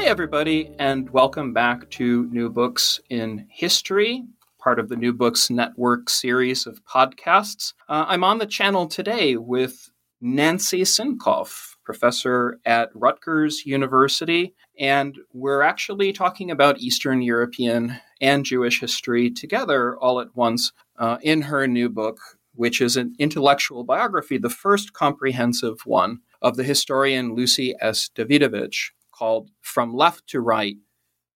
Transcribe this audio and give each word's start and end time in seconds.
Hi, 0.00 0.06
everybody, 0.06 0.70
and 0.78 1.10
welcome 1.10 1.52
back 1.52 1.90
to 1.90 2.24
New 2.32 2.48
Books 2.48 3.00
in 3.10 3.46
History, 3.50 4.24
part 4.58 4.78
of 4.78 4.88
the 4.88 4.96
New 4.96 5.12
Books 5.12 5.50
Network 5.50 6.08
series 6.08 6.66
of 6.66 6.82
podcasts. 6.86 7.74
Uh, 7.86 8.06
I'm 8.08 8.24
on 8.24 8.38
the 8.38 8.46
channel 8.46 8.86
today 8.86 9.36
with 9.36 9.92
Nancy 10.22 10.84
Sinkoff, 10.84 11.76
professor 11.84 12.58
at 12.64 12.88
Rutgers 12.94 13.66
University, 13.66 14.54
and 14.78 15.18
we're 15.34 15.60
actually 15.60 16.14
talking 16.14 16.50
about 16.50 16.80
Eastern 16.80 17.20
European 17.20 18.00
and 18.22 18.46
Jewish 18.46 18.80
history 18.80 19.30
together 19.30 19.98
all 19.98 20.18
at 20.18 20.34
once 20.34 20.72
uh, 20.98 21.18
in 21.20 21.42
her 21.42 21.66
new 21.66 21.90
book, 21.90 22.18
which 22.54 22.80
is 22.80 22.96
an 22.96 23.14
intellectual 23.18 23.84
biography, 23.84 24.38
the 24.38 24.48
first 24.48 24.94
comprehensive 24.94 25.82
one 25.84 26.20
of 26.40 26.56
the 26.56 26.64
historian 26.64 27.34
Lucy 27.34 27.74
S. 27.82 28.08
Dawidowicz 28.16 28.92
called 29.20 29.50
From 29.60 29.92
Left 29.92 30.26
to 30.28 30.40
Right 30.40 30.76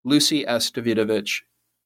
Lucy 0.05 0.47
S. 0.47 0.71
Dawidowicz, 0.71 1.43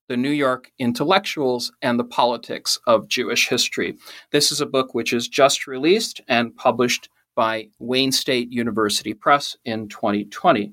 The 0.09 0.17
New 0.17 0.31
York 0.31 0.71
Intellectuals 0.79 1.73
and 1.83 1.99
the 1.99 2.05
Politics 2.05 2.79
of 2.87 3.09
Jewish 3.09 3.49
History. 3.49 3.99
This 4.31 4.53
is 4.53 4.61
a 4.61 4.67
book 4.67 4.95
which 4.95 5.13
is 5.13 5.27
just 5.27 5.67
released 5.67 6.21
and 6.29 6.55
published 6.55 7.09
by 7.35 7.71
Wayne 7.81 8.13
State 8.13 8.53
University 8.53 9.13
Press 9.13 9.57
in 9.65 9.89
2020. 9.89 10.73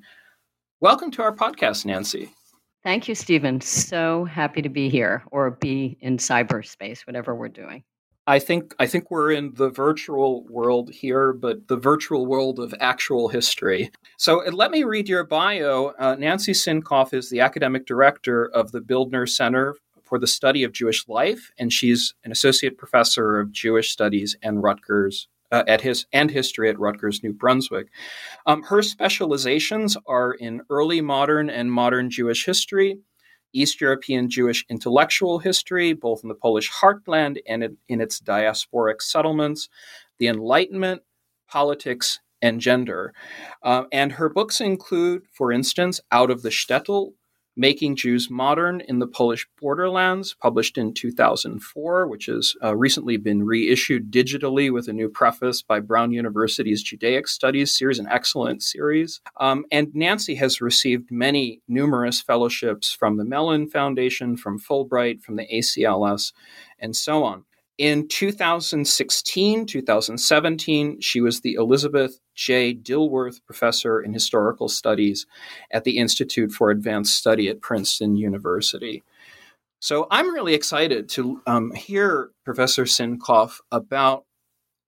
Welcome 0.80 1.10
to 1.10 1.24
our 1.24 1.36
podcast, 1.36 1.86
Nancy. 1.86 2.30
Thank 2.84 3.08
you, 3.08 3.16
Stephen. 3.16 3.62
So 3.62 4.26
happy 4.26 4.62
to 4.62 4.70
be 4.70 4.90
here 4.90 5.24
or 5.32 5.50
be 5.50 5.98
in 6.02 6.18
cyberspace, 6.18 7.08
whatever 7.08 7.34
we're 7.34 7.50
doing. 7.50 7.84
I 8.28 8.40
think 8.40 8.74
I 8.80 8.88
think 8.88 9.12
we're 9.12 9.32
in 9.32 9.54
the 9.54 9.70
virtual 9.70 10.46
world 10.46 10.90
here, 10.92 11.32
but 11.32 11.68
the 11.68 11.78
virtual 11.78 12.26
world 12.26 12.60
of 12.60 12.74
actual 12.80 13.30
history. 13.30 13.92
So 14.18 14.46
uh, 14.46 14.52
let 14.52 14.72
me 14.72 14.84
read 14.84 15.08
your 15.08 15.24
bio. 15.24 15.94
Uh, 16.00 16.16
Nancy 16.16 16.54
Sinkoff 16.54 17.14
is 17.14 17.30
the 17.30 17.42
academic 17.42 17.86
director 17.86 18.46
of 18.46 18.72
the 18.72 18.82
Bildner 18.82 19.30
Center 19.30 19.76
for 20.04 20.18
the 20.18 20.28
Study 20.28 20.64
of 20.64 20.72
Jewish 20.72 21.08
Life, 21.08 21.52
and 21.60 21.72
she's 21.72 22.14
an 22.24 22.32
associate 22.32 22.78
professor 22.78 23.40
of 23.40 23.52
Jewish 23.52 23.92
Studies 23.92 24.36
and 24.42 24.64
Rutgers 24.64 25.28
uh, 25.52 25.64
at 25.68 25.82
his 25.82 26.06
and 26.12 26.32
history 26.32 26.70
at 26.70 26.80
Rutgers 26.80 27.22
New 27.24 27.34
Brunswick. 27.34 27.88
Um, 28.46 28.64
her 28.64 28.82
specializations 28.82 29.98
are 30.08 30.34
in 30.34 30.62
early 30.70 31.02
modern 31.02 31.50
and 31.50 31.72
modern 31.72 32.10
Jewish 32.10 32.46
history 32.46 33.00
East 33.56 33.80
European 33.82 34.30
Jewish 34.30 34.66
intellectual 34.70 35.40
history, 35.40 35.94
both 35.94 36.22
in 36.24 36.30
the 36.30 36.36
Polish 36.36 36.72
heartland 36.72 37.40
and 37.48 37.78
in, 37.88 38.02
its 38.02 38.20
diasporic 38.20 39.02
settlements, 39.02 39.70
the 40.20 40.28
Enlightenment, 40.28 41.02
politics, 41.48 42.20
and 42.42 42.60
gender. 42.60 43.14
Uh, 43.64 43.86
and 43.92 44.12
her 44.12 44.30
books 44.30 44.60
include, 44.60 45.24
for 45.34 45.52
instance, 45.52 46.02
Out 46.12 46.30
of 46.30 46.42
the 46.42 46.50
Shtetl, 46.50 47.14
Making 47.58 47.96
Jews 47.96 48.30
Modern 48.30 48.82
in 48.82 49.00
the 49.00 49.08
Polish 49.08 49.48
Borderlands, 49.60 50.36
published 50.42 50.78
in 50.78 50.94
2004, 50.94 52.08
which 52.08 52.26
has 52.26 52.56
uh, 52.64 52.76
recently 52.76 53.18
been 53.18 53.46
reissued 53.46 54.12
digitally 54.12 54.72
with 54.72 54.88
a 54.88 54.94
new 54.94 55.10
preface 55.10 55.62
by 55.62 55.80
Brown 55.80 56.12
University's 56.12 56.84
Judaic 56.84 57.28
Studies 57.28 57.74
series, 57.74 58.00
an 58.00 58.08
excellent 58.10 58.62
series. 58.62 59.22
Um, 59.40 59.66
and 59.72 59.94
Nancy 59.96 60.36
has 60.36 60.62
received 60.62 61.12
many 61.12 61.62
numerous 61.68 62.22
fellowships 62.22 62.92
from 62.92 63.18
the 63.18 63.26
Mellon 63.26 63.70
Foundation, 63.70 64.36
from 64.36 64.60
Fulbright, 64.60 65.22
from 65.22 65.38
the 65.38 65.48
ACLS, 65.48 66.34
and 66.80 66.96
so 66.96 67.24
on. 67.24 67.46
In 67.78 68.08
2016, 68.08 69.66
2017, 69.66 71.02
she 71.02 71.20
was 71.20 71.42
the 71.42 71.56
Elizabeth 71.56 72.22
J. 72.34 72.74
Dilworth 72.74 73.42
Professor 73.46 74.00
in 74.00 74.14
Historical 74.14 74.70
Studies 74.70 75.26
at 75.72 75.84
the 75.84 75.98
Institute 75.98 76.54
for 76.54 76.70
Advanced 76.70 77.16
Study 77.18 77.50
at 77.50 77.60
Princeton 77.60 78.16
University. 78.16 79.04
So 79.82 80.08
I'm 80.10 80.34
really 80.34 80.54
excited 80.54 81.10
to 81.10 81.42
um, 81.48 81.72
hear 81.72 82.32
Professor 82.46 82.86
Sinkoff 82.86 83.60
about 83.72 84.24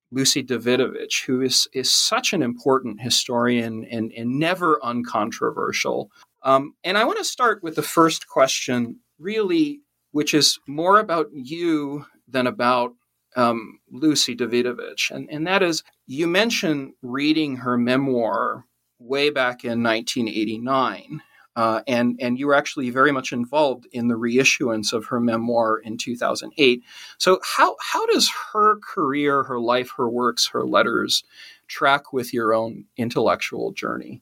Lucy 0.10 0.42
Dawidowicz, 0.42 1.26
who 1.26 1.42
is, 1.42 1.68
is 1.74 1.94
such 1.94 2.32
an 2.32 2.42
important 2.42 3.02
historian 3.02 3.84
and, 3.92 4.14
and 4.14 4.40
never 4.40 4.80
uncontroversial. 4.82 6.10
Um, 6.44 6.74
and 6.86 6.98
I 6.98 7.04
want 7.04 7.18
to 7.18 7.26
start 7.26 7.62
with 7.62 7.76
the 7.76 7.82
first 7.82 8.30
question, 8.30 9.02
really, 9.20 9.82
which 10.12 10.34
is 10.34 10.58
more 10.68 11.00
about 11.00 11.28
you 11.34 12.06
than 12.28 12.48
about 12.48 12.94
um, 13.36 13.80
Lucy 13.92 14.36
Dawidowicz. 14.36 15.12
And, 15.12 15.30
and 15.30 15.46
that 15.48 15.64
is, 15.64 15.84
you 16.06 16.28
mentioned 16.28 16.94
reading 17.02 17.58
her 17.58 17.78
memoir 17.78 18.66
way 19.00 19.30
back 19.30 19.64
in 19.64 19.84
1989. 19.84 21.22
Uh, 21.56 21.82
and 21.88 22.20
and 22.22 22.38
you 22.38 22.46
were 22.46 22.54
actually 22.54 22.92
very 22.92 23.12
much 23.12 23.34
involved 23.34 23.88
in 23.92 24.10
the 24.10 24.14
reissuance 24.14 24.94
of 24.94 25.06
her 25.06 25.20
memoir 25.20 25.80
in 25.80 25.98
2008. 25.98 26.84
So 27.18 27.40
how 27.44 27.76
how 27.82 28.06
does 28.06 28.30
her 28.54 28.78
career, 28.78 29.42
her 29.42 29.60
life, 29.60 29.92
her 29.98 30.08
works, 30.08 30.46
her 30.50 30.68
letters 30.68 31.24
track 31.68 32.14
with 32.14 32.32
your 32.32 32.54
own 32.54 32.86
intellectual 32.96 33.72
journey? 33.72 34.22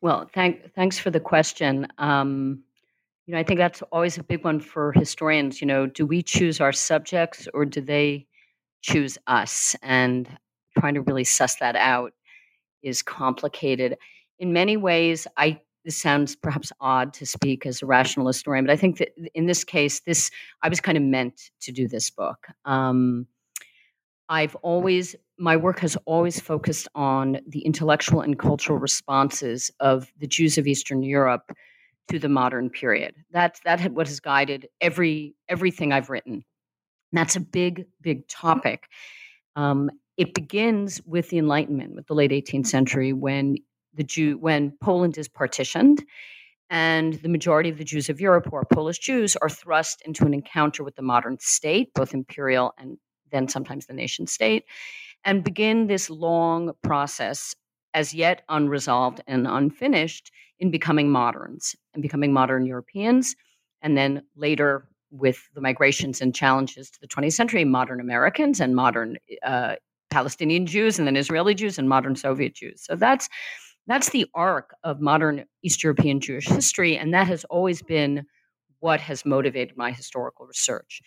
Well, 0.00 0.30
thank, 0.32 0.72
thanks 0.74 0.98
for 0.98 1.10
the 1.10 1.20
question. 1.20 1.88
Um, 1.98 2.62
you 3.26 3.34
know, 3.34 3.40
I 3.40 3.42
think 3.42 3.58
that's 3.58 3.82
always 3.90 4.18
a 4.18 4.22
big 4.22 4.44
one 4.44 4.60
for 4.60 4.92
historians. 4.92 5.60
You 5.60 5.66
know, 5.66 5.86
do 5.86 6.06
we 6.06 6.22
choose 6.22 6.60
our 6.60 6.72
subjects 6.72 7.48
or 7.52 7.64
do 7.64 7.80
they 7.80 8.26
choose 8.82 9.18
us? 9.26 9.74
And 9.82 10.28
trying 10.78 10.94
to 10.94 11.00
really 11.02 11.24
suss 11.24 11.56
that 11.56 11.74
out 11.74 12.12
is 12.82 13.02
complicated. 13.02 13.96
In 14.38 14.52
many 14.52 14.76
ways, 14.76 15.26
I 15.36 15.60
this 15.84 15.96
sounds 15.96 16.34
perhaps 16.34 16.72
odd 16.80 17.14
to 17.14 17.24
speak 17.24 17.64
as 17.64 17.80
a 17.80 17.86
rational 17.86 18.26
historian, 18.26 18.66
but 18.66 18.72
I 18.72 18.76
think 18.76 18.98
that 18.98 19.10
in 19.34 19.46
this 19.46 19.62
case, 19.62 20.00
this 20.00 20.30
I 20.62 20.68
was 20.68 20.80
kind 20.80 20.98
of 20.98 21.04
meant 21.04 21.50
to 21.60 21.72
do 21.72 21.88
this 21.88 22.10
book. 22.10 22.46
Um, 22.64 23.26
I've 24.28 24.54
always 24.56 25.16
my 25.38 25.56
work 25.56 25.80
has 25.80 25.96
always 26.06 26.40
focused 26.40 26.88
on 26.94 27.40
the 27.46 27.60
intellectual 27.60 28.20
and 28.20 28.38
cultural 28.38 28.78
responses 28.78 29.70
of 29.80 30.12
the 30.18 30.26
Jews 30.26 30.58
of 30.58 30.66
Eastern 30.66 31.02
Europe 31.02 31.52
to 32.08 32.18
the 32.18 32.28
modern 32.28 32.70
period. 32.70 33.14
That's 33.30 33.60
that 33.60 33.92
what 33.92 34.08
has 34.08 34.20
guided 34.20 34.68
every 34.80 35.34
everything 35.48 35.92
I've 35.92 36.10
written. 36.10 36.44
that's 37.12 37.36
a 37.36 37.40
big, 37.40 37.86
big 38.00 38.28
topic. 38.28 38.88
Um, 39.54 39.90
it 40.16 40.34
begins 40.34 41.00
with 41.06 41.28
the 41.30 41.38
Enlightenment, 41.38 41.94
with 41.94 42.06
the 42.06 42.14
late 42.14 42.30
18th 42.30 42.66
century, 42.66 43.12
when 43.12 43.56
the 43.94 44.04
Jew, 44.04 44.38
when 44.38 44.72
Poland 44.80 45.16
is 45.18 45.28
partitioned, 45.28 46.04
and 46.68 47.14
the 47.14 47.28
majority 47.28 47.68
of 47.68 47.78
the 47.78 47.84
Jews 47.84 48.08
of 48.08 48.20
Europe, 48.20 48.46
who 48.50 48.56
are 48.56 48.64
Polish 48.64 48.98
Jews, 48.98 49.36
are 49.36 49.48
thrust 49.48 50.02
into 50.04 50.24
an 50.26 50.34
encounter 50.34 50.82
with 50.82 50.96
the 50.96 51.02
modern 51.02 51.38
state, 51.40 51.92
both 51.94 52.12
imperial 52.12 52.74
and 52.78 52.98
then 53.30 53.48
sometimes 53.48 53.86
the 53.86 53.92
nation 53.92 54.26
state, 54.26 54.64
and 55.24 55.44
begin 55.44 55.86
this 55.86 56.10
long 56.10 56.72
process, 56.82 57.54
as 57.96 58.14
yet 58.14 58.42
unresolved 58.48 59.20
and 59.26 59.48
unfinished, 59.48 60.30
in 60.58 60.70
becoming 60.70 61.10
moderns 61.10 61.76
and 61.94 62.02
becoming 62.02 62.32
modern 62.32 62.64
Europeans. 62.64 63.36
And 63.82 63.96
then 63.96 64.22
later, 64.36 64.88
with 65.10 65.48
the 65.54 65.60
migrations 65.60 66.20
and 66.20 66.34
challenges 66.34 66.90
to 66.90 67.00
the 67.00 67.08
20th 67.08 67.34
century, 67.34 67.64
modern 67.64 68.00
Americans 68.00 68.60
and 68.60 68.74
modern 68.74 69.16
uh, 69.42 69.76
Palestinian 70.10 70.66
Jews 70.66 70.98
and 70.98 71.06
then 71.06 71.16
Israeli 71.16 71.54
Jews 71.54 71.78
and 71.78 71.88
modern 71.88 72.16
Soviet 72.16 72.54
Jews. 72.54 72.82
So 72.84 72.96
that's 72.96 73.28
that's 73.88 74.10
the 74.10 74.26
arc 74.34 74.74
of 74.82 75.00
modern 75.00 75.44
East 75.62 75.84
European 75.84 76.18
Jewish 76.18 76.48
history, 76.48 76.96
and 76.96 77.14
that 77.14 77.28
has 77.28 77.44
always 77.44 77.82
been 77.82 78.26
what 78.80 79.00
has 79.00 79.24
motivated 79.24 79.76
my 79.76 79.92
historical 79.92 80.44
research. 80.44 81.00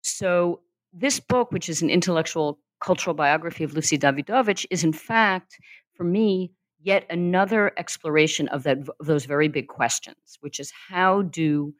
So 0.00 0.60
this 0.90 1.20
book, 1.20 1.52
which 1.52 1.68
is 1.68 1.82
an 1.82 1.90
intellectual 1.90 2.60
cultural 2.80 3.12
biography 3.12 3.62
of 3.62 3.74
Lucy 3.74 3.98
Dawidowicz, 3.98 4.64
is 4.70 4.84
in 4.84 4.94
fact, 4.94 5.58
for 5.94 6.04
me, 6.04 6.52
yet 6.80 7.06
another 7.10 7.72
exploration 7.76 8.48
of 8.48 8.62
that 8.64 8.78
of 9.00 9.06
those 9.06 9.24
very 9.24 9.48
big 9.48 9.68
questions, 9.68 10.38
which 10.40 10.60
is 10.60 10.72
how 10.88 11.22
do 11.22 11.74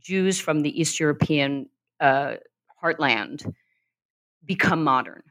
Jews 0.00 0.40
from 0.40 0.60
the 0.60 0.80
East 0.80 1.00
European 1.00 1.68
uh, 2.00 2.34
heartland 2.82 3.52
become 4.44 4.84
modern? 4.84 5.22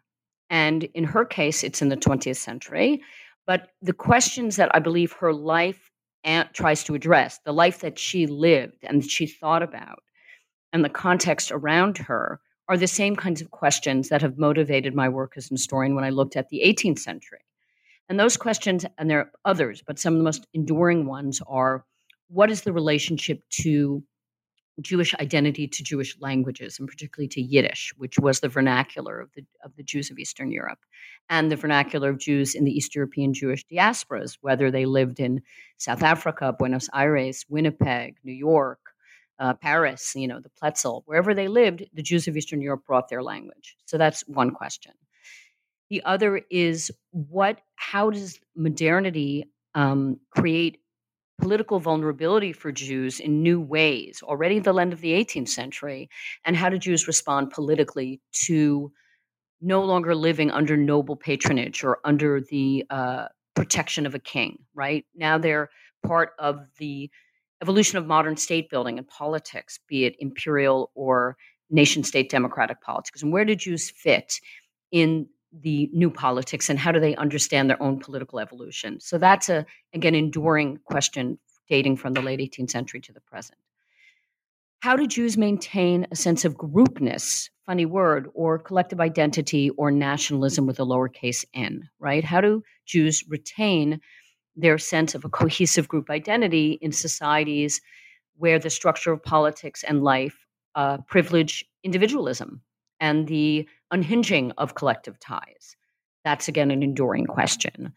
And 0.50 0.83
in 0.94 1.03
her 1.03 1.25
case, 1.25 1.63
it's 1.63 1.81
in 1.81 1.89
the 1.89 1.97
20th 1.97 2.38
century. 2.38 3.01
But 3.45 3.69
the 3.81 3.94
questions 3.94 4.56
that 4.56 4.74
I 4.74 4.79
believe 4.79 5.12
her 5.13 5.33
life 5.33 5.91
aunt 6.24 6.53
tries 6.53 6.83
to 6.86 6.95
address, 6.95 7.39
the 7.44 7.53
life 7.53 7.79
that 7.79 8.00
she 8.00 8.27
lived 8.27 8.77
and 8.83 9.03
she 9.09 9.27
thought 9.27 9.63
about, 9.63 10.03
and 10.71 10.83
the 10.83 10.89
context 10.89 11.51
around 11.51 11.97
her 11.97 12.39
are 12.69 12.77
the 12.77 12.88
same 12.88 13.15
kinds 13.15 13.41
of 13.41 13.51
questions 13.51 14.09
that 14.09 14.21
have 14.21 14.38
motivated 14.38 14.95
my 14.95 15.09
work 15.09 15.33
as 15.36 15.50
an 15.50 15.56
historian 15.56 15.95
when 15.95 16.06
I 16.06 16.09
looked 16.09 16.36
at 16.36 16.50
the 16.50 16.62
18th 16.65 17.00
century. 17.00 17.39
And 18.13 18.19
those 18.19 18.38
questions, 18.38 18.86
and 19.00 19.10
there 19.10 19.21
are 19.21 19.31
others, 19.44 19.81
but 19.81 19.98
some 19.98 20.13
of 20.13 20.19
the 20.19 20.24
most 20.24 20.45
enduring 20.54 21.07
ones 21.07 21.42
are 21.48 21.83
what 22.27 22.51
is 22.51 22.62
the 22.62 22.71
relationship 22.71 23.42
to 23.63 24.04
Jewish 24.81 25.15
identity 25.15 25.68
to 25.68 25.83
Jewish 25.83 26.15
languages, 26.19 26.77
and 26.77 26.88
particularly 26.88 27.27
to 27.30 27.42
Yiddish, 27.42 27.92
which 27.98 28.19
was 28.19 28.39
the 28.39 28.50
vernacular 28.50 29.19
of 29.19 29.31
the 29.36 29.44
of 29.63 29.75
the 29.77 29.81
Jews 29.81 30.12
of 30.12 30.19
Eastern 30.19 30.51
Europe, 30.51 30.77
and 31.27 31.51
the 31.51 31.56
vernacular 31.56 32.12
of 32.12 32.19
Jews 32.19 32.54
in 32.54 32.65
the 32.65 32.71
East 32.71 32.94
European 32.94 33.33
Jewish 33.33 33.65
diasporas, 33.65 34.38
whether 34.42 34.69
they 34.69 34.86
lived 34.86 35.19
in 35.19 35.42
South 35.80 36.04
Africa, 36.04 36.54
Buenos 36.54 36.89
Aires, 36.94 37.48
Winnipeg, 37.50 38.18
New 38.24 38.31
York, 38.31 38.92
uh, 39.39 39.56
Paris, 39.56 40.13
you 40.15 40.27
know, 40.27 40.39
the 40.39 40.51
Pletzel, 40.51 41.01
wherever 41.07 41.33
they 41.33 41.48
lived, 41.48 41.83
the 41.95 42.04
Jews 42.04 42.27
of 42.27 42.38
Eastern 42.38 42.62
Europe 42.62 42.86
brought 42.86 43.10
their 43.10 43.24
language. 43.24 43.75
So 43.86 43.98
that's 43.98 44.21
one 44.27 44.51
question. 44.51 44.94
The 45.93 46.01
other 46.05 46.41
is 46.49 46.91
what? 47.11 47.61
How 47.75 48.09
does 48.09 48.39
modernity 48.55 49.51
um, 49.75 50.19
create 50.31 50.79
political 51.39 51.79
vulnerability 51.79 52.51
for 52.51 52.71
Jews 52.71 53.19
in 53.19 53.43
new 53.43 53.61
ways, 53.61 54.23
already 54.23 54.57
at 54.57 54.63
the 54.63 54.75
end 54.75 54.91
of 54.91 55.01
the 55.01 55.11
18th 55.11 55.49
century, 55.49 56.09
and 56.45 56.57
how 56.57 56.69
do 56.69 56.79
Jews 56.79 57.05
respond 57.05 57.51
politically 57.51 58.19
to 58.45 58.91
no 59.61 59.83
longer 59.83 60.15
living 60.15 60.49
under 60.49 60.75
noble 60.75 61.15
patronage 61.15 61.83
or 61.83 61.99
under 62.03 62.41
the 62.41 62.85
uh, 62.89 63.27
protection 63.53 64.07
of 64.07 64.15
a 64.15 64.19
king, 64.19 64.57
right? 64.73 65.05
Now 65.13 65.37
they're 65.37 65.69
part 66.03 66.31
of 66.39 66.65
the 66.79 67.11
evolution 67.61 67.99
of 67.99 68.07
modern 68.07 68.35
state 68.35 68.67
building 68.71 68.97
and 68.97 69.07
politics, 69.07 69.77
be 69.87 70.05
it 70.05 70.15
imperial 70.17 70.89
or 70.95 71.37
nation 71.69 72.03
state 72.03 72.31
democratic 72.31 72.81
politics. 72.81 73.21
And 73.21 73.31
where 73.31 73.45
do 73.45 73.53
Jews 73.53 73.91
fit 73.91 74.39
in 74.91 75.27
the 75.61 75.89
new 75.94 76.09
politics 76.09 76.69
and 76.69 76.79
how 76.79 76.91
do 76.91 77.00
they 77.00 77.15
understand 77.15 77.69
their 77.69 77.81
own 77.81 78.00
political 78.00 78.39
evolution? 78.39 79.00
So 79.00 79.17
that's 79.17 79.50
a 79.50 79.65
again 79.94 80.15
enduring 80.15 80.79
question 80.85 81.38
dating 81.69 81.97
from 81.97 82.13
the 82.13 82.21
late 82.21 82.39
18th 82.39 82.71
century 82.71 83.01
to 83.01 83.13
the 83.13 83.21
present. 83.21 83.57
How 84.81 84.97
do 84.97 85.07
Jews 85.07 85.38
maintain 85.38 86.07
a 86.11 86.15
sense 86.15 86.44
of 86.44 86.57
groupness, 86.57 87.50
funny 87.65 87.85
word, 87.85 88.27
or 88.33 88.59
collective 88.59 89.00
identity 89.00 89.69
or 89.71 89.91
nationalism 89.91 90.65
with 90.65 90.77
a 90.79 90.83
lowercase 90.83 91.45
n, 91.53 91.89
right? 92.00 92.23
How 92.23 92.41
do 92.41 92.63
Jews 92.85 93.23
retain 93.29 94.01
their 94.57 94.77
sense 94.77 95.15
of 95.15 95.23
a 95.23 95.29
cohesive 95.29 95.88
group 95.88 96.09
identity 96.09 96.77
in 96.81 96.91
societies 96.91 97.79
where 98.35 98.59
the 98.59 98.69
structure 98.69 99.13
of 99.13 99.23
politics 99.23 99.83
and 99.83 100.03
life 100.03 100.45
uh, 100.75 100.97
privilege 101.07 101.65
individualism 101.83 102.61
and 103.00 103.27
the 103.27 103.67
unhinging 103.93 104.51
of 104.57 104.75
collective 104.75 105.19
ties? 105.19 105.77
That's 106.25 106.47
again 106.47 106.71
an 106.71 106.83
enduring 106.83 107.27
question. 107.27 107.93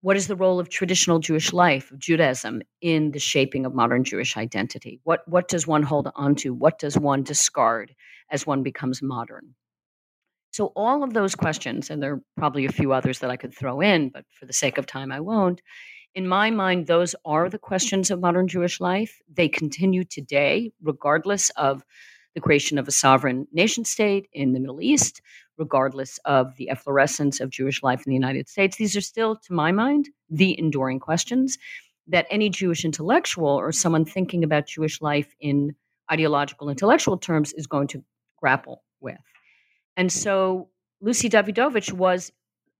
What 0.00 0.16
is 0.16 0.26
the 0.26 0.36
role 0.36 0.60
of 0.60 0.68
traditional 0.68 1.18
Jewish 1.18 1.52
life, 1.52 1.90
of 1.90 1.98
Judaism, 1.98 2.62
in 2.80 3.12
the 3.12 3.18
shaping 3.18 3.64
of 3.64 3.74
modern 3.74 4.04
Jewish 4.04 4.36
identity? 4.36 5.00
What, 5.04 5.26
what 5.26 5.48
does 5.48 5.66
one 5.66 5.82
hold 5.82 6.10
on 6.14 6.34
to? 6.36 6.54
What 6.54 6.78
does 6.78 6.98
one 6.98 7.22
discard 7.22 7.94
as 8.30 8.46
one 8.46 8.62
becomes 8.62 9.02
modern? 9.02 9.54
So, 10.52 10.72
all 10.76 11.02
of 11.02 11.14
those 11.14 11.34
questions, 11.34 11.90
and 11.90 12.02
there 12.02 12.14
are 12.14 12.22
probably 12.36 12.64
a 12.64 12.72
few 12.72 12.92
others 12.92 13.18
that 13.20 13.30
I 13.30 13.36
could 13.36 13.54
throw 13.54 13.80
in, 13.80 14.08
but 14.08 14.24
for 14.32 14.46
the 14.46 14.52
sake 14.52 14.78
of 14.78 14.86
time, 14.86 15.12
I 15.12 15.20
won't. 15.20 15.62
In 16.14 16.26
my 16.26 16.50
mind, 16.50 16.86
those 16.86 17.14
are 17.24 17.48
the 17.48 17.58
questions 17.58 18.10
of 18.10 18.20
modern 18.20 18.48
Jewish 18.48 18.80
life. 18.80 19.20
They 19.32 19.48
continue 19.48 20.04
today, 20.04 20.72
regardless 20.82 21.50
of 21.50 21.84
the 22.38 22.42
creation 22.42 22.78
of 22.78 22.86
a 22.86 22.92
sovereign 22.92 23.48
nation 23.52 23.84
state 23.84 24.28
in 24.32 24.52
the 24.52 24.60
Middle 24.60 24.80
East, 24.80 25.20
regardless 25.56 26.20
of 26.24 26.54
the 26.54 26.70
efflorescence 26.70 27.40
of 27.40 27.50
Jewish 27.50 27.82
life 27.82 28.06
in 28.06 28.10
the 28.10 28.14
United 28.14 28.48
States. 28.48 28.76
These 28.76 28.96
are 28.96 29.00
still, 29.00 29.34
to 29.34 29.52
my 29.52 29.72
mind, 29.72 30.08
the 30.30 30.56
enduring 30.56 31.00
questions 31.00 31.58
that 32.06 32.28
any 32.30 32.48
Jewish 32.48 32.84
intellectual 32.84 33.48
or 33.48 33.72
someone 33.72 34.04
thinking 34.04 34.44
about 34.44 34.68
Jewish 34.68 35.02
life 35.02 35.34
in 35.40 35.74
ideological 36.12 36.70
intellectual 36.70 37.18
terms 37.18 37.52
is 37.54 37.66
going 37.66 37.88
to 37.88 38.04
grapple 38.36 38.84
with. 39.00 39.18
And 39.96 40.12
so 40.12 40.68
Lucy 41.00 41.28
Dawidowicz 41.28 41.92
was 41.92 42.30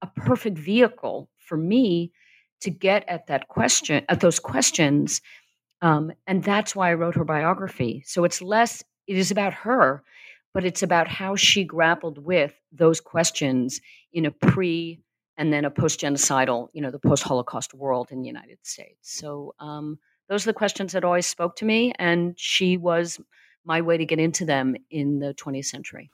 a 0.02 0.06
perfect 0.06 0.56
vehicle 0.56 1.28
for 1.36 1.56
me 1.56 2.12
to 2.60 2.70
get 2.70 3.04
at 3.08 3.26
that 3.26 3.48
question, 3.48 4.04
at 4.08 4.20
those 4.20 4.38
questions. 4.38 5.20
Um, 5.82 6.12
and 6.28 6.44
that's 6.44 6.76
why 6.76 6.90
I 6.90 6.94
wrote 6.94 7.16
her 7.16 7.24
biography. 7.24 8.04
So 8.06 8.22
it's 8.22 8.40
less 8.40 8.84
it 9.08 9.16
is 9.16 9.30
about 9.30 9.54
her, 9.54 10.04
but 10.54 10.64
it's 10.64 10.82
about 10.82 11.08
how 11.08 11.34
she 11.34 11.64
grappled 11.64 12.18
with 12.18 12.54
those 12.70 13.00
questions 13.00 13.80
in 14.12 14.26
a 14.26 14.30
pre 14.30 15.00
and 15.36 15.52
then 15.52 15.64
a 15.64 15.70
post 15.70 16.00
genocidal, 16.00 16.68
you 16.72 16.82
know, 16.82 16.90
the 16.90 16.98
post 16.98 17.22
Holocaust 17.22 17.72
world 17.72 18.08
in 18.10 18.20
the 18.20 18.26
United 18.26 18.58
States. 18.62 18.98
So 19.02 19.54
um, 19.60 19.98
those 20.28 20.44
are 20.44 20.50
the 20.50 20.54
questions 20.54 20.92
that 20.92 21.04
always 21.04 21.26
spoke 21.26 21.56
to 21.56 21.64
me, 21.64 21.92
and 21.98 22.34
she 22.38 22.76
was 22.76 23.18
my 23.64 23.80
way 23.80 23.96
to 23.96 24.04
get 24.04 24.18
into 24.18 24.44
them 24.44 24.76
in 24.90 25.20
the 25.20 25.34
20th 25.34 25.66
century. 25.66 26.10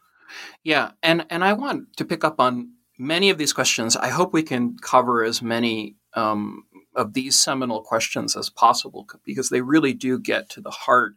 Yeah, 0.63 0.93
and 1.03 1.27
and 1.31 1.45
I 1.45 1.53
want 1.53 1.97
to 1.97 2.05
pick 2.05 2.25
up 2.25 2.41
on 2.41 2.73
many 2.99 3.31
of 3.31 3.39
these 3.39 3.53
questions. 3.53 3.97
I 3.97 4.09
hope 4.09 4.33
we 4.33 4.43
can 4.43 4.77
cover 4.79 5.25
as 5.25 5.43
many 5.43 5.97
um, 6.15 6.65
of 6.95 7.15
these 7.15 7.37
seminal 7.37 7.83
questions 7.83 8.37
as 8.37 8.51
possible 8.51 9.07
because 9.25 9.49
they 9.49 9.61
really 9.61 9.93
do 9.93 10.19
get 10.19 10.49
to 10.51 10.61
the 10.61 10.71
heart 10.71 11.15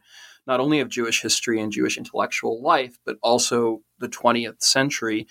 not 0.48 0.60
only 0.60 0.80
of 0.80 0.88
Jewish 0.88 1.20
history 1.20 1.60
and 1.60 1.70
Jewish 1.70 1.98
intellectual 1.98 2.60
life, 2.62 2.98
but 3.04 3.18
also 3.22 3.82
the 3.98 4.08
20th 4.08 4.62
century. 4.62 5.28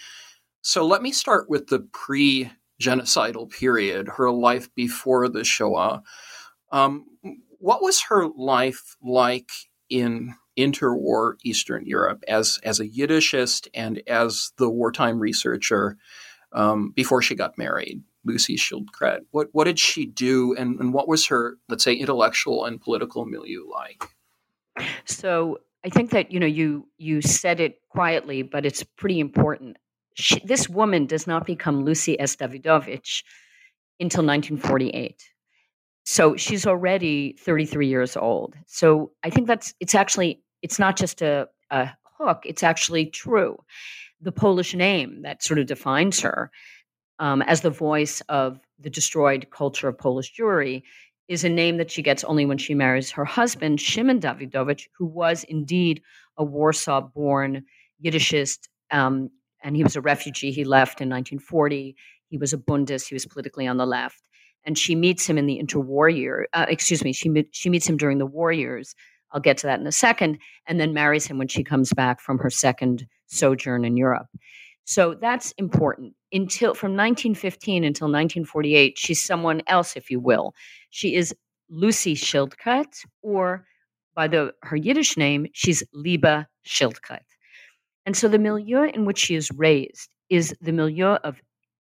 So 0.61 0.85
let 0.85 1.01
me 1.01 1.11
start 1.11 1.49
with 1.49 1.67
the 1.67 1.79
pre 1.79 2.51
genocidal 2.79 3.49
period, 3.49 4.07
her 4.07 4.31
life 4.31 4.73
before 4.75 5.27
the 5.27 5.43
Shoah. 5.43 6.03
Um, 6.71 7.05
what 7.57 7.81
was 7.81 8.03
her 8.03 8.27
life 8.37 8.95
like 9.01 9.49
in 9.89 10.35
interwar 10.55 11.33
Eastern 11.43 11.87
Europe 11.87 12.23
as, 12.27 12.59
as 12.63 12.79
a 12.79 12.87
Yiddishist 12.87 13.67
and 13.73 14.03
as 14.07 14.51
the 14.57 14.69
wartime 14.69 15.19
researcher 15.19 15.97
um, 16.51 16.91
before 16.95 17.23
she 17.23 17.35
got 17.35 17.57
married? 17.57 18.03
Lucy 18.25 18.57
Schildkret. 18.57 19.21
What 19.31 19.47
what 19.53 19.63
did 19.63 19.79
she 19.79 20.05
do, 20.05 20.53
and, 20.55 20.77
and 20.81 20.93
what 20.93 21.07
was 21.07 21.27
her, 21.27 21.57
let's 21.69 21.85
say, 21.85 21.93
intellectual 21.93 22.65
and 22.65 22.81
political 22.81 23.25
milieu 23.25 23.65
like? 23.71 24.03
So 25.05 25.59
I 25.85 25.89
think 25.89 26.11
that 26.11 26.31
you 26.31 26.39
know 26.39 26.45
you 26.47 26.87
you 26.97 27.21
said 27.21 27.59
it 27.59 27.79
quietly, 27.89 28.41
but 28.41 28.65
it's 28.65 28.83
pretty 28.83 29.19
important. 29.19 29.77
She, 30.15 30.39
this 30.45 30.67
woman 30.67 31.05
does 31.05 31.27
not 31.27 31.45
become 31.45 31.85
Lucy 31.85 32.19
S. 32.19 32.35
Dawidowicz 32.35 33.23
until 33.99 34.23
1948. 34.23 35.23
So 36.03 36.35
she's 36.35 36.65
already 36.65 37.35
33 37.39 37.87
years 37.87 38.15
old. 38.15 38.55
So 38.65 39.11
I 39.23 39.29
think 39.29 39.47
that's 39.47 39.73
it's 39.79 39.95
actually 39.95 40.41
it's 40.61 40.79
not 40.79 40.97
just 40.97 41.21
a, 41.21 41.47
a 41.69 41.89
hook; 42.17 42.43
it's 42.45 42.63
actually 42.63 43.07
true. 43.07 43.57
The 44.21 44.31
Polish 44.31 44.73
name 44.73 45.21
that 45.21 45.43
sort 45.43 45.59
of 45.59 45.67
defines 45.67 46.21
her 46.21 46.51
um, 47.19 47.41
as 47.43 47.61
the 47.61 47.69
voice 47.69 48.21
of 48.29 48.59
the 48.79 48.89
destroyed 48.89 49.47
culture 49.51 49.87
of 49.87 49.97
Polish 49.97 50.33
Jewry 50.35 50.83
is 51.27 51.43
a 51.43 51.49
name 51.49 51.77
that 51.77 51.91
she 51.91 52.01
gets 52.01 52.23
only 52.23 52.45
when 52.45 52.57
she 52.57 52.73
marries 52.73 53.11
her 53.11 53.25
husband, 53.25 53.81
Shimon 53.81 54.19
Dawidowicz, 54.19 54.87
who 54.97 55.05
was 55.05 55.43
indeed 55.45 56.01
a 56.37 56.43
Warsaw 56.43 57.01
born 57.01 57.63
Yiddishist. 58.03 58.67
Um, 58.91 59.29
and 59.63 59.75
he 59.75 59.83
was 59.83 59.95
a 59.95 60.01
refugee. 60.01 60.51
He 60.51 60.63
left 60.63 61.01
in 61.01 61.09
1940. 61.09 61.95
He 62.29 62.37
was 62.37 62.53
a 62.53 62.57
Bundist. 62.57 63.07
He 63.07 63.15
was 63.15 63.25
politically 63.25 63.67
on 63.67 63.77
the 63.77 63.85
left. 63.85 64.21
And 64.63 64.77
she 64.77 64.95
meets 64.95 65.27
him 65.27 65.37
in 65.37 65.45
the 65.45 65.61
interwar 65.61 66.15
year. 66.15 66.47
Uh, 66.53 66.65
excuse 66.69 67.03
me, 67.03 67.13
she, 67.13 67.47
she 67.51 67.69
meets 67.69 67.87
him 67.87 67.97
during 67.97 68.17
the 68.17 68.25
war 68.25 68.51
years. 68.51 68.95
I'll 69.31 69.41
get 69.41 69.57
to 69.57 69.67
that 69.67 69.79
in 69.79 69.87
a 69.87 69.91
second. 69.91 70.37
And 70.67 70.79
then 70.79 70.93
marries 70.93 71.25
him 71.25 71.37
when 71.37 71.47
she 71.47 71.63
comes 71.63 71.91
back 71.93 72.21
from 72.21 72.37
her 72.39 72.49
second 72.49 73.07
sojourn 73.27 73.83
in 73.83 73.97
Europe. 73.97 74.27
So 74.87 75.15
that's 75.15 75.51
important. 75.57 76.13
until 76.31 76.73
from 76.73 76.91
1915 76.91 77.83
until 77.83 78.05
1948, 78.05 78.97
she's 78.97 79.21
someone 79.21 79.61
else, 79.67 79.97
if 79.97 80.09
you 80.09 80.21
will. 80.21 80.53
She 80.97 81.13
is 81.13 81.31
Lucy 81.69 82.15
Schildkret, 82.15 83.05
or 83.21 83.67
by 84.15 84.27
the 84.27 84.53
her 84.63 84.75
Yiddish 84.75 85.15
name, 85.15 85.45
she's 85.53 85.83
Liba 85.93 86.47
Schildkret. 86.65 87.27
And 88.07 88.17
so 88.17 88.27
the 88.27 88.39
milieu 88.39 88.81
in 88.81 89.05
which 89.05 89.19
she 89.19 89.35
is 89.35 89.51
raised 89.51 90.09
is 90.31 90.55
the 90.59 90.71
milieu 90.71 91.17
of 91.23 91.39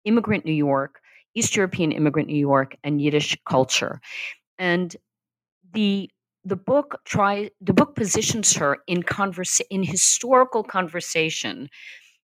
immigrant 0.06 0.46
New 0.46 0.54
York, 0.54 1.02
East 1.36 1.58
European 1.58 1.92
immigrant 1.92 2.30
New 2.30 2.40
York, 2.40 2.78
and 2.86 3.02
Yiddish 3.02 3.38
culture. 3.46 4.00
And 4.58 4.96
the 5.74 6.10
the 6.46 6.56
book 6.56 7.02
try 7.04 7.52
the 7.60 7.74
book 7.74 7.96
positions 7.96 8.54
her 8.54 8.78
in 8.88 9.04
converse 9.04 9.60
in 9.70 9.84
historical 9.84 10.64
conversation 10.64 11.68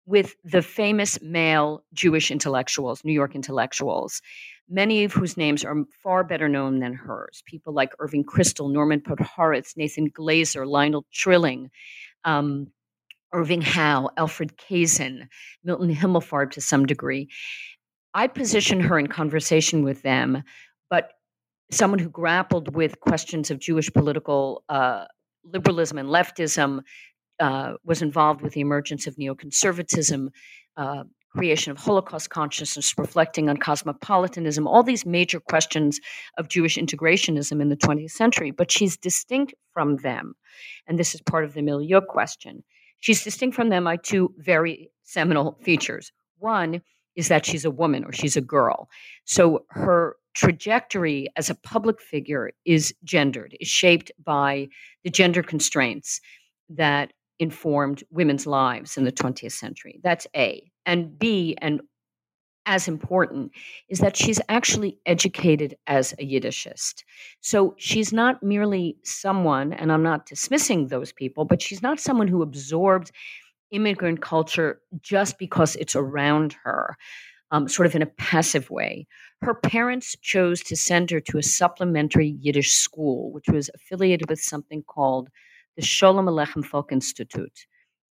with 0.06 0.35
the 0.44 0.62
famous 0.62 1.21
male 1.23 1.85
Jewish 1.92 2.30
intellectuals, 2.30 3.04
New 3.04 3.12
York 3.12 3.35
intellectuals, 3.35 4.21
many 4.68 5.04
of 5.04 5.12
whose 5.12 5.37
names 5.37 5.64
are 5.64 5.76
far 6.02 6.25
better 6.25 6.49
known 6.49 6.80
than 6.80 6.94
hers. 6.94 7.42
People 7.47 7.73
like 7.73 7.92
Irving 7.99 8.25
Kristol, 8.25 8.73
Norman 8.73 9.00
Podhoretz, 9.00 9.76
Nathan 9.76 10.11
Glazer, 10.11 10.66
Lionel 10.66 11.06
Trilling, 11.12 11.71
um, 12.25 12.68
Irving 13.32 13.62
Howe, 13.62 14.11
Alfred 14.16 14.56
Kazin, 14.56 15.28
Milton 15.64 15.94
Himmelfarb 15.94 16.50
to 16.52 16.61
some 16.61 16.85
degree. 16.87 17.28
I 18.14 18.26
position 18.26 18.80
her 18.80 18.99
in 18.99 19.06
conversation 19.06 19.85
with 19.85 20.02
them, 20.02 20.42
but 20.90 21.12
someone 21.71 21.99
who 21.99 22.11
grappled 22.11 22.75
with 22.75 23.00
questions 23.00 23.50
of 23.50 23.59
Jewish 23.59 23.90
political 23.90 24.64
uh, 24.68 25.06
liberalism 25.44 25.99
and 25.99 26.09
leftism, 26.09 26.82
uh, 27.40 27.74
was 27.84 28.02
involved 28.02 28.42
with 28.42 28.52
the 28.52 28.60
emergence 28.60 29.06
of 29.06 29.16
neoconservatism, 29.16 30.28
uh, 30.76 31.04
creation 31.34 31.70
of 31.70 31.78
Holocaust 31.78 32.30
consciousness, 32.30 32.94
reflecting 32.98 33.48
on 33.48 33.56
cosmopolitanism, 33.56 34.66
all 34.66 34.82
these 34.82 35.06
major 35.06 35.40
questions 35.40 35.98
of 36.36 36.48
Jewish 36.48 36.76
integrationism 36.76 37.60
in 37.60 37.68
the 37.68 37.76
20th 37.76 38.10
century. 38.10 38.50
But 38.50 38.70
she's 38.70 38.96
distinct 38.96 39.54
from 39.72 39.96
them. 39.98 40.34
And 40.86 40.98
this 40.98 41.14
is 41.14 41.22
part 41.22 41.44
of 41.44 41.54
the 41.54 41.62
milieu 41.62 42.00
question. 42.02 42.62
She's 43.00 43.24
distinct 43.24 43.56
from 43.56 43.70
them 43.70 43.84
by 43.84 43.96
two 43.96 44.34
very 44.38 44.90
seminal 45.02 45.58
features. 45.62 46.12
One 46.38 46.82
is 47.16 47.28
that 47.28 47.44
she's 47.44 47.64
a 47.64 47.70
woman 47.70 48.04
or 48.04 48.12
she's 48.12 48.36
a 48.36 48.40
girl. 48.40 48.88
So 49.24 49.64
her 49.70 50.16
trajectory 50.34 51.28
as 51.36 51.50
a 51.50 51.54
public 51.54 52.00
figure 52.00 52.52
is 52.64 52.94
gendered, 53.04 53.56
is 53.60 53.68
shaped 53.68 54.10
by 54.22 54.68
the 55.04 55.10
gender 55.10 55.42
constraints 55.42 56.20
that 56.70 57.12
informed 57.42 58.04
women's 58.11 58.46
lives 58.46 58.96
in 58.96 59.04
the 59.04 59.12
20th 59.12 59.52
century. 59.52 60.00
That's 60.02 60.26
A. 60.37 60.70
And 60.87 61.18
B, 61.18 61.56
and 61.61 61.80
as 62.64 62.87
important, 62.87 63.50
is 63.88 63.99
that 63.99 64.16
she's 64.16 64.40
actually 64.49 64.99
educated 65.04 65.76
as 65.88 66.12
a 66.12 66.25
Yiddishist. 66.25 67.02
So 67.40 67.75
she's 67.76 68.12
not 68.12 68.42
merely 68.42 68.96
someone, 69.02 69.72
and 69.72 69.90
I'm 69.90 70.04
not 70.04 70.26
dismissing 70.26 70.87
those 70.87 71.12
people, 71.12 71.44
but 71.44 71.61
she's 71.61 71.82
not 71.82 71.99
someone 71.99 72.28
who 72.28 72.42
absorbed 72.42 73.11
immigrant 73.72 74.20
culture 74.20 74.80
just 75.00 75.38
because 75.38 75.75
it's 75.76 75.96
around 75.96 76.54
her, 76.62 76.96
um, 77.50 77.68
sort 77.68 77.87
of 77.87 77.96
in 77.96 78.02
a 78.02 78.06
passive 78.06 78.70
way. 78.70 79.06
Her 79.40 79.54
parents 79.54 80.16
chose 80.22 80.62
to 80.64 80.76
send 80.76 81.11
her 81.11 81.20
to 81.20 81.38
a 81.38 81.42
supplementary 81.42 82.37
Yiddish 82.40 82.75
school, 82.75 83.32
which 83.32 83.49
was 83.49 83.70
affiliated 83.75 84.28
with 84.30 84.40
something 84.40 84.84
called 84.84 85.30
the 85.76 85.82
Sholem 85.82 86.28
Aleichem 86.28 86.64
Folk 86.64 86.92
Institute. 86.92 87.66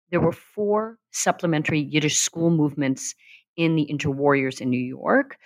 There 0.10 0.20
were 0.20 0.32
four 0.32 0.98
supplementary 1.12 1.80
Yiddish 1.80 2.20
school 2.20 2.50
movements 2.50 3.16
in 3.56 3.76
the 3.76 3.86
interwarriors 3.90 4.62
in 4.62 4.70
New 4.70 4.80
York. 4.80 5.38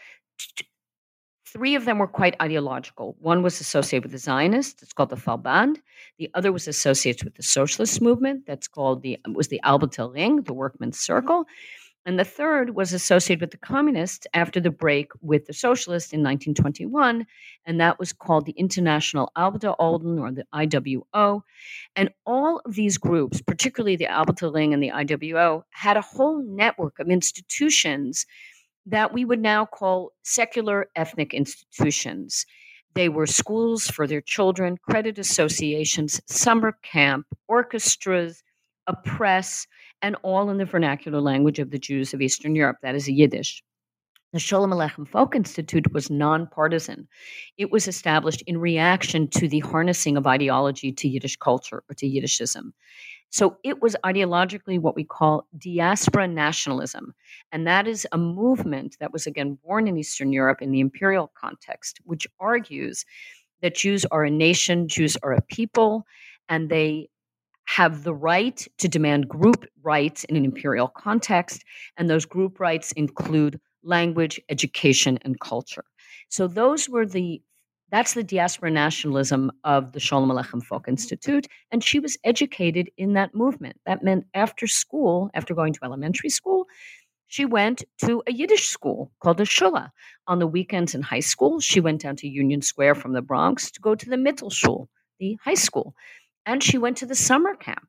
Three 1.47 1.75
of 1.75 1.85
them 1.85 1.99
were 1.99 2.07
quite 2.07 2.35
ideological. 2.41 3.15
One 3.19 3.41
was 3.41 3.61
associated 3.61 4.03
with 4.03 4.11
the 4.11 4.17
Zionists, 4.17 4.83
it's 4.83 4.91
called 4.91 5.09
the 5.09 5.15
Farband. 5.15 5.77
The 6.17 6.29
other 6.33 6.51
was 6.51 6.67
associated 6.67 7.23
with 7.23 7.35
the 7.35 7.43
socialist 7.43 8.01
movement, 8.01 8.45
that's 8.45 8.67
called 8.67 9.03
the 9.03 9.19
was 9.33 9.47
the 9.47 9.61
Arbeiter 9.63 10.13
Ring, 10.13 10.41
the 10.41 10.53
Workmen's 10.53 10.99
Circle. 10.99 11.45
And 12.05 12.19
the 12.19 12.23
third 12.23 12.75
was 12.75 12.93
associated 12.93 13.41
with 13.41 13.49
the 13.49 13.57
communists 13.57 14.27
after 14.35 14.59
the 14.59 14.69
break 14.69 15.11
with 15.21 15.47
the 15.47 15.53
socialists 15.53 16.13
in 16.13 16.19
1921, 16.19 17.25
and 17.65 17.81
that 17.81 17.97
was 17.97 18.13
called 18.13 18.45
the 18.45 18.51
International 18.51 19.31
Arbeiter 19.35 19.75
Alden 19.79 20.19
or 20.19 20.31
the 20.31 20.45
IWO. 20.53 21.41
And 21.95 22.11
all 22.27 22.61
of 22.63 22.75
these 22.75 22.99
groups, 22.99 23.41
particularly 23.41 23.95
the 23.95 24.05
Arbeiter 24.05 24.53
Ring 24.53 24.71
and 24.71 24.83
the 24.83 24.91
IWO, 24.91 25.63
had 25.71 25.97
a 25.97 26.01
whole 26.01 26.43
network 26.43 26.99
of 26.99 27.09
institutions 27.09 28.27
that 28.85 29.11
we 29.11 29.25
would 29.25 29.41
now 29.41 29.65
call 29.65 30.11
secular 30.21 30.89
ethnic 30.95 31.33
institutions. 31.33 32.45
They 32.93 33.09
were 33.09 33.25
schools 33.25 33.87
for 33.87 34.05
their 34.05 34.21
children, 34.21 34.77
credit 34.77 35.17
associations, 35.17 36.21
summer 36.27 36.77
camp, 36.83 37.25
orchestras, 37.47 38.43
a 38.87 38.95
press, 38.95 39.65
and 40.01 40.15
all 40.23 40.49
in 40.49 40.57
the 40.57 40.65
vernacular 40.65 41.21
language 41.21 41.59
of 41.59 41.71
the 41.71 41.79
Jews 41.79 42.13
of 42.13 42.21
Eastern 42.21 42.55
Europe, 42.55 42.77
that 42.81 42.95
is 42.95 43.09
Yiddish. 43.09 43.63
The 44.33 44.39
Sholem 44.39 44.73
Aleichem 44.73 45.07
Folk 45.07 45.33
Institute 45.33 45.93
was 45.93 46.09
nonpartisan. 46.09 47.07
It 47.57 47.71
was 47.71 47.87
established 47.87 48.43
in 48.47 48.57
reaction 48.57 49.29
to 49.29 49.47
the 49.47 49.61
harnessing 49.61 50.17
of 50.17 50.27
ideology 50.27 50.91
to 50.91 51.07
Yiddish 51.07 51.37
culture 51.37 51.83
or 51.89 51.95
to 51.95 52.05
Yiddishism. 52.05 52.73
So 53.29 53.57
it 53.63 53.81
was 53.81 53.95
ideologically 54.03 54.79
what 54.79 54.95
we 54.95 55.05
call 55.05 55.47
diaspora 55.57 56.27
nationalism. 56.27 57.13
And 57.51 57.65
that 57.65 57.87
is 57.87 58.05
a 58.11 58.17
movement 58.17 58.97
that 58.99 59.13
was 59.13 59.25
again 59.25 59.57
born 59.63 59.87
in 59.87 59.97
Eastern 59.97 60.33
Europe 60.33 60.61
in 60.61 60.71
the 60.71 60.81
imperial 60.81 61.31
context, 61.39 61.99
which 62.03 62.27
argues 62.39 63.05
that 63.61 63.75
Jews 63.75 64.05
are 64.11 64.25
a 64.25 64.29
nation, 64.29 64.87
Jews 64.87 65.17
are 65.23 65.33
a 65.33 65.41
people, 65.41 66.05
and 66.49 66.69
they 66.69 67.09
have 67.65 68.03
the 68.03 68.13
right 68.13 68.67
to 68.77 68.87
demand 68.87 69.27
group 69.27 69.65
rights 69.83 70.23
in 70.25 70.35
an 70.35 70.45
imperial 70.45 70.87
context, 70.87 71.63
and 71.97 72.09
those 72.09 72.25
group 72.25 72.59
rights 72.59 72.91
include 72.93 73.59
language, 73.83 74.39
education, 74.49 75.19
and 75.23 75.39
culture. 75.39 75.85
So 76.29 76.47
those 76.47 76.89
were 76.89 77.05
the 77.05 77.41
that's 77.91 78.15
the 78.15 78.23
diaspora 78.23 78.71
nationalism 78.71 79.51
of 79.63 79.91
the 79.91 79.99
Sholem 79.99 80.31
Aleichem 80.31 80.63
Folk 80.63 80.87
Institute, 80.87 81.45
and 81.71 81.83
she 81.83 81.99
was 81.99 82.17
educated 82.23 82.89
in 82.97 83.13
that 83.13 83.35
movement. 83.35 83.79
That 83.85 84.03
meant 84.03 84.25
after 84.33 84.65
school, 84.65 85.29
after 85.35 85.53
going 85.53 85.73
to 85.73 85.79
elementary 85.83 86.29
school, 86.29 86.65
she 87.27 87.45
went 87.45 87.83
to 88.03 88.23
a 88.27 88.33
Yiddish 88.33 88.69
school 88.69 89.11
called 89.19 89.39
a 89.39 89.45
Shula. 89.45 89.91
On 90.27 90.39
the 90.39 90.47
weekends 90.47 90.95
in 90.95 91.03
high 91.03 91.19
school, 91.19 91.59
she 91.59 91.79
went 91.79 92.01
down 92.01 92.15
to 92.17 92.27
Union 92.27 92.63
Square 92.63 92.95
from 92.95 93.13
the 93.13 93.21
Bronx 93.21 93.69
to 93.71 93.79
go 93.79 93.93
to 93.93 94.09
the 94.09 94.15
Mittelschule, 94.15 94.87
the 95.19 95.37
high 95.43 95.53
school 95.53 95.93
and 96.45 96.63
she 96.63 96.77
went 96.77 96.97
to 96.97 97.05
the 97.05 97.15
summer 97.15 97.55
camp 97.55 97.87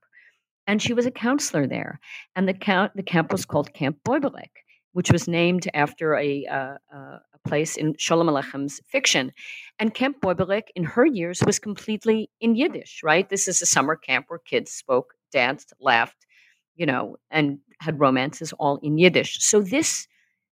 and 0.66 0.82
she 0.82 0.92
was 0.92 1.06
a 1.06 1.10
counselor 1.10 1.66
there 1.66 2.00
and 2.34 2.48
the 2.48 2.54
camp 2.54 2.92
the 2.94 3.02
camp 3.02 3.32
was 3.32 3.44
called 3.44 3.72
camp 3.72 3.98
Boiberik, 4.04 4.64
which 4.92 5.10
was 5.10 5.28
named 5.28 5.68
after 5.74 6.14
a, 6.16 6.46
uh, 6.46 6.76
a 6.92 7.20
place 7.48 7.76
in 7.76 7.94
Sholem 7.94 8.28
Aleichem's 8.28 8.80
fiction 8.86 9.32
and 9.78 9.94
camp 9.94 10.20
Boiberik 10.20 10.68
in 10.74 10.84
her 10.84 11.06
years 11.06 11.42
was 11.44 11.58
completely 11.58 12.30
in 12.40 12.56
yiddish 12.56 13.00
right? 13.02 13.28
This 13.28 13.48
is 13.48 13.62
a 13.62 13.66
summer 13.66 13.96
camp 13.96 14.26
where 14.28 14.38
kids 14.38 14.72
spoke 14.72 15.14
danced 15.32 15.72
laughed 15.80 16.26
you 16.74 16.86
know 16.86 17.16
and 17.30 17.58
had 17.80 18.00
romances 18.00 18.52
all 18.54 18.78
in 18.82 18.98
yiddish. 18.98 19.38
So 19.40 19.60
this 19.60 20.08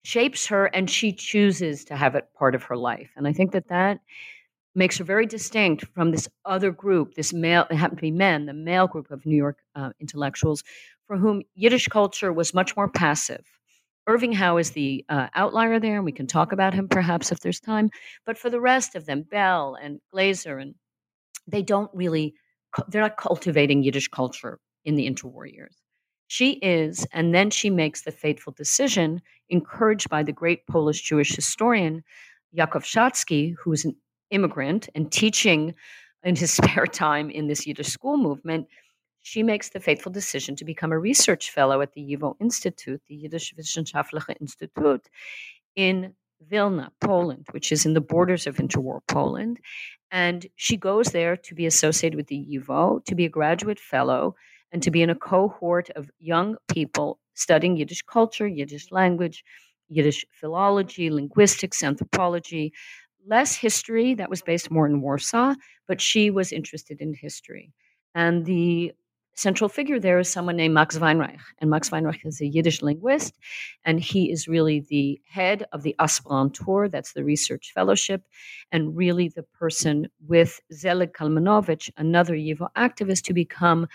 shapes 0.03 0.47
her 0.47 0.65
and 0.65 0.89
she 0.89 1.13
chooses 1.13 1.85
to 1.85 1.95
have 1.95 2.15
it 2.15 2.27
part 2.33 2.55
of 2.55 2.63
her 2.63 2.75
life 2.75 3.11
and 3.15 3.27
i 3.27 3.33
think 3.33 3.51
that 3.51 3.67
that 3.67 3.99
makes 4.75 4.97
her 4.97 5.03
very 5.03 5.25
distinct 5.25 5.85
from 5.93 6.11
this 6.11 6.29
other 6.45 6.71
group, 6.71 7.15
this 7.15 7.33
male, 7.33 7.65
it 7.69 7.75
happened 7.75 7.97
to 7.97 8.01
be 8.01 8.11
men, 8.11 8.45
the 8.45 8.53
male 8.53 8.87
group 8.87 9.11
of 9.11 9.25
New 9.25 9.35
York 9.35 9.59
uh, 9.75 9.91
intellectuals, 9.99 10.63
for 11.07 11.17
whom 11.17 11.43
Yiddish 11.55 11.87
culture 11.87 12.31
was 12.31 12.53
much 12.53 12.75
more 12.75 12.87
passive. 12.87 13.45
Irving 14.07 14.33
Howe 14.33 14.57
is 14.57 14.71
the 14.71 15.05
uh, 15.09 15.27
outlier 15.35 15.79
there, 15.79 15.97
and 15.97 16.05
we 16.05 16.11
can 16.11 16.25
talk 16.25 16.51
about 16.51 16.73
him 16.73 16.87
perhaps 16.87 17.31
if 17.31 17.41
there's 17.41 17.59
time. 17.59 17.89
But 18.25 18.37
for 18.37 18.49
the 18.49 18.61
rest 18.61 18.95
of 18.95 19.05
them, 19.05 19.23
Bell 19.23 19.77
and 19.81 19.99
Glazer, 20.13 20.61
and 20.61 20.75
they 21.47 21.61
don't 21.61 21.91
really, 21.93 22.33
they're 22.87 23.01
not 23.01 23.17
cultivating 23.17 23.83
Yiddish 23.83 24.07
culture 24.07 24.59
in 24.85 24.95
the 24.95 25.09
interwar 25.09 25.51
years. 25.51 25.75
She 26.27 26.53
is, 26.53 27.05
and 27.11 27.35
then 27.35 27.49
she 27.49 27.69
makes 27.69 28.03
the 28.03 28.11
fateful 28.11 28.53
decision, 28.53 29.21
encouraged 29.49 30.09
by 30.09 30.23
the 30.23 30.31
great 30.31 30.65
Polish 30.65 31.01
Jewish 31.01 31.35
historian 31.35 32.03
Yakov 32.53 32.83
Shatzky, 32.83 33.53
who 33.61 33.73
is 33.73 33.85
an 33.85 33.95
immigrant 34.31 34.89
and 34.95 35.11
teaching 35.11 35.73
in 36.23 36.35
his 36.35 36.51
spare 36.59 36.87
time 36.87 37.29
in 37.29 37.47
this 37.47 37.67
Yiddish 37.67 37.87
school 37.87 38.17
movement, 38.17 38.67
she 39.21 39.43
makes 39.43 39.69
the 39.69 39.79
fateful 39.79 40.11
decision 40.11 40.55
to 40.55 40.65
become 40.65 40.91
a 40.91 40.99
research 40.99 41.51
fellow 41.51 41.81
at 41.81 41.93
the 41.93 42.01
YIVO 42.01 42.35
Institute, 42.39 43.01
the 43.07 43.15
Yiddish 43.15 43.53
Wissenschaftliche 43.53 44.35
Institut, 44.41 45.07
in 45.75 46.13
Vilna, 46.49 46.91
Poland, 46.99 47.45
which 47.51 47.71
is 47.71 47.85
in 47.85 47.93
the 47.93 48.01
borders 48.01 48.47
of 48.47 48.57
interwar 48.57 48.99
Poland. 49.07 49.59
And 50.09 50.47
she 50.55 50.75
goes 50.75 51.07
there 51.07 51.37
to 51.37 51.55
be 51.55 51.67
associated 51.67 52.17
with 52.17 52.27
the 52.27 52.45
YIVO, 52.49 53.05
to 53.05 53.15
be 53.15 53.25
a 53.25 53.29
graduate 53.29 53.79
fellow, 53.79 54.35
and 54.71 54.81
to 54.81 54.91
be 54.91 55.03
in 55.03 55.09
a 55.09 55.15
cohort 55.15 55.89
of 55.91 56.09
young 56.19 56.57
people 56.67 57.19
studying 57.35 57.77
Yiddish 57.77 58.01
culture, 58.01 58.47
Yiddish 58.47 58.91
language, 58.91 59.43
Yiddish 59.89 60.25
philology, 60.31 61.09
linguistics, 61.09 61.83
anthropology, 61.83 62.73
less 63.27 63.55
history. 63.55 64.13
That 64.15 64.29
was 64.29 64.41
based 64.41 64.71
more 64.71 64.85
in 64.85 65.01
Warsaw, 65.01 65.55
but 65.87 66.01
she 66.01 66.29
was 66.29 66.51
interested 66.51 67.01
in 67.01 67.13
history. 67.13 67.71
And 68.15 68.45
the 68.45 68.93
central 69.35 69.69
figure 69.69 69.99
there 69.99 70.19
is 70.19 70.29
someone 70.29 70.57
named 70.57 70.73
Max 70.73 70.97
Weinreich. 70.97 71.39
And 71.59 71.69
Max 71.69 71.89
Weinreich 71.89 72.25
is 72.25 72.41
a 72.41 72.47
Yiddish 72.47 72.81
linguist, 72.81 73.33
and 73.85 73.99
he 73.99 74.31
is 74.31 74.47
really 74.47 74.81
the 74.89 75.19
head 75.27 75.65
of 75.71 75.83
the 75.83 75.95
Aspirantur, 75.99 76.91
that's 76.91 77.13
the 77.13 77.23
research 77.23 77.71
fellowship, 77.73 78.23
and 78.71 78.95
really 78.95 79.29
the 79.29 79.43
person 79.43 80.07
with 80.27 80.59
Zelig 80.73 81.13
Kalmanovich, 81.13 81.89
another 81.97 82.35
YIVO 82.35 82.69
activist, 82.75 83.23
to 83.23 83.33
become 83.33 83.87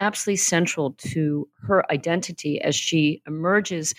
absolutely 0.00 0.36
central 0.36 0.92
to 0.92 1.48
her 1.62 1.90
identity 1.92 2.60
as 2.60 2.74
she 2.74 3.22
emerges 3.26 3.94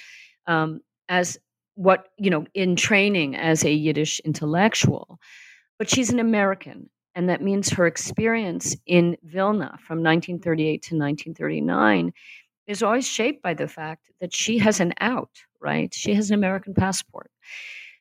um, 0.48 0.82
as 1.10 1.38
what, 1.82 2.10
you 2.18 2.30
know, 2.30 2.46
in 2.54 2.76
training 2.76 3.36
as 3.36 3.64
a 3.64 3.72
Yiddish 3.72 4.20
intellectual. 4.22 5.20
But 5.80 5.90
she's 5.90 6.12
an 6.12 6.20
American, 6.20 6.90
and 7.16 7.30
that 7.30 7.42
means 7.42 7.70
her 7.72 7.88
experience 7.88 8.76
in 8.86 9.18
Vilna 9.24 9.78
from 9.88 10.04
1938 10.04 10.84
to 10.84 10.96
1939 10.98 12.14
is 12.68 12.84
always 12.84 13.08
shaped 13.08 13.42
by 13.42 13.56
the 13.56 13.68
fact 13.68 14.12
that 14.22 14.34
she 14.34 14.60
has 14.60 14.80
an 14.80 14.94
out, 15.02 15.32
right? 15.60 15.94
She 15.94 16.14
has 16.14 16.30
an 16.30 16.36
American 16.36 16.74
passport. 16.76 17.32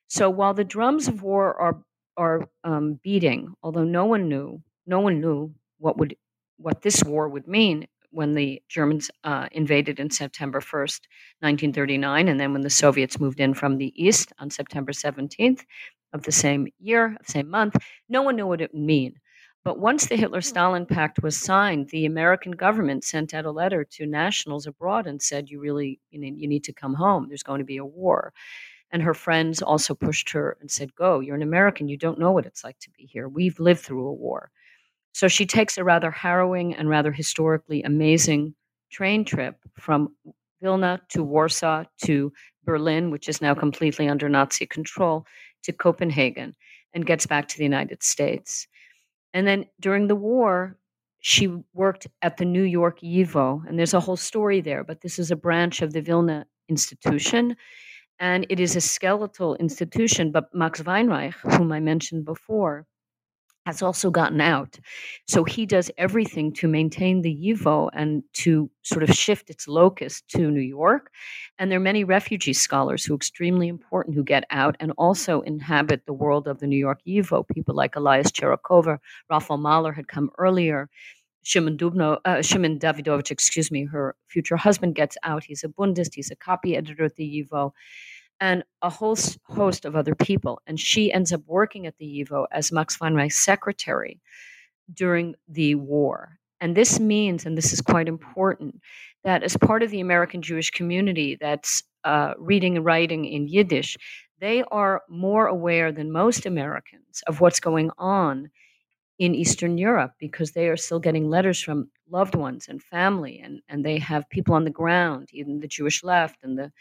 So 0.08 0.28
while 0.28 0.54
the 0.54 0.64
drums 0.64 1.08
of 1.08 1.22
war 1.22 1.54
are 1.60 1.82
are 2.16 2.48
um, 2.64 3.00
beating, 3.02 3.54
although 3.62 3.84
no 3.84 4.04
one 4.04 4.28
knew, 4.28 4.62
no 4.86 5.00
one 5.00 5.20
knew 5.20 5.54
what 5.78 5.96
would 5.96 6.16
what 6.58 6.82
this 6.82 7.02
war 7.04 7.28
would 7.28 7.48
mean 7.48 7.86
when 8.10 8.34
the 8.34 8.62
Germans 8.68 9.10
uh, 9.24 9.48
invaded 9.52 10.00
in 10.00 10.10
September 10.10 10.60
1st, 10.60 11.00
1939, 11.40 12.28
and 12.28 12.40
then 12.40 12.52
when 12.52 12.62
the 12.62 12.70
Soviets 12.70 13.20
moved 13.20 13.40
in 13.40 13.54
from 13.54 13.78
the 13.78 13.92
east 14.02 14.32
on 14.38 14.50
September 14.50 14.92
17th, 14.92 15.64
of 16.12 16.22
the 16.22 16.32
same 16.32 16.68
year, 16.78 17.16
same 17.24 17.48
month. 17.48 17.76
No 18.08 18.22
one 18.22 18.36
knew 18.36 18.46
what 18.46 18.60
it 18.60 18.72
would 18.72 18.80
mean. 18.80 19.14
But 19.62 19.78
once 19.78 20.06
the 20.06 20.16
Hitler 20.16 20.40
Stalin 20.40 20.86
Pact 20.86 21.22
was 21.22 21.36
signed, 21.36 21.90
the 21.90 22.06
American 22.06 22.52
government 22.52 23.04
sent 23.04 23.34
out 23.34 23.44
a 23.44 23.50
letter 23.50 23.84
to 23.84 24.06
nationals 24.06 24.66
abroad 24.66 25.06
and 25.06 25.20
said, 25.20 25.50
You 25.50 25.60
really 25.60 26.00
you 26.10 26.18
need, 26.18 26.38
you 26.38 26.48
need 26.48 26.64
to 26.64 26.72
come 26.72 26.94
home. 26.94 27.26
There's 27.28 27.42
going 27.42 27.58
to 27.58 27.64
be 27.64 27.76
a 27.76 27.84
war. 27.84 28.32
And 28.90 29.02
her 29.02 29.14
friends 29.14 29.62
also 29.62 29.94
pushed 29.94 30.30
her 30.30 30.56
and 30.60 30.70
said, 30.70 30.94
Go, 30.94 31.20
you're 31.20 31.36
an 31.36 31.42
American. 31.42 31.88
You 31.88 31.98
don't 31.98 32.18
know 32.18 32.32
what 32.32 32.46
it's 32.46 32.64
like 32.64 32.78
to 32.80 32.90
be 32.90 33.04
here. 33.04 33.28
We've 33.28 33.60
lived 33.60 33.80
through 33.80 34.08
a 34.08 34.12
war. 34.14 34.50
So 35.12 35.28
she 35.28 35.46
takes 35.46 35.76
a 35.76 35.84
rather 35.84 36.10
harrowing 36.10 36.74
and 36.74 36.88
rather 36.88 37.12
historically 37.12 37.82
amazing 37.82 38.54
train 38.90 39.24
trip 39.24 39.56
from 39.78 40.14
Vilna 40.62 41.00
to 41.10 41.22
Warsaw 41.22 41.84
to 42.04 42.32
Berlin, 42.64 43.10
which 43.10 43.28
is 43.28 43.40
now 43.40 43.54
completely 43.54 44.08
under 44.08 44.28
Nazi 44.28 44.66
control, 44.66 45.26
to 45.62 45.72
Copenhagen 45.72 46.54
and 46.94 47.06
gets 47.06 47.26
back 47.26 47.48
to 47.48 47.58
the 47.58 47.64
United 47.64 48.02
States. 48.02 48.66
And 49.32 49.46
then 49.46 49.66
during 49.78 50.08
the 50.08 50.16
war, 50.16 50.76
she 51.20 51.48
worked 51.74 52.06
at 52.22 52.38
the 52.38 52.44
New 52.44 52.62
York 52.62 53.00
YIVO, 53.00 53.68
and 53.68 53.78
there's 53.78 53.94
a 53.94 54.00
whole 54.00 54.16
story 54.16 54.60
there, 54.60 54.84
but 54.84 55.02
this 55.02 55.18
is 55.18 55.30
a 55.30 55.36
branch 55.36 55.82
of 55.82 55.92
the 55.92 56.00
Vilna 56.00 56.46
institution. 56.68 57.56
And 58.18 58.46
it 58.48 58.58
is 58.60 58.76
a 58.76 58.80
skeletal 58.80 59.54
institution, 59.56 60.32
but 60.32 60.54
Max 60.54 60.82
Weinreich, 60.82 61.34
whom 61.56 61.72
I 61.72 61.80
mentioned 61.80 62.24
before, 62.24 62.86
has 63.66 63.82
also 63.82 64.10
gotten 64.10 64.40
out. 64.40 64.78
So 65.28 65.44
he 65.44 65.66
does 65.66 65.90
everything 65.98 66.52
to 66.54 66.68
maintain 66.68 67.22
the 67.22 67.34
YIVO 67.34 67.90
and 67.92 68.22
to 68.34 68.70
sort 68.82 69.02
of 69.02 69.10
shift 69.14 69.50
its 69.50 69.68
locus 69.68 70.22
to 70.28 70.50
New 70.50 70.60
York. 70.60 71.10
And 71.58 71.70
there 71.70 71.78
are 71.78 71.82
many 71.82 72.04
refugee 72.04 72.52
scholars 72.52 73.04
who 73.04 73.14
are 73.14 73.16
extremely 73.16 73.68
important 73.68 74.16
who 74.16 74.24
get 74.24 74.44
out 74.50 74.76
and 74.80 74.92
also 74.96 75.42
inhabit 75.42 76.06
the 76.06 76.12
world 76.12 76.48
of 76.48 76.58
the 76.60 76.66
New 76.66 76.78
York 76.78 77.00
YIVO. 77.06 77.46
People 77.48 77.74
like 77.74 77.96
Elias 77.96 78.30
Tcherikower, 78.30 78.98
Raphael 79.28 79.58
Mahler 79.58 79.92
had 79.92 80.08
come 80.08 80.30
earlier. 80.38 80.88
Shimon 81.42 81.78
Dubnow, 81.78 82.18
uh, 82.26 82.42
Shimon 82.42 82.78
Dawidowicz, 82.78 83.30
excuse 83.30 83.70
me, 83.70 83.86
her 83.86 84.14
future 84.28 84.56
husband 84.56 84.94
gets 84.94 85.16
out. 85.22 85.44
He's 85.44 85.64
a 85.64 85.68
Bundist. 85.68 86.14
He's 86.14 86.30
a 86.30 86.36
copy 86.36 86.76
editor 86.76 87.04
at 87.04 87.16
the 87.16 87.24
YIVO 87.24 87.72
and 88.40 88.64
a 88.82 88.90
whole 88.90 89.16
host 89.44 89.84
of 89.84 89.94
other 89.94 90.14
people. 90.14 90.60
And 90.66 90.80
she 90.80 91.12
ends 91.12 91.32
up 91.32 91.42
working 91.46 91.86
at 91.86 91.96
the 91.98 92.06
YIVO 92.06 92.46
as 92.50 92.72
Max 92.72 92.98
Weinreich's 92.98 93.36
secretary 93.36 94.20
during 94.92 95.34
the 95.48 95.74
war. 95.74 96.38
And 96.60 96.76
this 96.76 96.98
means, 96.98 97.46
and 97.46 97.56
this 97.56 97.72
is 97.72 97.80
quite 97.80 98.08
important, 98.08 98.80
that 99.24 99.42
as 99.42 99.56
part 99.56 99.82
of 99.82 99.90
the 99.90 100.00
American 100.00 100.42
Jewish 100.42 100.70
community 100.70 101.36
that's 101.40 101.82
uh, 102.04 102.34
reading 102.38 102.76
and 102.76 102.84
writing 102.84 103.24
in 103.24 103.48
Yiddish, 103.48 103.96
they 104.40 104.62
are 104.70 105.02
more 105.08 105.46
aware 105.46 105.92
than 105.92 106.12
most 106.12 106.46
Americans 106.46 107.22
of 107.26 107.40
what's 107.40 107.60
going 107.60 107.90
on 107.98 108.50
in 109.18 109.34
Eastern 109.34 109.76
Europe 109.76 110.12
because 110.18 110.52
they 110.52 110.68
are 110.68 110.78
still 110.78 110.98
getting 110.98 111.28
letters 111.28 111.60
from 111.60 111.90
loved 112.10 112.34
ones 112.34 112.66
and 112.68 112.82
family, 112.82 113.38
and, 113.44 113.60
and 113.68 113.84
they 113.84 113.98
have 113.98 114.28
people 114.30 114.54
on 114.54 114.64
the 114.64 114.70
ground, 114.70 115.28
even 115.32 115.60
the 115.60 115.68
Jewish 115.68 116.02
left 116.02 116.42
and 116.42 116.58
the 116.58 116.72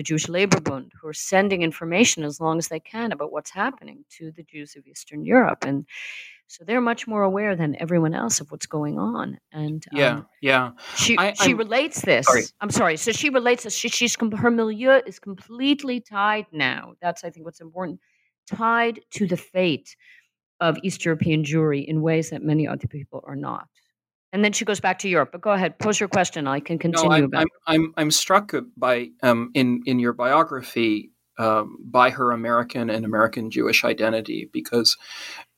the 0.00 0.04
Jewish 0.04 0.30
Labor 0.30 0.62
Bund, 0.62 0.92
who 0.98 1.08
are 1.08 1.12
sending 1.12 1.60
information 1.60 2.24
as 2.24 2.40
long 2.40 2.56
as 2.56 2.68
they 2.68 2.80
can 2.80 3.12
about 3.12 3.32
what's 3.32 3.50
happening 3.50 4.02
to 4.16 4.32
the 4.32 4.42
Jews 4.42 4.74
of 4.74 4.86
Eastern 4.86 5.26
Europe. 5.26 5.62
And 5.62 5.84
so 6.46 6.64
they're 6.64 6.80
much 6.80 7.06
more 7.06 7.22
aware 7.22 7.54
than 7.54 7.76
everyone 7.78 8.14
else 8.14 8.40
of 8.40 8.50
what's 8.50 8.64
going 8.64 8.98
on. 8.98 9.38
And 9.52 9.84
um, 9.92 9.98
yeah, 9.98 10.22
yeah, 10.40 10.70
she 10.96 11.18
I, 11.18 11.34
she 11.34 11.52
relates 11.52 12.00
this. 12.00 12.24
Sorry. 12.24 12.44
I'm 12.62 12.70
sorry. 12.70 12.96
So 12.96 13.12
she 13.12 13.28
relates 13.28 13.64
this. 13.64 13.74
She, 13.74 13.90
she's 13.90 14.16
her 14.38 14.50
milieu 14.50 15.02
is 15.04 15.18
completely 15.18 16.00
tied 16.00 16.46
now. 16.50 16.94
That's 17.02 17.22
I 17.22 17.28
think 17.28 17.44
what's 17.44 17.60
important. 17.60 18.00
Tied 18.46 19.00
to 19.10 19.26
the 19.26 19.36
fate 19.36 19.96
of 20.60 20.78
East 20.82 21.04
European 21.04 21.44
Jewry 21.44 21.84
in 21.84 22.00
ways 22.00 22.30
that 22.30 22.42
many 22.42 22.66
other 22.66 22.88
people 22.88 23.22
are 23.26 23.36
not 23.36 23.68
and 24.32 24.44
then 24.44 24.52
she 24.52 24.64
goes 24.64 24.80
back 24.80 24.98
to 25.00 25.08
Europe. 25.08 25.30
But 25.32 25.40
go 25.40 25.50
ahead, 25.50 25.78
pose 25.78 25.98
your 25.98 26.08
question. 26.08 26.46
I 26.46 26.60
can 26.60 26.78
continue. 26.78 27.08
No, 27.08 27.14
I'm, 27.14 27.30
I'm, 27.34 27.48
I'm, 27.66 27.94
I'm 27.96 28.10
struck 28.10 28.52
by 28.76 29.10
um, 29.22 29.50
in 29.54 29.82
in 29.86 29.98
your 29.98 30.12
biography 30.12 31.10
um, 31.38 31.78
by 31.82 32.10
her 32.10 32.32
American 32.32 32.90
and 32.90 33.04
American 33.04 33.50
Jewish 33.50 33.84
identity 33.84 34.48
because 34.52 34.96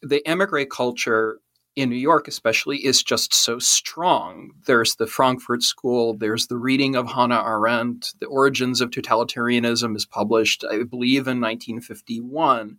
the 0.00 0.26
emigre 0.26 0.64
culture 0.64 1.40
in 1.74 1.88
New 1.88 1.96
York, 1.96 2.28
especially, 2.28 2.84
is 2.84 3.02
just 3.02 3.32
so 3.32 3.58
strong. 3.58 4.50
There's 4.66 4.96
the 4.96 5.06
Frankfurt 5.06 5.62
School, 5.62 6.14
there's 6.14 6.46
the 6.46 6.58
reading 6.58 6.94
of 6.96 7.08
Hannah 7.08 7.42
Arendt, 7.42 8.12
The 8.20 8.26
Origins 8.26 8.80
of 8.80 8.90
Totalitarianism 8.90 9.96
is 9.96 10.04
published, 10.04 10.64
I 10.70 10.82
believe, 10.82 11.26
in 11.26 11.40
1951. 11.40 12.76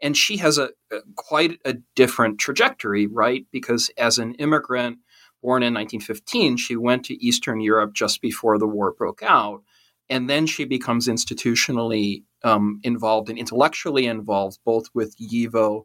And 0.00 0.16
she 0.16 0.36
has 0.36 0.56
a, 0.56 0.70
a 0.92 1.00
quite 1.16 1.58
a 1.64 1.74
different 1.96 2.38
trajectory, 2.38 3.08
right? 3.08 3.44
Because 3.50 3.90
as 3.98 4.18
an 4.18 4.34
immigrant, 4.34 4.98
born 5.42 5.62
in 5.62 5.74
1915, 5.74 6.56
she 6.56 6.76
went 6.76 7.04
to 7.06 7.24
Eastern 7.24 7.60
Europe 7.60 7.94
just 7.94 8.20
before 8.20 8.58
the 8.58 8.66
war 8.66 8.92
broke 8.92 9.22
out. 9.22 9.62
And 10.10 10.28
then 10.28 10.46
she 10.46 10.64
becomes 10.64 11.06
institutionally 11.06 12.22
um, 12.42 12.80
involved 12.82 13.28
and 13.28 13.38
intellectually 13.38 14.06
involved 14.06 14.58
both 14.64 14.86
with 14.94 15.16
YIVO 15.18 15.84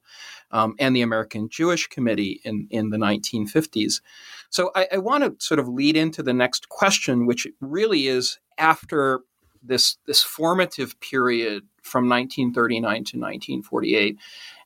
um, 0.51 0.75
and 0.79 0.95
the 0.95 1.01
American 1.01 1.49
Jewish 1.49 1.87
Committee 1.87 2.39
in, 2.45 2.67
in 2.69 2.89
the 2.89 2.97
1950s. 2.97 4.01
So 4.49 4.71
I, 4.75 4.87
I 4.93 4.97
want 4.99 5.23
to 5.23 5.45
sort 5.45 5.59
of 5.59 5.67
lead 5.67 5.97
into 5.97 6.23
the 6.23 6.33
next 6.33 6.69
question, 6.69 7.25
which 7.25 7.47
really 7.59 8.07
is 8.07 8.39
after 8.57 9.21
this, 9.61 9.97
this 10.05 10.21
formative 10.21 10.99
period 10.99 11.63
from 11.81 12.07
1939 12.07 12.81
to 12.81 13.17
1948 13.17 14.17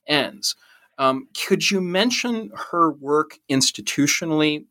ends. 0.07 0.55
Um, 0.97 1.27
could 1.47 1.69
you 1.69 1.79
mention 1.79 2.51
her 2.71 2.91
work 2.91 3.37
institutionally, 3.49 4.65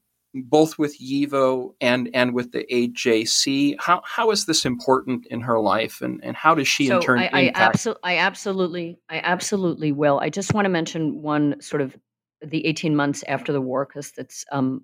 both 0.44 0.78
with 0.78 0.98
YIVO 1.00 1.74
and 1.80 2.10
and 2.14 2.34
with 2.34 2.52
the 2.52 2.64
AJC. 2.70 3.76
How 3.78 4.02
how 4.04 4.30
is 4.30 4.46
this 4.46 4.64
important 4.64 5.26
in 5.26 5.40
her 5.40 5.58
life, 5.58 6.00
and, 6.00 6.22
and 6.22 6.36
how 6.36 6.54
does 6.54 6.68
she 6.68 6.86
so 6.86 6.96
in 6.96 7.02
turn 7.02 7.18
I, 7.20 7.30
I, 7.32 7.52
abso- 7.54 7.96
I 8.02 8.18
absolutely 8.18 8.98
I 9.08 9.20
absolutely 9.20 9.92
will. 9.92 10.18
I 10.20 10.30
just 10.30 10.54
want 10.54 10.64
to 10.66 10.70
mention 10.70 11.22
one 11.22 11.60
sort 11.60 11.82
of 11.82 11.96
the 12.42 12.66
eighteen 12.66 12.96
months 12.96 13.24
after 13.28 13.52
the 13.52 13.60
war 13.60 13.86
because 13.86 14.12
that's 14.12 14.44
um, 14.52 14.82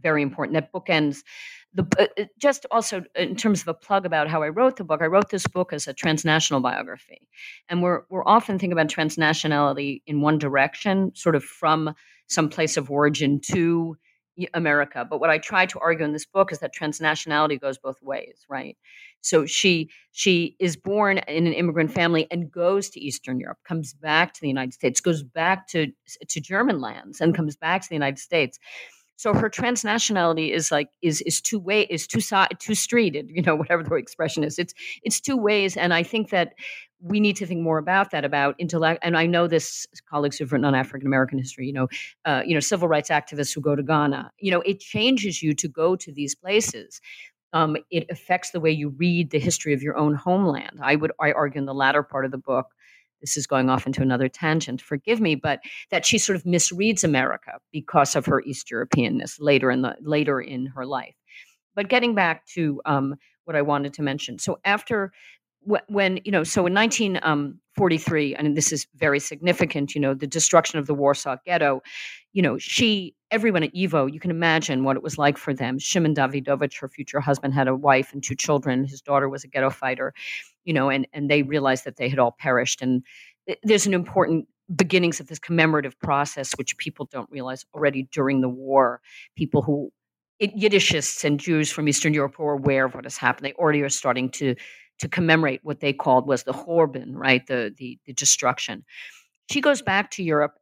very 0.00 0.22
important. 0.22 0.54
That 0.54 0.72
book 0.72 0.88
ends. 0.88 1.24
The, 1.74 1.86
uh, 1.98 2.06
uh, 2.18 2.24
just 2.38 2.64
also 2.70 3.04
in 3.14 3.36
terms 3.36 3.60
of 3.60 3.68
a 3.68 3.74
plug 3.74 4.06
about 4.06 4.28
how 4.28 4.42
I 4.42 4.48
wrote 4.48 4.76
the 4.76 4.84
book, 4.84 5.02
I 5.02 5.06
wrote 5.06 5.28
this 5.28 5.46
book 5.46 5.74
as 5.74 5.86
a 5.86 5.92
transnational 5.92 6.60
biography, 6.60 7.28
and 7.68 7.82
we're 7.82 8.02
we're 8.08 8.26
often 8.26 8.58
thinking 8.58 8.72
about 8.72 8.88
transnationality 8.88 10.02
in 10.06 10.22
one 10.22 10.38
direction, 10.38 11.12
sort 11.14 11.36
of 11.36 11.44
from 11.44 11.94
some 12.28 12.48
place 12.48 12.76
of 12.76 12.90
origin 12.90 13.40
to 13.52 13.96
America. 14.54 15.06
But 15.08 15.20
what 15.20 15.30
I 15.30 15.38
try 15.38 15.66
to 15.66 15.78
argue 15.80 16.04
in 16.04 16.12
this 16.12 16.26
book 16.26 16.52
is 16.52 16.58
that 16.60 16.74
transnationality 16.74 17.60
goes 17.60 17.78
both 17.78 18.00
ways, 18.02 18.44
right? 18.48 18.76
So 19.20 19.46
she 19.46 19.90
she 20.12 20.56
is 20.60 20.76
born 20.76 21.18
in 21.18 21.46
an 21.46 21.52
immigrant 21.52 21.90
family 21.92 22.26
and 22.30 22.50
goes 22.50 22.90
to 22.90 23.00
Eastern 23.00 23.40
Europe, 23.40 23.58
comes 23.64 23.92
back 23.94 24.34
to 24.34 24.40
the 24.40 24.48
United 24.48 24.74
States, 24.74 25.00
goes 25.00 25.22
back 25.22 25.68
to 25.68 25.88
to 26.28 26.40
German 26.40 26.80
lands, 26.80 27.20
and 27.20 27.34
comes 27.34 27.56
back 27.56 27.82
to 27.82 27.88
the 27.88 27.94
United 27.96 28.18
States. 28.18 28.58
So 29.16 29.34
her 29.34 29.48
transnationality 29.48 30.52
is 30.52 30.70
like 30.70 30.88
is 31.02 31.22
is 31.22 31.40
two 31.40 31.58
way 31.58 31.82
is 31.82 32.06
two 32.06 32.20
side 32.20 32.48
two 32.58 32.72
streeted, 32.72 33.28
you 33.28 33.42
know, 33.42 33.56
whatever 33.56 33.82
the 33.82 33.94
expression 33.94 34.44
is. 34.44 34.58
It's 34.58 34.74
it's 35.02 35.20
two 35.20 35.36
ways, 35.36 35.76
and 35.76 35.92
I 35.92 36.02
think 36.02 36.30
that 36.30 36.54
we 37.00 37.20
need 37.20 37.36
to 37.36 37.46
think 37.46 37.60
more 37.60 37.78
about 37.78 38.10
that 38.10 38.24
about 38.24 38.54
intellect. 38.58 39.00
And 39.02 39.16
I 39.16 39.26
know 39.26 39.46
this 39.46 39.86
colleagues 40.08 40.38
who've 40.38 40.50
written 40.50 40.64
on 40.64 40.74
African 40.74 41.06
American 41.06 41.38
history, 41.38 41.66
you 41.66 41.72
know, 41.72 41.88
uh, 42.24 42.42
you 42.46 42.54
know, 42.54 42.60
civil 42.60 42.88
rights 42.88 43.10
activists 43.10 43.54
who 43.54 43.60
go 43.60 43.74
to 43.74 43.82
Ghana. 43.82 44.32
You 44.38 44.50
know, 44.50 44.60
it 44.62 44.80
changes 44.80 45.42
you 45.42 45.54
to 45.54 45.68
go 45.68 45.96
to 45.96 46.12
these 46.12 46.34
places. 46.34 47.00
Um, 47.52 47.76
it 47.90 48.06
affects 48.10 48.50
the 48.50 48.60
way 48.60 48.70
you 48.70 48.90
read 48.90 49.30
the 49.30 49.38
history 49.38 49.72
of 49.72 49.82
your 49.82 49.96
own 49.96 50.14
homeland. 50.14 50.78
I 50.82 50.96
would 50.96 51.12
I 51.20 51.32
argue 51.32 51.58
in 51.58 51.66
the 51.66 51.74
latter 51.74 52.02
part 52.02 52.24
of 52.24 52.30
the 52.30 52.38
book 52.38 52.66
this 53.20 53.36
is 53.36 53.46
going 53.46 53.70
off 53.70 53.86
into 53.86 54.02
another 54.02 54.28
tangent, 54.28 54.80
forgive 54.80 55.20
me, 55.20 55.34
but 55.34 55.60
that 55.90 56.04
she 56.04 56.18
sort 56.18 56.36
of 56.36 56.44
misreads 56.44 57.04
America 57.04 57.52
because 57.72 58.14
of 58.16 58.26
her 58.26 58.40
East 58.42 58.68
Europeanness 58.72 59.36
later 59.40 59.70
in 59.70 59.82
the 59.82 59.96
later 60.00 60.40
in 60.40 60.66
her 60.66 60.86
life. 60.86 61.14
But 61.74 61.88
getting 61.88 62.14
back 62.14 62.46
to 62.54 62.80
um, 62.86 63.16
what 63.44 63.56
I 63.56 63.62
wanted 63.62 63.94
to 63.94 64.02
mention, 64.02 64.38
so 64.38 64.58
after 64.64 65.12
when 65.88 66.20
you 66.24 66.30
know, 66.30 66.44
so 66.44 66.66
in 66.66 66.74
1943, 66.74 68.34
um, 68.36 68.46
and 68.46 68.56
this 68.56 68.72
is 68.72 68.86
very 68.94 69.18
significant, 69.18 69.94
you 69.94 70.00
know, 70.00 70.14
the 70.14 70.26
destruction 70.26 70.78
of 70.78 70.86
the 70.86 70.94
Warsaw 70.94 71.36
Ghetto, 71.44 71.82
you 72.32 72.42
know, 72.42 72.56
she, 72.58 73.14
everyone 73.30 73.64
at 73.64 73.74
YIVO, 73.74 74.12
you 74.12 74.20
can 74.20 74.30
imagine 74.30 74.84
what 74.84 74.96
it 74.96 75.02
was 75.02 75.18
like 75.18 75.36
for 75.36 75.52
them. 75.52 75.78
Shimon 75.78 76.14
Dawidowicz, 76.14 76.78
her 76.78 76.88
future 76.88 77.18
husband, 77.18 77.52
had 77.52 77.66
a 77.66 77.74
wife 77.74 78.12
and 78.12 78.22
two 78.22 78.36
children. 78.36 78.84
His 78.84 79.00
daughter 79.00 79.28
was 79.28 79.42
a 79.42 79.48
ghetto 79.48 79.70
fighter 79.70 80.14
you 80.66 80.74
know, 80.74 80.90
and 80.90 81.06
and 81.14 81.30
they 81.30 81.42
realized 81.42 81.86
that 81.86 81.96
they 81.96 82.10
had 82.10 82.18
all 82.18 82.36
perished. 82.38 82.82
And 82.82 83.02
there's 83.62 83.86
an 83.86 83.94
important 83.94 84.48
beginnings 84.74 85.20
of 85.20 85.28
this 85.28 85.38
commemorative 85.38 85.98
process, 86.00 86.52
which 86.58 86.76
people 86.76 87.08
don't 87.10 87.30
realize 87.30 87.64
already 87.72 88.08
during 88.12 88.42
the 88.42 88.48
war. 88.48 89.00
People 89.36 89.62
who 89.62 89.90
Yiddishists 90.42 91.24
and 91.24 91.40
Jews 91.40 91.72
from 91.72 91.88
Eastern 91.88 92.12
Europe 92.12 92.38
were 92.38 92.52
aware 92.52 92.84
of 92.84 92.94
what 92.94 93.04
has 93.04 93.16
happened. 93.16 93.46
They 93.46 93.54
already 93.54 93.80
are 93.80 93.88
starting 93.88 94.28
to 94.32 94.56
to 94.98 95.08
commemorate 95.08 95.60
what 95.62 95.80
they 95.80 95.92
called 95.92 96.26
was 96.26 96.42
the 96.42 96.52
Horben, 96.52 97.12
right, 97.14 97.46
the 97.46 97.72
the, 97.78 97.98
the 98.04 98.12
destruction. 98.12 98.84
She 99.50 99.60
goes 99.60 99.80
back 99.80 100.10
to 100.12 100.24
Europe 100.24 100.54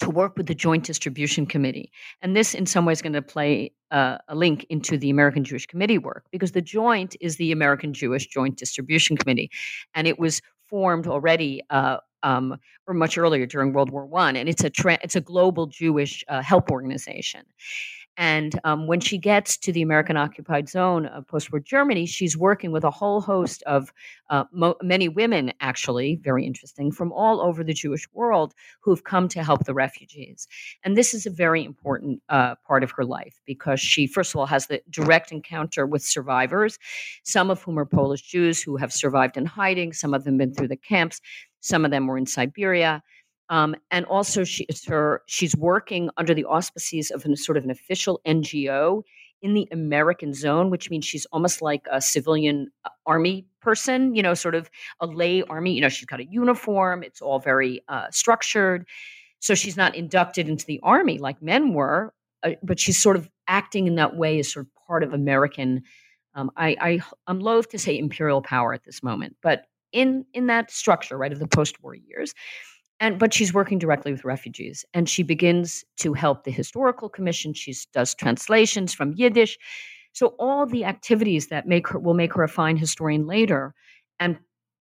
to 0.00 0.10
work 0.10 0.36
with 0.36 0.46
the 0.46 0.54
Joint 0.54 0.84
Distribution 0.84 1.46
Committee. 1.46 1.90
And 2.22 2.36
this, 2.36 2.54
in 2.54 2.66
some 2.66 2.84
ways, 2.84 2.98
is 2.98 3.02
going 3.02 3.12
to 3.14 3.22
play 3.22 3.72
uh, 3.90 4.18
a 4.28 4.34
link 4.34 4.66
into 4.68 4.98
the 4.98 5.10
American 5.10 5.44
Jewish 5.44 5.66
Committee 5.66 5.98
work 5.98 6.24
because 6.30 6.52
the 6.52 6.62
Joint 6.62 7.16
is 7.20 7.36
the 7.36 7.52
American 7.52 7.94
Jewish 7.94 8.26
Joint 8.26 8.56
Distribution 8.56 9.16
Committee. 9.16 9.50
And 9.94 10.06
it 10.06 10.18
was 10.18 10.42
formed 10.64 11.06
already. 11.06 11.62
Uh, 11.70 11.98
um, 12.22 12.56
or 12.88 12.94
much 12.94 13.16
earlier 13.16 13.46
during 13.46 13.72
World 13.72 13.90
War 13.90 14.04
One, 14.04 14.34
and 14.34 14.48
it's 14.48 14.64
a 14.64 14.70
tra- 14.70 14.98
it's 15.02 15.14
a 15.14 15.20
global 15.20 15.66
Jewish 15.66 16.24
uh, 16.26 16.42
help 16.42 16.72
organization. 16.72 17.42
And 18.16 18.58
um, 18.64 18.86
when 18.86 19.00
she 19.00 19.18
gets 19.18 19.56
to 19.58 19.72
the 19.72 19.82
American 19.82 20.16
occupied 20.16 20.68
zone 20.68 21.06
of 21.06 21.26
post 21.26 21.52
war 21.52 21.60
Germany, 21.60 22.06
she's 22.06 22.36
working 22.36 22.72
with 22.72 22.84
a 22.84 22.90
whole 22.90 23.20
host 23.20 23.62
of 23.64 23.92
uh, 24.30 24.44
mo- 24.52 24.76
many 24.82 25.08
women, 25.08 25.52
actually, 25.60 26.16
very 26.22 26.46
interesting, 26.46 26.90
from 26.90 27.12
all 27.12 27.40
over 27.40 27.62
the 27.62 27.74
Jewish 27.74 28.06
world 28.12 28.54
who've 28.80 29.04
come 29.04 29.28
to 29.28 29.42
help 29.42 29.64
the 29.64 29.74
refugees. 29.74 30.48
And 30.82 30.96
this 30.96 31.12
is 31.12 31.26
a 31.26 31.30
very 31.30 31.64
important 31.64 32.22
uh, 32.28 32.54
part 32.66 32.82
of 32.82 32.90
her 32.92 33.04
life 33.04 33.40
because 33.44 33.80
she, 33.80 34.06
first 34.06 34.34
of 34.34 34.38
all, 34.38 34.46
has 34.46 34.66
the 34.66 34.80
direct 34.90 35.30
encounter 35.30 35.86
with 35.86 36.02
survivors, 36.02 36.78
some 37.22 37.50
of 37.50 37.62
whom 37.62 37.78
are 37.78 37.84
Polish 37.84 38.22
Jews 38.22 38.62
who 38.62 38.76
have 38.76 38.92
survived 38.92 39.36
in 39.36 39.46
hiding, 39.46 39.92
some 39.92 40.14
of 40.14 40.24
them 40.24 40.38
been 40.38 40.54
through 40.54 40.68
the 40.68 40.76
camps, 40.76 41.20
some 41.60 41.84
of 41.84 41.90
them 41.90 42.06
were 42.06 42.18
in 42.18 42.26
Siberia. 42.26 43.02
Um, 43.48 43.76
and 43.90 44.04
also, 44.06 44.44
she, 44.44 44.66
her, 44.88 45.22
she's 45.26 45.56
working 45.56 46.10
under 46.16 46.34
the 46.34 46.44
auspices 46.44 47.10
of 47.10 47.24
a 47.24 47.36
sort 47.36 47.56
of 47.56 47.64
an 47.64 47.70
official 47.70 48.20
NGO 48.26 49.02
in 49.42 49.54
the 49.54 49.68
American 49.70 50.32
zone, 50.34 50.70
which 50.70 50.90
means 50.90 51.04
she's 51.04 51.26
almost 51.26 51.62
like 51.62 51.86
a 51.90 52.00
civilian 52.00 52.70
uh, 52.84 52.88
army 53.06 53.46
person, 53.60 54.14
you 54.14 54.22
know, 54.22 54.34
sort 54.34 54.54
of 54.54 54.70
a 55.00 55.06
lay 55.06 55.42
army. 55.42 55.72
You 55.74 55.80
know, 55.82 55.88
she's 55.88 56.06
got 56.06 56.20
a 56.20 56.26
uniform, 56.26 57.02
it's 57.02 57.20
all 57.20 57.38
very 57.38 57.82
uh, 57.88 58.10
structured. 58.10 58.86
So 59.38 59.54
she's 59.54 59.76
not 59.76 59.94
inducted 59.94 60.48
into 60.48 60.64
the 60.66 60.80
army 60.82 61.18
like 61.18 61.40
men 61.42 61.74
were, 61.74 62.12
uh, 62.42 62.52
but 62.62 62.80
she's 62.80 63.00
sort 63.00 63.16
of 63.16 63.28
acting 63.46 63.86
in 63.86 63.96
that 63.96 64.16
way 64.16 64.38
as 64.38 64.50
sort 64.50 64.66
of 64.66 64.86
part 64.86 65.02
of 65.02 65.12
American. 65.12 65.82
Um, 66.34 66.50
I, 66.56 66.76
I 66.80 67.00
I'm 67.26 67.40
loath 67.40 67.68
to 67.70 67.78
say 67.78 67.96
imperial 67.98 68.42
power 68.42 68.72
at 68.72 68.84
this 68.84 69.02
moment, 69.02 69.36
but 69.42 69.66
in 69.92 70.24
in 70.34 70.46
that 70.46 70.70
structure, 70.70 71.16
right, 71.16 71.32
of 71.32 71.38
the 71.38 71.46
post-war 71.46 71.94
years 71.94 72.34
and 73.00 73.18
but 73.18 73.34
she's 73.34 73.52
working 73.52 73.78
directly 73.78 74.12
with 74.12 74.24
refugees 74.24 74.84
and 74.94 75.08
she 75.08 75.22
begins 75.22 75.84
to 75.98 76.14
help 76.14 76.44
the 76.44 76.50
historical 76.50 77.08
commission. 77.08 77.52
She 77.52 77.74
does 77.92 78.14
translations 78.14 78.94
from 78.94 79.12
yiddish. 79.14 79.58
So 80.12 80.34
all 80.38 80.66
the 80.66 80.84
activities 80.84 81.48
that 81.48 81.66
make 81.66 81.88
her 81.88 81.98
will 81.98 82.14
make 82.14 82.32
her 82.34 82.42
a 82.42 82.48
fine 82.48 82.76
historian 82.76 83.26
later 83.26 83.74
and 84.18 84.38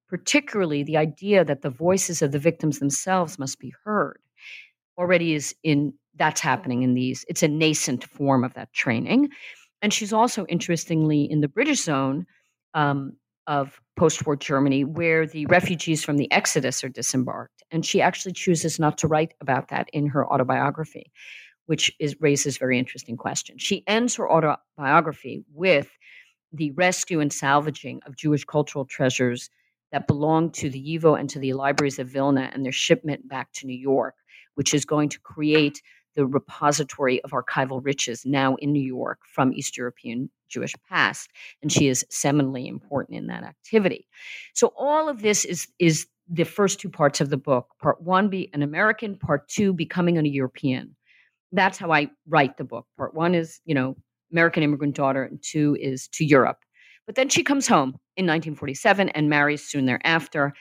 particularly 0.08 0.84
the 0.84 0.98
idea 0.98 1.44
that 1.44 1.62
the 1.62 1.70
voices 1.70 2.22
of 2.22 2.32
the 2.32 2.40
victims 2.40 2.80
themselves 2.80 3.38
must 3.38 3.60
be 3.60 3.74
heard 3.84 4.20
already 4.98 5.34
is 5.34 5.54
in 5.64 5.94
that's 6.16 6.40
happening 6.40 6.84
in 6.84 6.94
these 6.94 7.26
it's 7.28 7.44
a 7.44 7.48
nascent 7.50 8.06
form 8.06 8.44
of 8.44 8.54
that 8.54 8.72
training. 8.72 9.30
And 9.82 9.94
she's 9.94 10.14
also 10.14 10.46
interestingly 10.46 11.30
in 11.30 11.42
the 11.42 11.50
british 11.50 11.84
zone 11.84 12.26
um, 12.74 13.18
of 13.48 13.80
post 13.96 14.26
war 14.26 14.36
Germany 14.36 14.84
where 14.84 15.26
the 15.26 15.46
refugees 15.48 16.04
from 16.04 16.18
the 16.18 16.32
Exodus 16.32 16.84
are 16.84 16.90
disembarked. 16.90 17.64
And 17.72 17.86
she 17.86 18.02
actually 18.02 18.34
chooses 18.34 18.80
not 18.80 18.98
to 19.00 19.08
write 19.08 19.34
about 19.42 19.70
that 19.70 19.90
in 19.94 20.08
her 20.08 20.26
autobiography, 20.28 21.12
which 21.66 21.92
is, 22.00 22.16
raises 22.20 22.58
very 22.58 22.78
interesting 22.80 23.18
questions. 23.18 23.62
She 23.62 23.84
ends 23.88 24.16
her 24.16 24.30
autobiography 24.30 25.44
with 25.54 25.90
the 26.52 26.72
rescue 26.72 27.20
and 27.20 27.32
salvaging 27.32 28.02
of 28.06 28.16
Jewish 28.16 28.46
cultural 28.46 28.86
treasures 28.86 29.50
that 29.92 30.08
belong 30.08 30.52
to 30.52 30.70
the 30.70 30.82
YIVO 30.82 31.20
and 31.20 31.30
to 31.30 31.40
the 31.40 31.54
libraries 31.54 32.00
of 32.00 32.08
Vilna 32.08 32.50
and 32.54 32.66
their 32.66 32.72
shipment 32.72 33.28
back 33.28 33.52
to 33.54 33.68
New 33.68 33.78
York, 33.78 34.16
which 34.56 34.74
is 34.74 34.86
going 34.86 35.10
to 35.10 35.20
create 35.20 35.82
the 36.16 36.26
repository 36.26 37.22
of 37.24 37.32
archival 37.32 37.84
riches 37.84 38.26
now 38.26 38.56
in 38.56 38.72
New 38.72 38.82
York 38.82 39.20
from 39.26 39.54
East 39.54 39.78
European 39.78 40.30
Jewish 40.50 40.74
past, 40.90 41.30
and 41.62 41.72
she 41.72 41.88
is 41.88 42.06
seminally 42.10 42.68
important 42.68 43.18
in 43.18 43.28
that 43.28 43.44
activity. 43.44 44.08
So 44.54 44.74
all 44.78 45.10
of 45.10 45.22
this 45.22 45.46
is 45.46 45.68
is 45.80 46.08
the 46.28 46.44
first 46.44 46.80
two 46.80 46.90
parts 46.90 47.22
of 47.22 47.30
the 47.30 47.38
book. 47.38 47.70
Part 47.82 48.02
one 48.02 48.30
be 48.30 48.50
an 48.54 48.62
American, 48.62 49.18
part 49.18 49.48
two 49.48 49.74
becoming 49.74 50.18
a 50.18 50.24
European. 50.24 50.96
That's 51.52 51.78
how 51.78 51.92
I 51.92 52.10
write 52.28 52.58
the 52.58 52.64
book. 52.64 52.88
Part 52.98 53.14
one 53.14 53.36
is, 53.36 53.60
you 53.66 53.76
know, 53.76 53.96
American 54.32 54.64
immigrant 54.64 54.96
daughter, 54.96 55.24
and 55.24 55.42
two 55.42 55.78
is 55.80 56.08
to 56.10 56.26
Europe. 56.26 56.58
But 57.06 57.16
then 57.16 57.30
she 57.30 57.44
comes 57.44 57.68
home 57.68 57.90
in 58.18 58.26
1947 58.26 59.10
and 59.10 59.30
marries 59.30 59.64
soon 59.64 59.86
thereafter. 59.86 60.54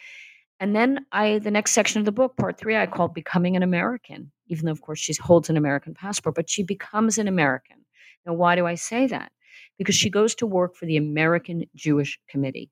And 0.60 0.76
then 0.76 1.06
I, 1.12 1.38
the 1.38 1.50
next 1.50 1.72
section 1.72 1.98
of 2.00 2.04
the 2.04 2.12
book, 2.12 2.36
part 2.36 2.58
three, 2.58 2.76
I 2.76 2.86
call 2.86 3.08
Becoming 3.08 3.56
an 3.56 3.62
American, 3.62 4.30
even 4.46 4.66
though, 4.66 4.72
of 4.72 4.82
course, 4.82 4.98
she 4.98 5.14
holds 5.14 5.50
an 5.50 5.56
American 5.56 5.94
passport, 5.94 6.34
but 6.34 6.50
she 6.50 6.62
becomes 6.62 7.18
an 7.18 7.28
American. 7.28 7.76
Now, 8.26 8.34
why 8.34 8.56
do 8.56 8.66
I 8.66 8.74
say 8.74 9.06
that? 9.08 9.32
Because 9.78 9.94
she 9.94 10.10
goes 10.10 10.34
to 10.36 10.46
work 10.46 10.76
for 10.76 10.86
the 10.86 10.96
American 10.96 11.64
Jewish 11.74 12.18
Committee. 12.28 12.70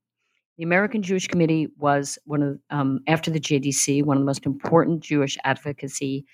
The 0.58 0.64
American 0.64 1.02
Jewish 1.02 1.26
Committee 1.26 1.68
was 1.78 2.18
one 2.24 2.42
of, 2.42 2.58
um, 2.70 3.00
after 3.06 3.30
the 3.30 3.40
JDC, 3.40 4.02
one 4.04 4.16
of 4.16 4.20
the 4.22 4.26
most 4.26 4.46
important 4.46 5.02
Jewish 5.02 5.38
advocacy 5.44 6.24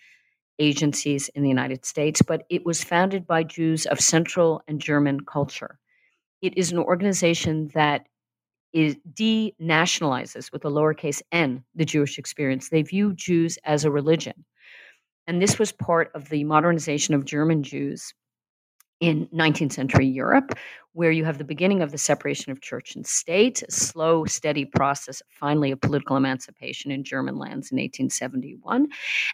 agencies 0.59 1.29
in 1.31 1.43
the 1.43 1.49
United 1.49 1.85
States, 1.85 2.21
but 2.21 2.45
it 2.51 2.67
was 2.67 2.83
founded 2.83 3.27
by 3.27 3.45
Jews 3.45 3.87
of 3.87 4.01
Central 4.01 4.61
and 4.67 4.81
German 4.81 5.21
culture. 5.21 5.79
It 6.43 6.57
is 6.59 6.73
an 6.73 6.79
organization 6.79 7.71
that 7.75 8.07
is 8.73 8.97
denationalizes 9.15 10.53
with 10.53 10.65
a 10.65 10.69
lowercase 10.69 11.23
n 11.33 11.65
the 11.75 11.85
Jewish 11.85 12.19
experience. 12.19 12.69
They 12.69 12.83
view 12.83 13.15
Jews 13.15 13.59
as 13.65 13.85
a 13.85 13.91
religion. 13.91 14.45
And 15.29 15.43
this 15.43 15.59
was 15.59 15.73
part 15.73 16.11
of 16.15 16.31
the 16.31 16.43
modernization 16.45 17.15
of 17.15 17.27
German 17.27 17.63
Jews 17.63 18.15
in 18.99 19.29
19th 19.29 19.73
century 19.73 20.07
Europe, 20.07 20.55
where 20.95 21.11
you 21.13 21.25
have 21.27 21.37
the 21.37 21.45
beginning 21.45 21.83
of 21.83 21.93
the 21.93 21.99
separation 21.99 22.51
of 22.51 22.63
church 22.63 22.97
and 22.97 23.07
state, 23.07 23.63
a 23.63 23.71
slow, 23.71 24.25
steady 24.25 24.65
process, 24.65 25.23
finally, 25.29 25.71
of 25.71 25.83
political 25.83 26.17
emancipation 26.17 26.91
in 26.91 27.05
German 27.05 27.37
lands 27.37 27.71
in 27.71 27.77
1871. 27.77 28.89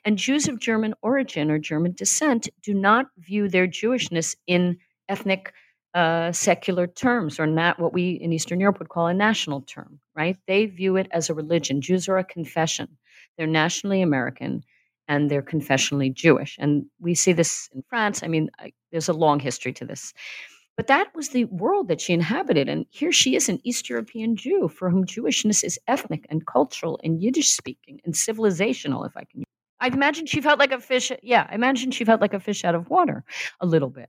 And 0.05 0.19
Jews 0.19 0.49
of 0.49 0.59
German 0.59 0.95
origin 1.01 1.49
or 1.49 1.61
German 1.61 1.93
descent 1.93 2.49
do 2.61 2.75
not 2.75 3.07
view 3.19 3.49
their 3.49 3.69
Jewishness 3.69 4.35
in 4.49 4.79
ethnic 5.09 5.55
uh, 5.95 6.33
secular 6.33 6.89
terms, 6.89 7.39
or 7.39 7.47
not 7.47 7.79
what 7.79 7.93
we 7.93 8.11
in 8.11 8.33
Eastern 8.33 8.59
Europe 8.59 8.81
would 8.81 8.89
call 8.89 9.07
a 9.07 9.15
national 9.15 9.61
term, 9.63 10.01
right? 10.17 10.37
They 10.49 10.67
view 10.67 10.97
it 10.97 11.07
as 11.13 11.31
a 11.31 11.35
religion. 11.35 11.81
Jews 11.81 12.09
are 12.09 12.19
a 12.19 12.25
confession. 12.25 12.99
They're 13.39 13.47
nationally 13.47 14.03
American 14.03 14.65
and 15.09 15.31
they're 15.31 15.43
confessionally 15.43 16.11
Jewish. 16.11 16.57
And 16.59 16.87
we 17.01 17.15
see 17.15 17.33
this 17.33 17.69
in 17.75 17.83
France. 17.89 18.23
I 18.23 18.29
mean, 18.29 18.51
I, 18.59 18.73
there's 18.93 19.09
a 19.09 19.13
long 19.13 19.41
history 19.41 19.73
to 19.75 19.85
this. 19.85 20.13
But 20.77 20.89
that 20.89 21.15
was 21.15 21.29
the 21.29 21.45
world 21.47 21.89
that 21.89 22.01
she 22.01 22.13
inhabited. 22.13 22.69
And 22.69 22.85
here 22.91 23.13
she 23.13 23.37
is, 23.37 23.49
an 23.49 23.61
East 23.63 23.89
European 23.89 24.35
Jew 24.35 24.69
for 24.69 24.91
whom 24.91 25.07
Jewishness 25.07 25.63
is 25.63 25.79
ethnic 25.87 26.27
and 26.31 26.47
cultural 26.47 26.99
and 27.05 27.23
Yiddish 27.23 27.51
speaking 27.51 28.01
and 28.05 28.15
civilizational, 28.15 29.07
if 29.07 29.17
I 29.17 29.25
can 29.25 29.45
I 29.85 29.89
imagine 29.89 30.25
she 30.25 30.41
felt 30.41 30.59
like 30.59 30.73
a 30.73 30.81
fish. 30.81 31.13
Yeah, 31.23 31.47
I 31.51 31.55
imagine 31.55 31.91
she 31.91 32.07
felt 32.07 32.23
like 32.23 32.33
a 32.33 32.41
fish 32.41 32.65
out 32.65 32.75
of 32.75 32.89
water, 32.89 33.23
a 33.61 33.67
little 33.67 33.91
bit. 33.91 34.09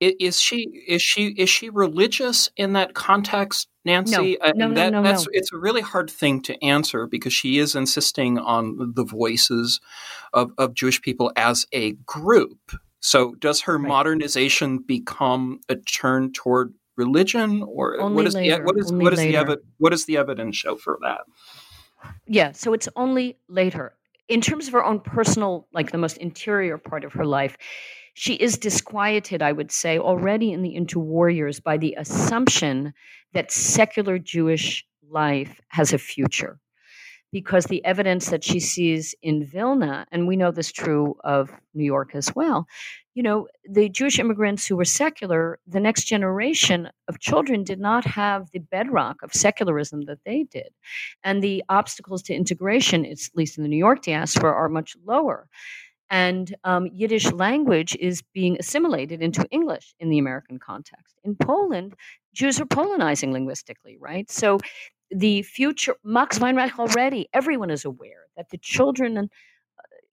Is 0.00 0.38
she 0.38 0.84
is 0.86 1.00
she 1.00 1.28
is 1.28 1.48
she 1.48 1.70
religious 1.70 2.50
in 2.56 2.74
that 2.74 2.92
context, 2.92 3.68
Nancy? 3.84 4.40
Uh, 4.40 4.52
no, 4.56 4.68
no, 4.68 4.74
that, 4.74 4.92
no, 4.92 5.02
no, 5.02 5.08
that's 5.08 5.26
no. 5.26 5.30
it's 5.32 5.52
a 5.52 5.58
really 5.58 5.82
hard 5.82 6.10
thing 6.10 6.40
to 6.42 6.64
answer 6.64 7.06
because 7.06 7.32
she 7.32 7.58
is 7.58 7.74
insisting 7.74 8.38
on 8.38 8.92
the 8.94 9.04
voices 9.04 9.80
of, 10.32 10.52
of 10.58 10.74
Jewish 10.74 11.00
people 11.02 11.32
as 11.36 11.66
a 11.72 11.92
group. 12.06 12.72
So, 13.00 13.34
does 13.34 13.62
her 13.62 13.76
Right. 13.76 13.88
modernization 13.88 14.78
become 14.78 15.60
a 15.68 15.76
turn 15.76 16.32
toward 16.32 16.72
religion, 16.96 17.62
or 17.62 18.00
Only 18.00 18.16
what 18.16 18.26
is 18.26 18.34
later, 18.34 18.56
the 18.56 18.64
what 18.64 18.78
is 18.78 18.92
what 18.92 19.12
is 19.12 19.18
the 19.18 19.34
evi- 19.34 19.62
what 19.78 19.90
does 19.90 20.06
the 20.06 20.16
evidence 20.16 20.56
show 20.56 20.76
for 20.76 20.98
that? 21.02 21.22
Yeah, 22.26 22.52
so 22.52 22.72
it's 22.72 22.88
only 22.96 23.38
later. 23.48 23.94
In 24.28 24.40
terms 24.40 24.66
of 24.68 24.72
her 24.72 24.84
own 24.84 25.00
personal, 25.00 25.68
like 25.72 25.90
the 25.90 25.98
most 25.98 26.16
interior 26.16 26.78
part 26.78 27.04
of 27.04 27.12
her 27.12 27.26
life, 27.26 27.58
she 28.14 28.34
is 28.34 28.56
disquieted, 28.56 29.42
I 29.42 29.52
would 29.52 29.70
say, 29.70 29.98
already 29.98 30.52
in 30.52 30.62
the 30.62 30.76
interwar 30.76 31.34
years 31.34 31.60
by 31.60 31.76
the 31.76 31.94
assumption 31.98 32.94
that 33.32 33.50
secular 33.50 34.18
Jewish 34.18 34.86
life 35.10 35.60
has 35.68 35.92
a 35.92 35.98
future. 35.98 36.58
Because 37.32 37.64
the 37.64 37.84
evidence 37.84 38.30
that 38.30 38.44
she 38.44 38.60
sees 38.60 39.12
in 39.20 39.44
Vilna, 39.44 40.06
and 40.12 40.28
we 40.28 40.36
know 40.36 40.52
this 40.52 40.70
true 40.70 41.16
of 41.24 41.50
New 41.74 41.84
York 41.84 42.14
as 42.14 42.32
well, 42.36 42.68
you 43.14 43.24
know, 43.24 43.48
the 43.68 43.88
Jewish 43.88 44.20
immigrants 44.20 44.66
who 44.66 44.76
were 44.76 44.84
secular, 44.84 45.58
the 45.66 45.80
next 45.80 46.04
generation 46.04 46.90
of 47.08 47.18
children 47.18 47.64
did 47.64 47.80
not 47.80 48.04
have 48.04 48.50
the 48.52 48.60
bedrock 48.60 49.16
of 49.24 49.32
secularism 49.32 50.02
that 50.02 50.18
they 50.24 50.44
did 50.44 50.68
and 51.24 51.42
the 51.42 51.64
obstacles 51.68 52.22
to 52.22 52.34
integration, 52.34 53.04
at 53.04 53.18
least 53.34 53.56
in 53.56 53.64
the 53.64 53.68
New 53.68 53.76
York 53.76 54.02
diaspora, 54.02 54.52
are 54.52 54.68
much 54.68 54.96
lower. 55.04 55.48
And 56.14 56.54
um, 56.62 56.86
Yiddish 56.92 57.32
language 57.32 57.96
is 57.98 58.22
being 58.32 58.56
assimilated 58.60 59.20
into 59.20 59.44
English 59.50 59.96
in 59.98 60.10
the 60.10 60.18
American 60.18 60.60
context. 60.60 61.16
In 61.24 61.34
Poland, 61.34 61.96
Jews 62.32 62.60
are 62.60 62.66
Polonizing 62.66 63.32
linguistically, 63.32 63.96
right? 63.98 64.30
So 64.30 64.60
the 65.10 65.42
future, 65.42 65.96
Max 66.04 66.38
Weinreich 66.38 66.78
already, 66.78 67.28
everyone 67.32 67.70
is 67.70 67.84
aware 67.84 68.26
that 68.36 68.50
the 68.50 68.58
children, 68.58 69.16
and 69.16 69.28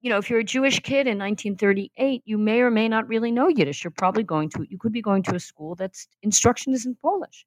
you 0.02 0.10
know, 0.10 0.18
if 0.18 0.28
you're 0.28 0.40
a 0.40 0.44
Jewish 0.44 0.80
kid 0.80 1.06
in 1.06 1.20
1938, 1.20 2.24
you 2.26 2.40
may 2.40 2.62
or 2.62 2.72
may 2.72 2.90
not 2.90 3.08
really 3.08 3.32
know 3.32 3.48
Yiddish. 3.48 3.84
You're 3.84 3.92
probably 3.92 4.24
going 4.24 4.50
to, 4.56 4.66
you 4.68 4.80
could 4.80 4.92
be 4.92 5.04
going 5.04 5.22
to 5.22 5.36
a 5.36 5.40
school 5.40 5.76
that's 5.76 6.08
instruction 6.24 6.74
is 6.74 6.88
in 6.88 6.96
Polish. 6.96 7.46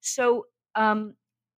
So, 0.00 0.46
um, 0.76 1.14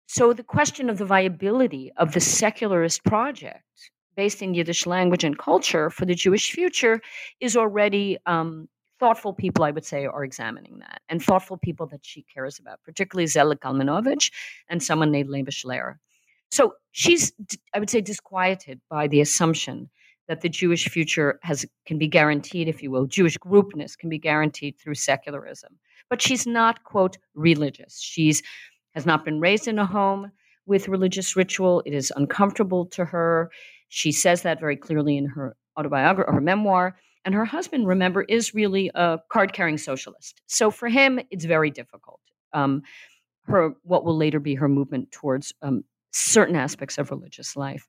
so 0.08 0.32
the 0.32 0.44
question 0.44 0.90
of 0.90 0.98
the 0.98 1.04
viability 1.04 1.92
of 1.98 2.14
the 2.14 2.22
secularist 2.22 3.04
project 3.04 3.92
based 4.16 4.42
in 4.42 4.54
Yiddish 4.54 4.86
language 4.86 5.24
and 5.24 5.38
culture 5.38 5.90
for 5.90 6.06
the 6.06 6.16
Jewish 6.16 6.52
future 6.52 7.02
is 7.40 7.56
already 7.56 8.18
um, 8.26 8.68
thoughtful 9.00 9.34
people, 9.34 9.64
I 9.64 9.72
would 9.72 9.86
say, 9.86 10.06
are 10.06 10.24
examining 10.24 10.80
that, 10.80 11.02
and 11.10 11.24
thoughtful 11.24 11.58
people 11.58 11.88
that 11.88 12.06
she 12.06 12.24
cares 12.24 12.60
about, 12.60 12.80
particularly 12.84 13.26
Zelig 13.28 13.60
Kalmanovich 13.60 14.32
and 14.70 14.82
someone 14.84 15.12
named 15.12 15.30
Leba 15.30 15.50
Schleyer. 15.50 15.96
So 16.52 16.74
she's, 16.92 17.32
I 17.74 17.80
would 17.80 17.90
say, 17.90 18.02
disquieted 18.02 18.82
by 18.90 19.08
the 19.08 19.22
assumption 19.22 19.90
that 20.28 20.42
the 20.42 20.50
Jewish 20.50 20.88
future 20.88 21.40
has 21.42 21.66
can 21.86 21.98
be 21.98 22.08
guaranteed, 22.08 22.68
if 22.68 22.84
you 22.84 22.92
will, 22.92 23.06
Jewish 23.06 23.38
groupness 23.38 23.98
can 23.98 24.10
be 24.10 24.20
guaranteed 24.20 24.78
through 24.78 24.96
secularism. 24.96 25.78
But 26.10 26.22
she's 26.22 26.46
not, 26.46 26.84
quote, 26.84 27.18
religious. 27.34 28.00
She's 28.00 28.44
has 28.94 29.06
not 29.06 29.26
been 29.26 29.40
raised 29.40 29.68
in 29.68 29.80
a 29.80 29.86
home 29.86 30.32
with 30.66 30.88
religious 30.88 31.36
ritual. 31.36 31.82
It 31.86 31.94
is 31.94 32.14
uncomfortable 32.16 32.86
to 32.88 33.06
her. 33.06 33.50
She 33.94 34.14
says 34.14 34.44
that 34.44 34.62
very 34.62 34.78
clearly 34.78 35.18
in 35.18 35.26
her 35.26 35.56
autobiography, 35.78 36.30
or 36.30 36.36
her 36.36 36.42
memoir. 36.42 36.98
And 37.26 37.36
her 37.36 37.46
husband, 37.46 37.88
remember, 37.88 38.24
is 38.24 38.54
really 38.54 38.90
a 38.96 39.20
card-carrying 39.30 39.78
socialist. 39.78 40.42
So 40.48 40.72
for 40.72 40.88
him, 40.88 41.20
it's 41.30 41.46
very 41.46 41.70
difficult. 41.70 42.22
Um, 42.54 42.84
her 43.44 43.74
what 43.84 44.06
will 44.06 44.16
later 44.16 44.40
be 44.40 44.56
her 44.56 44.70
movement 44.70 45.12
towards 45.12 45.54
um, 45.62 45.84
certain 46.12 46.56
aspects 46.56 46.98
of 46.98 47.12
religious 47.12 47.56
life. 47.58 47.86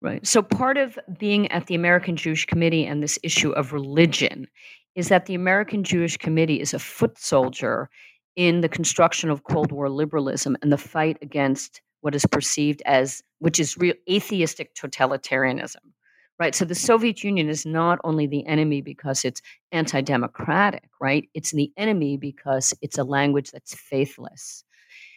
Right. 0.00 0.24
So 0.24 0.40
part 0.40 0.76
of 0.76 0.98
being 1.18 1.50
at 1.50 1.66
the 1.66 1.74
American 1.74 2.16
Jewish 2.16 2.46
Committee 2.46 2.86
and 2.86 3.02
this 3.02 3.18
issue 3.24 3.50
of 3.50 3.72
religion 3.72 4.46
is 4.94 5.08
that 5.08 5.26
the 5.26 5.34
American 5.34 5.82
Jewish 5.82 6.16
Committee 6.16 6.60
is 6.60 6.74
a 6.74 6.78
foot 6.78 7.18
soldier 7.18 7.90
in 8.36 8.60
the 8.60 8.68
construction 8.68 9.30
of 9.30 9.42
Cold 9.42 9.72
War 9.72 9.90
liberalism 9.90 10.56
and 10.62 10.70
the 10.70 10.78
fight 10.78 11.18
against 11.22 11.80
what 12.02 12.14
is 12.14 12.24
perceived 12.26 12.82
as, 12.86 13.22
which 13.38 13.60
is 13.60 13.76
real 13.76 13.94
atheistic 14.10 14.74
totalitarianism. 14.74 15.92
Right. 16.38 16.54
So 16.54 16.66
the 16.66 16.74
Soviet 16.74 17.24
Union 17.24 17.48
is 17.48 17.64
not 17.64 17.98
only 18.04 18.26
the 18.26 18.46
enemy 18.46 18.82
because 18.82 19.24
it's 19.24 19.40
anti 19.72 20.02
democratic, 20.02 20.90
right? 21.00 21.26
It's 21.32 21.52
the 21.52 21.72
enemy 21.78 22.18
because 22.18 22.74
it's 22.82 22.98
a 22.98 23.04
language 23.04 23.50
that's 23.52 23.74
faithless. 23.74 24.62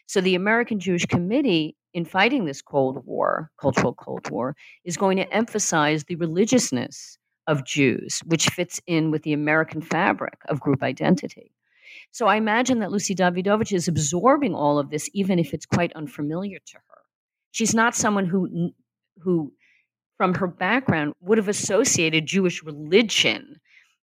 So 0.06 0.22
the 0.22 0.36
American 0.36 0.80
Jewish 0.80 1.06
Committee, 1.06 1.76
in 1.94 2.06
fighting 2.06 2.46
this 2.46 2.62
Cold 2.62 3.06
War, 3.06 3.52
cultural 3.60 3.94
Cold 3.94 4.30
War, 4.32 4.56
is 4.86 4.98
going 4.98 5.18
to 5.18 5.32
emphasize 5.34 6.06
the 6.06 6.16
religiousness 6.16 7.18
of 7.48 7.66
Jews, 7.66 8.22
which 8.26 8.48
fits 8.50 8.80
in 8.88 9.12
with 9.12 9.24
the 9.24 9.34
American 9.34 9.82
fabric 9.82 10.40
of 10.48 10.62
group 10.62 10.82
identity. 10.82 11.52
So 12.12 12.28
I 12.28 12.38
imagine 12.38 12.80
that 12.80 12.92
Lucy 12.92 13.14
Dawidowicz 13.14 13.74
is 13.74 13.88
absorbing 13.88 14.56
all 14.56 14.80
of 14.80 14.90
this, 14.90 15.10
even 15.14 15.38
if 15.38 15.54
it's 15.54 15.66
quite 15.66 15.94
unfamiliar 15.94 16.60
to 16.66 16.78
her. 16.78 16.89
She's 17.52 17.74
not 17.74 17.96
someone 17.96 18.26
who, 18.26 18.72
who, 19.20 19.54
from 20.18 20.34
her 20.36 20.48
background, 20.48 21.14
would 21.22 21.38
have 21.38 21.48
associated 21.48 22.26
Jewish 22.26 22.64
religion 22.64 23.60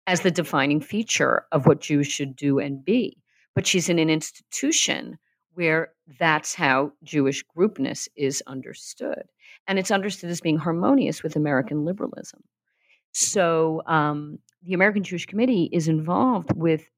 as 0.07 0.23
the 0.23 0.31
defining 0.31 0.81
feature 0.81 1.45
of 1.53 1.67
what 1.67 1.81
Jews 1.81 2.07
should 2.07 2.35
do 2.35 2.59
and 2.59 2.85
be. 2.85 3.19
But 3.55 3.67
she's 3.67 3.89
in 3.89 3.99
an 3.99 4.11
institution 4.11 5.19
where 5.55 5.91
that's 6.19 6.55
how 6.55 6.93
Jewish 7.03 7.45
groupness 7.57 8.09
is 8.17 8.43
understood. 8.47 9.25
And 9.67 9.79
it's 9.79 9.91
understood 9.91 10.31
as 10.31 10.41
being 10.41 10.57
harmonious 10.57 11.23
with 11.23 11.37
American 11.37 11.85
liberalism. 11.85 12.43
So 13.13 13.83
um, 13.87 14.39
the 14.63 14.75
American 14.75 15.03
Jewish 15.03 15.27
Committee 15.27 15.69
is 15.73 15.89
involved 15.89 16.53
with 16.55 16.89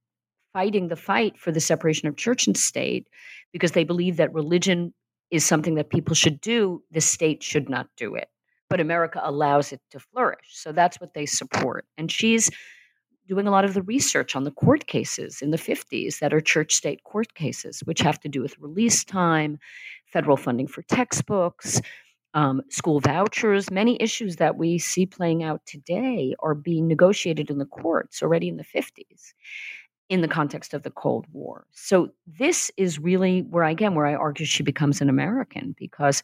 fighting 0.52 0.88
the 0.88 0.96
fight 0.96 1.38
for 1.38 1.52
the 1.52 1.60
separation 1.60 2.08
of 2.08 2.16
church 2.16 2.46
and 2.46 2.56
state 2.56 3.08
because 3.52 3.72
they 3.72 3.84
believe 3.84 4.18
that 4.18 4.34
religion 4.34 4.92
is 5.30 5.44
something 5.44 5.74
that 5.76 5.90
people 5.90 6.14
should 6.14 6.40
do, 6.40 6.82
the 6.90 7.00
state 7.00 7.42
should 7.42 7.68
not 7.68 7.88
do 7.96 8.14
it. 8.14 8.28
But 8.68 8.80
America 8.80 9.20
allows 9.22 9.72
it 9.72 9.80
to 9.90 10.00
flourish. 10.00 10.48
So 10.50 10.72
that's 10.72 11.00
what 11.00 11.14
they 11.14 11.26
support. 11.26 11.86
And 11.98 12.10
she's 12.10 12.50
doing 13.28 13.46
a 13.46 13.50
lot 13.50 13.64
of 13.64 13.74
the 13.74 13.82
research 13.82 14.34
on 14.34 14.44
the 14.44 14.50
court 14.50 14.86
cases 14.86 15.40
in 15.40 15.50
the 15.50 15.56
50s 15.56 16.18
that 16.18 16.34
are 16.34 16.40
church 16.40 16.74
state 16.74 17.02
court 17.04 17.34
cases, 17.34 17.80
which 17.84 18.00
have 18.00 18.18
to 18.20 18.28
do 18.28 18.42
with 18.42 18.58
release 18.58 19.04
time, 19.04 19.58
federal 20.06 20.36
funding 20.36 20.66
for 20.66 20.82
textbooks, 20.82 21.80
um, 22.34 22.62
school 22.70 23.00
vouchers. 23.00 23.70
Many 23.70 23.96
issues 24.00 24.36
that 24.36 24.56
we 24.56 24.78
see 24.78 25.06
playing 25.06 25.42
out 25.42 25.64
today 25.66 26.34
are 26.40 26.54
being 26.54 26.88
negotiated 26.88 27.50
in 27.50 27.58
the 27.58 27.66
courts 27.66 28.22
already 28.22 28.48
in 28.48 28.56
the 28.56 28.64
50s 28.64 29.32
in 30.10 30.20
the 30.20 30.28
context 30.28 30.74
of 30.74 30.82
the 30.82 30.90
Cold 30.90 31.26
War. 31.32 31.66
So 31.70 32.10
this 32.26 32.70
is 32.76 32.98
really 32.98 33.42
where, 33.42 33.64
again, 33.64 33.94
where 33.94 34.06
I 34.06 34.14
argue 34.14 34.44
she 34.44 34.64
becomes 34.64 35.00
an 35.00 35.08
American 35.08 35.74
because 35.78 36.22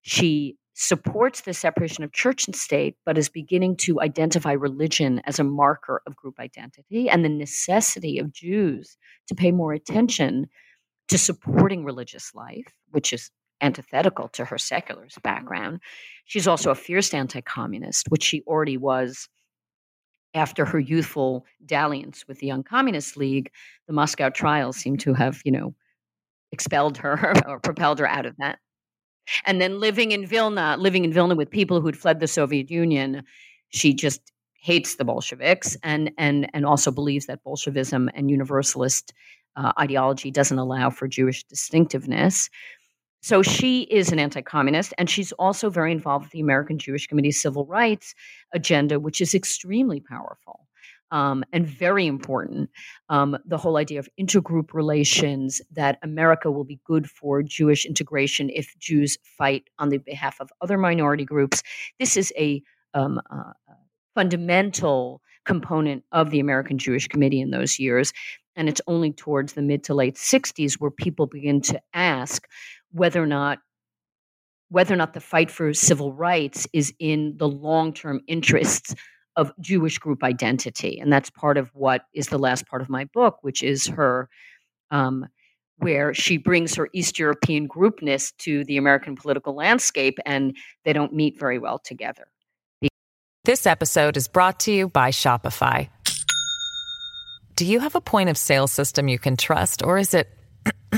she 0.00 0.56
supports 0.72 1.42
the 1.42 1.52
separation 1.52 2.02
of 2.04 2.12
church 2.12 2.46
and 2.46 2.56
state, 2.56 2.96
but 3.04 3.18
is 3.18 3.28
beginning 3.28 3.76
to 3.76 4.00
identify 4.00 4.52
religion 4.52 5.20
as 5.26 5.38
a 5.38 5.44
marker 5.44 6.00
of 6.06 6.16
group 6.16 6.40
identity 6.40 7.10
and 7.10 7.24
the 7.24 7.28
necessity 7.28 8.18
of 8.18 8.32
Jews 8.32 8.96
to 9.26 9.34
pay 9.34 9.52
more 9.52 9.72
attention 9.72 10.46
to 11.08 11.18
supporting 11.18 11.84
religious 11.84 12.34
life, 12.34 12.72
which 12.90 13.12
is 13.12 13.30
antithetical 13.60 14.28
to 14.28 14.44
her 14.44 14.56
secularist 14.56 15.20
background. 15.22 15.80
She's 16.24 16.48
also 16.48 16.70
a 16.70 16.76
fierce 16.76 17.12
anti 17.12 17.42
communist, 17.42 18.08
which 18.08 18.22
she 18.22 18.42
already 18.46 18.76
was 18.78 19.28
after 20.38 20.64
her 20.64 20.78
youthful 20.78 21.44
dalliance 21.66 22.26
with 22.26 22.38
the 22.38 22.46
Young 22.46 22.62
Communist 22.62 23.16
League. 23.16 23.50
The 23.86 23.92
Moscow 23.92 24.30
trials 24.30 24.76
seem 24.76 24.96
to 24.98 25.12
have, 25.12 25.42
you 25.44 25.52
know, 25.52 25.74
expelled 26.52 26.96
her 26.98 27.34
or 27.46 27.60
propelled 27.60 27.98
her 27.98 28.08
out 28.08 28.24
of 28.24 28.36
that 28.38 28.58
and 29.44 29.60
then 29.60 29.80
living 29.80 30.12
in 30.12 30.26
Vilna, 30.26 30.76
living 30.78 31.04
in 31.04 31.12
Vilna 31.12 31.34
with 31.34 31.50
people 31.50 31.80
who'd 31.80 31.96
fled 31.96 32.20
the 32.20 32.26
Soviet 32.26 32.70
Union, 32.70 33.22
she 33.70 33.94
just 33.94 34.20
hates 34.60 34.96
the 34.96 35.04
Bolsheviks 35.04 35.76
and 35.82 36.10
and 36.18 36.50
and 36.52 36.66
also 36.66 36.90
believes 36.90 37.26
that 37.26 37.44
Bolshevism 37.44 38.10
and 38.14 38.30
universalist 38.30 39.12
uh, 39.56 39.72
ideology 39.78 40.30
doesn't 40.30 40.58
allow 40.58 40.90
for 40.90 41.08
Jewish 41.08 41.44
distinctiveness. 41.44 42.50
So 43.20 43.42
she 43.42 43.82
is 43.82 44.12
an 44.12 44.18
anti-communist, 44.18 44.94
and 44.96 45.10
she's 45.10 45.32
also 45.32 45.70
very 45.70 45.92
involved 45.92 46.26
with 46.26 46.32
the 46.32 46.40
American 46.40 46.78
Jewish 46.78 47.06
Committee's 47.06 47.40
civil 47.40 47.66
rights 47.66 48.14
agenda, 48.52 49.00
which 49.00 49.20
is 49.20 49.34
extremely 49.34 50.00
powerful. 50.00 50.66
Um, 51.10 51.42
and 51.54 51.66
very 51.66 52.06
important. 52.06 52.68
Um, 53.08 53.38
the 53.46 53.56
whole 53.56 53.78
idea 53.78 53.98
of 53.98 54.10
intergroup 54.20 54.74
relations, 54.74 55.62
that 55.72 55.98
America 56.02 56.50
will 56.50 56.64
be 56.64 56.80
good 56.84 57.08
for 57.08 57.42
Jewish 57.42 57.86
integration 57.86 58.50
if 58.50 58.76
Jews 58.78 59.16
fight 59.22 59.64
on 59.78 59.88
the 59.88 59.98
behalf 59.98 60.38
of 60.38 60.50
other 60.60 60.76
minority 60.76 61.24
groups. 61.24 61.62
This 61.98 62.18
is 62.18 62.30
a 62.36 62.62
um, 62.92 63.22
uh, 63.30 63.52
fundamental 64.14 65.22
component 65.46 66.04
of 66.12 66.30
the 66.30 66.40
American 66.40 66.76
Jewish 66.76 67.08
Committee 67.08 67.40
in 67.40 67.50
those 67.50 67.78
years. 67.78 68.12
And 68.54 68.68
it's 68.68 68.82
only 68.86 69.12
towards 69.12 69.54
the 69.54 69.62
mid 69.62 69.84
to 69.84 69.94
late 69.94 70.16
60s 70.16 70.74
where 70.74 70.90
people 70.90 71.26
begin 71.26 71.60
to 71.62 71.80
ask 71.94 72.46
whether 72.92 73.22
or 73.22 73.26
not 73.26 73.58
whether 74.70 74.92
or 74.92 74.98
not 74.98 75.14
the 75.14 75.20
fight 75.20 75.50
for 75.50 75.72
civil 75.72 76.12
rights 76.12 76.66
is 76.74 76.92
in 76.98 77.34
the 77.38 77.48
long-term 77.48 78.20
interests 78.26 78.94
of 79.34 79.50
Jewish 79.60 79.98
group 79.98 80.22
identity. 80.22 80.98
And 81.00 81.10
that's 81.10 81.30
part 81.30 81.56
of 81.56 81.70
what 81.74 82.02
is 82.12 82.28
the 82.28 82.38
last 82.38 82.66
part 82.66 82.82
of 82.82 82.90
my 82.90 83.06
book, 83.06 83.38
which 83.40 83.62
is 83.62 83.86
her 83.86 84.28
um, 84.90 85.26
where 85.78 86.12
she 86.12 86.36
brings 86.36 86.74
her 86.74 86.88
East 86.92 87.18
European 87.18 87.68
groupness 87.68 88.32
to 88.38 88.64
the 88.64 88.76
American 88.76 89.16
political 89.16 89.54
landscape, 89.54 90.18
and 90.26 90.56
they 90.84 90.92
don't 90.92 91.12
meet 91.12 91.38
very 91.38 91.58
well 91.58 91.78
together. 91.78 92.26
This 93.44 93.64
episode 93.66 94.16
is 94.16 94.28
brought 94.28 94.60
to 94.60 94.72
you 94.72 94.88
by 94.88 95.10
Shopify. 95.10 95.88
Do 97.54 97.64
you 97.64 97.80
have 97.80 97.94
a 97.94 98.00
point 98.00 98.28
of 98.28 98.36
sale 98.36 98.66
system 98.66 99.08
you 99.08 99.18
can 99.18 99.36
trust, 99.36 99.82
or 99.82 99.98
is 99.98 100.14
it 100.14 100.28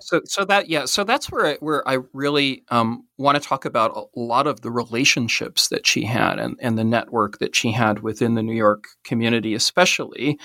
So, 0.00 0.20
so 0.24 0.44
that 0.44 0.68
yeah, 0.68 0.84
so 0.84 1.04
that's 1.04 1.30
where 1.30 1.46
I, 1.46 1.54
where 1.60 1.86
I 1.88 1.98
really 2.12 2.64
um, 2.68 3.06
want 3.18 3.40
to 3.40 3.46
talk 3.46 3.64
about 3.64 3.96
a 3.96 4.20
lot 4.20 4.46
of 4.46 4.60
the 4.60 4.70
relationships 4.70 5.68
that 5.68 5.86
she 5.86 6.04
had 6.04 6.38
and, 6.38 6.56
and 6.60 6.78
the 6.78 6.84
network 6.84 7.38
that 7.38 7.54
she 7.54 7.72
had 7.72 8.00
within 8.00 8.34
the 8.34 8.42
New 8.42 8.54
York 8.54 8.84
community, 9.04 9.54
especially 9.54 10.38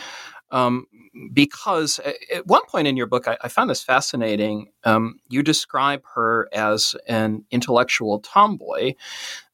um, 0.52 0.86
because 1.34 2.00
at 2.34 2.46
one 2.46 2.66
point 2.68 2.88
in 2.88 2.98
your 2.98 3.08
book, 3.08 3.28
I, 3.28 3.38
I 3.42 3.48
found 3.48 3.70
this 3.70 3.84
fascinating. 3.84 4.72
Um, 4.84 5.20
you 5.30 5.44
describe 5.44 6.02
her 6.14 6.50
as 6.54 6.96
an 7.08 7.46
intellectual 7.52 8.20
tomboy, 8.20 8.94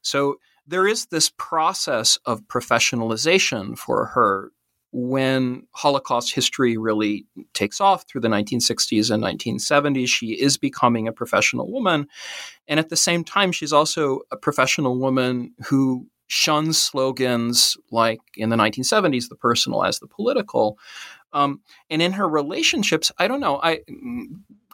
so 0.02 0.36
there 0.66 0.86
is 0.86 1.06
this 1.06 1.30
process 1.36 2.18
of 2.24 2.42
professionalization 2.42 3.76
for 3.76 4.06
her 4.06 4.52
when 4.92 5.66
Holocaust 5.72 6.34
history 6.34 6.76
really 6.76 7.26
takes 7.54 7.80
off 7.80 8.06
through 8.06 8.20
the 8.20 8.28
1960s 8.28 9.10
and 9.10 9.22
1970s, 9.22 10.08
she 10.08 10.32
is 10.32 10.58
becoming 10.58 11.08
a 11.08 11.12
professional 11.12 11.72
woman. 11.72 12.06
And 12.68 12.78
at 12.78 12.90
the 12.90 12.96
same 12.96 13.24
time, 13.24 13.52
she's 13.52 13.72
also 13.72 14.20
a 14.30 14.36
professional 14.36 14.98
woman 14.98 15.54
who 15.64 16.06
shuns 16.26 16.78
slogans 16.78 17.76
like 17.90 18.20
in 18.36 18.50
the 18.50 18.56
1970s, 18.56 19.28
the 19.28 19.36
personal 19.36 19.84
as 19.84 19.98
the 19.98 20.06
political. 20.06 20.78
Um, 21.32 21.60
and 21.88 22.02
in 22.02 22.12
her 22.12 22.28
relationships, 22.28 23.10
I 23.18 23.28
don't 23.28 23.40
know, 23.40 23.60
I 23.62 23.80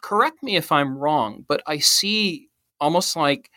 correct 0.01 0.43
me 0.43 0.57
if 0.57 0.71
I'm 0.71 0.97
wrong, 0.97 1.45
but 1.47 1.61
I 1.65 1.79
see 1.79 2.49
almost 2.79 3.15
like 3.15 3.49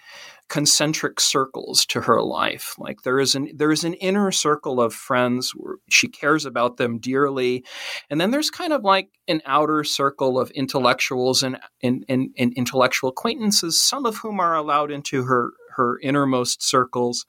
concentric 0.53 1.19
circles 1.19 1.87
to 1.87 2.03
her 2.03 2.21
life. 2.21 2.75
Like 2.77 3.05
there 3.05 3.19
is 3.19 3.35
an 3.35 3.49
there 3.55 3.73
is 3.73 3.85
an 3.85 3.95
inner 3.95 4.31
circle 4.31 4.83
of 4.83 4.93
friends 4.93 5.55
she 5.89 6.09
cares 6.09 6.45
about 6.45 6.77
them 6.77 6.99
dearly, 6.99 7.65
and 8.11 8.21
then 8.21 8.33
there's 8.33 8.51
kind 8.51 8.75
of 8.75 8.85
like 8.85 9.09
an 9.27 9.41
outer 9.47 9.83
circle 9.83 10.39
of 10.39 10.51
intellectuals 10.51 11.43
and 11.43 11.59
and, 11.83 12.05
and, 12.07 12.35
and 12.37 12.53
intellectual 12.53 13.09
acquaintances, 13.09 13.81
some 13.81 14.05
of 14.05 14.19
whom 14.19 14.41
are 14.41 14.55
allowed 14.55 14.91
into 14.91 15.23
her 15.23 15.53
her 15.77 15.99
innermost 16.01 16.63
circles. 16.63 17.25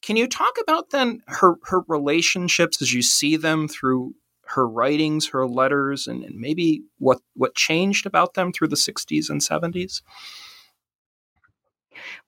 Can 0.00 0.16
you 0.16 0.26
talk 0.26 0.54
about 0.58 0.88
then 0.90 1.20
her 1.26 1.56
her 1.64 1.82
relationships 1.88 2.80
as 2.80 2.94
you 2.94 3.02
see 3.02 3.36
them 3.36 3.68
through 3.68 4.14
her 4.46 4.66
writings, 4.66 5.28
her 5.28 5.46
letters, 5.46 6.06
and, 6.06 6.24
and 6.24 6.36
maybe 6.40 6.84
what 6.96 7.20
what 7.34 7.54
changed 7.54 8.06
about 8.06 8.32
them 8.32 8.50
through 8.50 8.68
the 8.68 8.76
60s 8.76 9.28
and 9.28 9.42
70s? 9.42 10.00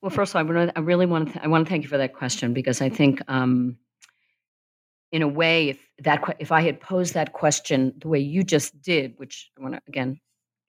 Well, 0.00 0.10
first 0.10 0.34
of 0.34 0.48
all, 0.50 0.70
I, 0.74 0.80
really 0.80 1.06
want 1.06 1.28
to 1.28 1.32
th- 1.34 1.44
I 1.44 1.48
want 1.48 1.66
to 1.66 1.70
thank 1.70 1.82
you 1.82 1.88
for 1.88 1.98
that 1.98 2.14
question 2.14 2.52
because 2.52 2.80
I 2.80 2.88
think, 2.88 3.20
um, 3.28 3.78
in 5.12 5.22
a 5.22 5.28
way, 5.28 5.70
if 5.70 5.78
that 6.00 6.36
if 6.38 6.50
I 6.50 6.62
had 6.62 6.80
posed 6.80 7.14
that 7.14 7.32
question 7.32 7.94
the 8.00 8.08
way 8.08 8.18
you 8.18 8.42
just 8.42 8.80
did, 8.82 9.14
which 9.16 9.50
I 9.58 9.62
want 9.62 9.74
to 9.74 9.80
again 9.86 10.20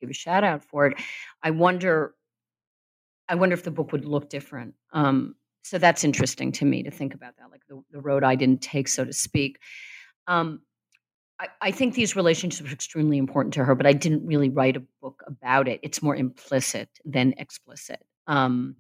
give 0.01 0.09
a 0.09 0.13
shout 0.13 0.43
out 0.43 0.63
for 0.63 0.87
it, 0.87 0.97
I 1.41 1.51
wonder, 1.51 2.13
I 3.27 3.35
wonder 3.35 3.53
if 3.53 3.63
the 3.63 3.71
book 3.71 3.91
would 3.91 4.05
look 4.05 4.29
different. 4.29 4.75
Um, 4.93 5.35
so 5.63 5.79
that's 5.79 6.03
interesting 6.03 6.51
to 6.53 6.65
me 6.65 6.83
to 6.83 6.91
think 6.91 7.15
about 7.15 7.37
that, 7.37 7.49
like 7.49 7.63
the, 7.67 7.81
the 7.91 7.99
road 7.99 8.23
I 8.23 8.35
didn't 8.35 8.61
take, 8.61 8.87
so 8.87 9.03
to 9.03 9.13
speak. 9.13 9.57
Um, 10.27 10.61
I, 11.39 11.47
I, 11.59 11.71
think 11.71 11.95
these 11.95 12.15
relationships 12.15 12.69
are 12.69 12.73
extremely 12.73 13.17
important 13.17 13.53
to 13.55 13.65
her, 13.65 13.75
but 13.75 13.85
I 13.85 13.93
didn't 13.93 14.25
really 14.25 14.49
write 14.49 14.77
a 14.77 14.83
book 15.01 15.23
about 15.27 15.67
it. 15.67 15.79
It's 15.83 16.01
more 16.01 16.15
implicit 16.15 16.89
than 17.03 17.33
explicit. 17.37 17.99
Um, 18.27 18.75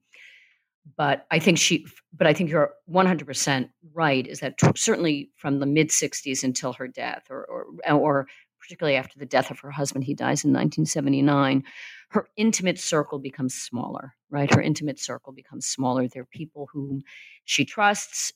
but 0.97 1.25
I 1.31 1.39
think 1.39 1.57
she, 1.57 1.85
but 2.15 2.27
I 2.27 2.33
think 2.33 2.49
you're 2.49 2.73
100% 2.89 3.69
right. 3.93 4.27
Is 4.27 4.39
that 4.39 4.55
certainly 4.75 5.31
from 5.35 5.59
the 5.59 5.65
mid 5.65 5.89
60s 5.89 6.43
until 6.43 6.73
her 6.73 6.87
death, 6.87 7.25
or, 7.29 7.45
or, 7.45 7.65
uh, 7.89 7.95
or 7.95 8.27
particularly 8.59 8.97
after 8.97 9.19
the 9.19 9.25
death 9.25 9.51
of 9.51 9.59
her 9.59 9.71
husband, 9.71 10.05
he 10.05 10.13
dies 10.13 10.43
in 10.43 10.51
1979. 10.51 11.63
Her 12.09 12.27
intimate 12.37 12.79
circle 12.79 13.19
becomes 13.19 13.53
smaller, 13.53 14.13
right? 14.29 14.53
Her 14.53 14.61
intimate 14.61 14.99
circle 14.99 15.33
becomes 15.33 15.65
smaller. 15.67 16.07
There 16.07 16.23
are 16.23 16.27
people 16.31 16.69
whom 16.71 17.03
she 17.45 17.65
trusts, 17.65 18.31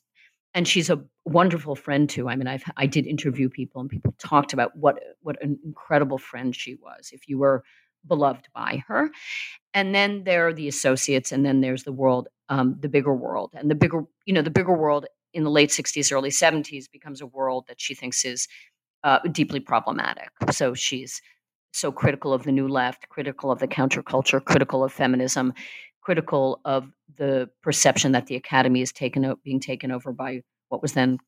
and 0.53 0.67
she's 0.67 0.89
a 0.89 1.03
wonderful 1.25 1.75
friend 1.75 2.09
too. 2.09 2.27
I 2.29 2.35
mean, 2.35 2.47
I've 2.47 2.63
I 2.77 2.87
did 2.87 3.07
interview 3.07 3.49
people, 3.49 3.81
and 3.81 3.89
people 3.89 4.13
talked 4.17 4.53
about 4.53 4.75
what 4.75 4.99
what 5.21 5.41
an 5.43 5.59
incredible 5.63 6.17
friend 6.17 6.55
she 6.55 6.75
was. 6.75 7.11
If 7.13 7.27
you 7.27 7.37
were 7.37 7.63
beloved 8.07 8.47
by 8.53 8.83
her. 8.87 9.09
And 9.73 9.93
then 9.93 10.23
there 10.23 10.47
are 10.47 10.53
the 10.53 10.67
associates, 10.67 11.31
and 11.31 11.45
then 11.45 11.61
there's 11.61 11.83
the 11.83 11.91
world, 11.91 12.27
um, 12.49 12.75
the 12.79 12.89
bigger 12.89 13.13
world. 13.13 13.51
And 13.53 13.69
the 13.69 13.75
bigger, 13.75 14.03
you 14.25 14.33
know, 14.33 14.41
the 14.41 14.49
bigger 14.49 14.75
world 14.75 15.05
in 15.33 15.43
the 15.43 15.51
late 15.51 15.69
60s, 15.69 16.11
early 16.11 16.31
70s 16.31 16.91
becomes 16.91 17.21
a 17.21 17.27
world 17.27 17.65
that 17.67 17.79
she 17.79 17.93
thinks 17.93 18.25
is 18.25 18.47
uh, 19.03 19.19
deeply 19.31 19.59
problematic. 19.59 20.29
So 20.51 20.73
she's 20.73 21.21
so 21.71 21.91
critical 21.91 22.33
of 22.33 22.43
the 22.43 22.51
new 22.51 22.67
left, 22.67 23.07
critical 23.09 23.51
of 23.51 23.59
the 23.59 23.67
counterculture, 23.67 24.43
critical 24.43 24.83
of 24.83 24.91
feminism, 24.91 25.53
critical 26.01 26.59
of 26.65 26.91
the 27.17 27.49
perception 27.61 28.11
that 28.13 28.25
the 28.25 28.35
academy 28.35 28.81
is 28.81 28.91
taken 28.91 29.35
being 29.43 29.59
taken 29.59 29.91
over 29.91 30.11
by 30.11 30.41
what 30.69 30.81
was 30.81 30.93
then 30.93 31.19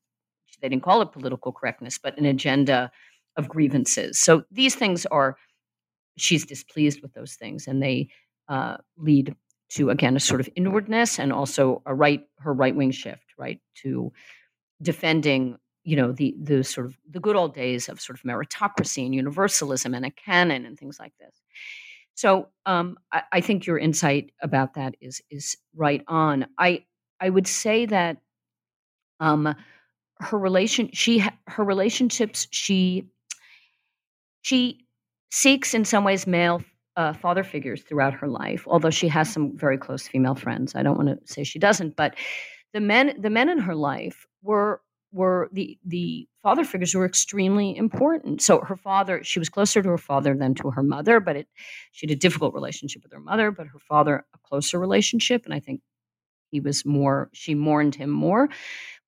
they 0.60 0.68
didn't 0.68 0.82
call 0.82 1.02
it 1.02 1.12
political 1.12 1.52
correctness, 1.52 1.98
but 1.98 2.16
an 2.18 2.24
agenda 2.24 2.90
of 3.36 3.48
grievances. 3.48 4.20
So 4.20 4.44
these 4.50 4.74
things 4.74 5.06
are 5.06 5.36
she's 6.18 6.44
displeased 6.44 7.00
with 7.02 7.12
those 7.14 7.34
things, 7.34 7.66
and 7.66 7.82
they 7.82 8.08
uh, 8.48 8.76
lead 8.96 9.34
to 9.74 9.90
again 9.90 10.16
a 10.16 10.20
sort 10.20 10.40
of 10.40 10.48
inwardness 10.56 11.18
and 11.18 11.32
also 11.32 11.82
a 11.86 11.94
right 11.94 12.24
her 12.38 12.52
right 12.52 12.74
wing 12.74 12.90
shift, 12.90 13.24
right 13.38 13.60
to 13.82 14.12
defending 14.80 15.58
you 15.84 15.96
know 15.96 16.12
the 16.12 16.34
the 16.40 16.62
sort 16.62 16.86
of 16.86 16.96
the 17.10 17.20
good 17.20 17.36
old 17.36 17.54
days 17.54 17.88
of 17.88 18.00
sort 18.00 18.18
of 18.18 18.24
meritocracy 18.24 19.04
and 19.04 19.14
universalism 19.14 19.94
and 19.94 20.04
a 20.04 20.10
canon 20.10 20.66
and 20.66 20.78
things 20.78 20.98
like 20.98 21.12
this. 21.18 21.40
So 22.14 22.48
um, 22.66 22.98
I, 23.10 23.22
I, 23.32 23.40
think 23.40 23.66
your 23.66 23.78
insight 23.78 24.32
about 24.42 24.74
that 24.74 24.94
is 25.00 25.22
is 25.30 25.56
right 25.74 26.04
on. 26.06 26.46
I 26.58 26.84
I 27.20 27.30
would 27.30 27.46
say 27.46 27.86
that 27.86 28.18
um, 29.18 29.54
her 30.20 30.38
relation 30.38 30.90
she 30.92 31.24
her 31.48 31.64
relationships 31.64 32.46
she 32.50 33.06
she 34.42 34.86
seeks 35.30 35.72
in 35.72 35.84
some 35.84 36.04
ways 36.04 36.26
male 36.26 36.62
uh, 36.96 37.12
father 37.12 37.44
figures 37.44 37.82
throughout 37.82 38.14
her 38.14 38.28
life, 38.28 38.64
although 38.66 38.90
she 38.90 39.08
has 39.08 39.32
some 39.32 39.56
very 39.56 39.78
close 39.78 40.06
female 40.06 40.34
friends. 40.34 40.74
I 40.74 40.82
don't 40.82 40.96
want 40.96 41.08
to 41.08 41.32
say 41.32 41.44
she 41.44 41.58
doesn't, 41.58 41.96
but 41.96 42.14
the 42.72 42.80
men 42.80 43.14
the 43.20 43.30
men 43.30 43.48
in 43.48 43.58
her 43.58 43.74
life 43.74 44.26
were 44.42 44.80
were 45.12 45.48
the 45.52 45.78
the 45.84 46.26
father 46.42 46.64
figures 46.64 46.94
were 46.94 47.04
extremely 47.04 47.76
important. 47.76 48.42
So 48.42 48.60
her 48.60 48.76
father, 48.76 49.22
she 49.22 49.38
was 49.38 49.48
closer 49.48 49.82
to 49.82 49.88
her 49.90 49.98
father 49.98 50.34
than 50.34 50.54
to 50.56 50.70
her 50.70 50.82
mother, 50.82 51.20
but 51.20 51.36
it, 51.36 51.48
she 51.92 52.06
had 52.06 52.16
a 52.16 52.18
difficult 52.18 52.54
relationship 52.54 53.02
with 53.02 53.12
her 53.12 53.20
mother, 53.20 53.50
but 53.50 53.66
her 53.68 53.78
father 53.78 54.24
a 54.34 54.38
closer 54.38 54.78
relationship, 54.78 55.44
and 55.44 55.54
I 55.54 55.60
think 55.60 55.80
he 56.52 56.60
was 56.60 56.84
more 56.84 57.28
she 57.32 57.54
mourned 57.54 57.96
him 57.96 58.10
more. 58.10 58.48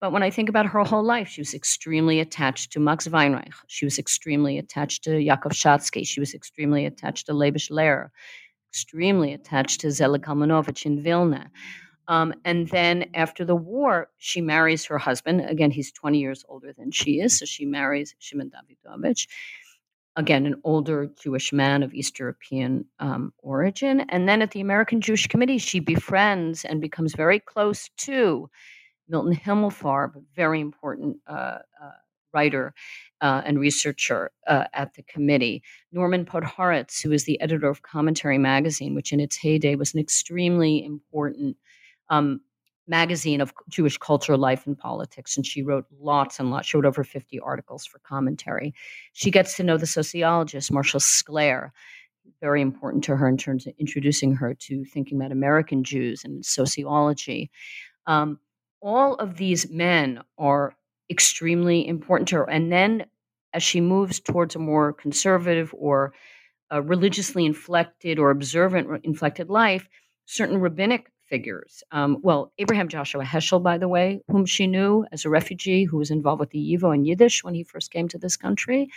But 0.00 0.12
when 0.12 0.22
I 0.22 0.30
think 0.30 0.48
about 0.48 0.66
her 0.66 0.82
whole 0.82 1.04
life, 1.04 1.28
she 1.28 1.40
was 1.40 1.54
extremely 1.54 2.18
attached 2.20 2.72
to 2.72 2.80
Max 2.80 3.06
Weinreich. 3.06 3.54
She 3.68 3.84
was 3.86 3.98
extremely 3.98 4.58
attached 4.58 5.04
to 5.04 5.20
Yakov 5.20 5.52
Shatzky. 5.52 6.06
She 6.06 6.20
was 6.20 6.34
extremely 6.34 6.84
attached 6.84 7.26
to 7.26 7.32
Leibush 7.32 7.70
Lehrer, 7.70 8.08
extremely 8.70 9.32
attached 9.32 9.80
to 9.82 9.90
Zelig 9.90 10.22
Kalmanovich 10.22 10.84
in 10.84 11.02
Vilna. 11.02 11.50
Um, 12.08 12.34
and 12.44 12.68
then 12.68 13.06
after 13.14 13.44
the 13.44 13.56
war, 13.56 14.08
she 14.18 14.40
marries 14.40 14.84
her 14.86 14.98
husband. 14.98 15.40
Again, 15.48 15.70
he's 15.70 15.92
20 15.92 16.18
years 16.18 16.44
older 16.48 16.72
than 16.76 16.90
she 16.90 17.20
is. 17.20 17.38
So 17.38 17.46
she 17.46 17.64
marries 17.64 18.14
Shimon 18.18 18.50
Dawidowicz. 18.50 19.26
Again, 20.16 20.46
an 20.46 20.60
older 20.64 21.10
Jewish 21.20 21.52
man 21.52 21.82
of 21.82 21.92
East 21.92 22.18
European 22.18 22.84
um, 23.00 23.32
origin. 23.38 24.00
And 24.08 24.28
then 24.28 24.42
at 24.42 24.52
the 24.52 24.60
American 24.60 25.00
Jewish 25.00 25.26
Committee, 25.26 25.58
she 25.58 25.80
befriends 25.80 26.64
and 26.64 26.80
becomes 26.80 27.14
very 27.14 27.40
close 27.40 27.90
to 27.98 28.48
Milton 29.08 29.34
Himmelfarb, 29.34 30.16
a 30.16 30.20
very 30.34 30.60
important 30.60 31.18
uh, 31.26 31.58
uh, 31.82 31.90
writer 32.32 32.74
uh, 33.20 33.42
and 33.44 33.58
researcher 33.58 34.30
uh, 34.46 34.64
at 34.72 34.94
the 34.94 35.02
committee. 35.02 35.62
Norman 35.92 36.24
Podhoretz, 36.24 37.02
who 37.02 37.12
is 37.12 37.24
the 37.24 37.40
editor 37.40 37.68
of 37.68 37.82
Commentary 37.82 38.38
Magazine, 38.38 38.94
which 38.94 39.12
in 39.12 39.20
its 39.20 39.36
heyday 39.36 39.74
was 39.74 39.94
an 39.94 40.00
extremely 40.00 40.84
important 40.84 41.56
um, 42.08 42.40
magazine 42.86 43.40
of 43.40 43.52
Jewish 43.68 43.96
culture, 43.98 44.36
life, 44.36 44.66
and 44.66 44.78
politics. 44.78 45.36
And 45.36 45.46
she 45.46 45.62
wrote 45.62 45.86
lots 45.98 46.38
and 46.38 46.50
lots. 46.50 46.66
She 46.66 46.76
wrote 46.76 46.86
over 46.86 47.04
50 47.04 47.40
articles 47.40 47.86
for 47.86 47.98
commentary. 48.00 48.74
She 49.12 49.30
gets 49.30 49.56
to 49.56 49.62
know 49.62 49.76
the 49.76 49.86
sociologist, 49.86 50.72
Marshall 50.72 51.00
Sklare, 51.00 51.70
very 52.40 52.60
important 52.60 53.04
to 53.04 53.16
her 53.16 53.28
in 53.28 53.36
terms 53.36 53.66
of 53.66 53.74
introducing 53.78 54.34
her 54.34 54.54
to 54.54 54.84
thinking 54.84 55.18
about 55.18 55.32
American 55.32 55.84
Jews 55.84 56.24
and 56.24 56.44
sociology. 56.44 57.50
Um, 58.06 58.38
all 58.80 59.14
of 59.14 59.36
these 59.36 59.70
men 59.70 60.20
are 60.36 60.76
extremely 61.10 61.86
important 61.86 62.28
to 62.28 62.36
her. 62.36 62.50
And 62.50 62.70
then 62.70 63.06
as 63.54 63.62
she 63.62 63.80
moves 63.80 64.20
towards 64.20 64.56
a 64.56 64.58
more 64.58 64.92
conservative 64.92 65.74
or 65.78 66.12
religiously 66.82 67.46
inflected 67.46 68.18
or 68.18 68.30
observant 68.30 69.04
inflected 69.04 69.48
life, 69.48 69.88
certain 70.26 70.58
rabbinic 70.58 71.10
figures. 71.26 71.82
Um, 71.90 72.18
well, 72.22 72.52
Abraham 72.58 72.88
Joshua 72.88 73.24
Heschel, 73.24 73.62
by 73.62 73.78
the 73.78 73.88
way, 73.88 74.20
whom 74.28 74.46
she 74.46 74.66
knew 74.66 75.06
as 75.12 75.24
a 75.24 75.30
refugee 75.30 75.84
who 75.84 75.96
was 75.96 76.10
involved 76.10 76.40
with 76.40 76.50
the 76.50 76.58
YIVO 76.58 76.94
and 76.94 77.06
Yiddish 77.06 77.42
when 77.42 77.54
he 77.54 77.62
first 77.62 77.90
came 77.90 78.08
to 78.08 78.18
this 78.18 78.36
country, 78.36 78.88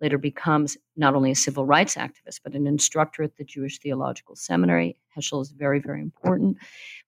later 0.00 0.18
becomes 0.18 0.76
not 0.96 1.14
only 1.14 1.30
a 1.30 1.36
civil 1.36 1.64
rights 1.66 1.94
activist, 1.94 2.40
but 2.42 2.54
an 2.54 2.66
instructor 2.66 3.22
at 3.22 3.36
the 3.36 3.44
Jewish 3.44 3.78
Theological 3.78 4.36
Seminary. 4.36 4.96
Heschel 5.16 5.42
is 5.42 5.50
very, 5.50 5.80
very 5.80 6.00
important. 6.00 6.58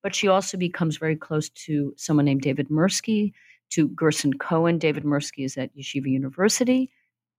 But 0.02 0.14
she 0.14 0.28
also 0.28 0.56
becomes 0.56 0.96
very 0.96 1.16
close 1.16 1.48
to 1.50 1.94
someone 1.96 2.24
named 2.24 2.42
David 2.42 2.68
Mirsky, 2.68 3.32
to 3.70 3.88
Gerson 3.88 4.34
Cohen. 4.34 4.78
David 4.78 5.04
Mirsky 5.04 5.44
is 5.44 5.56
at 5.56 5.74
Yeshiva 5.76 6.06
University, 6.06 6.90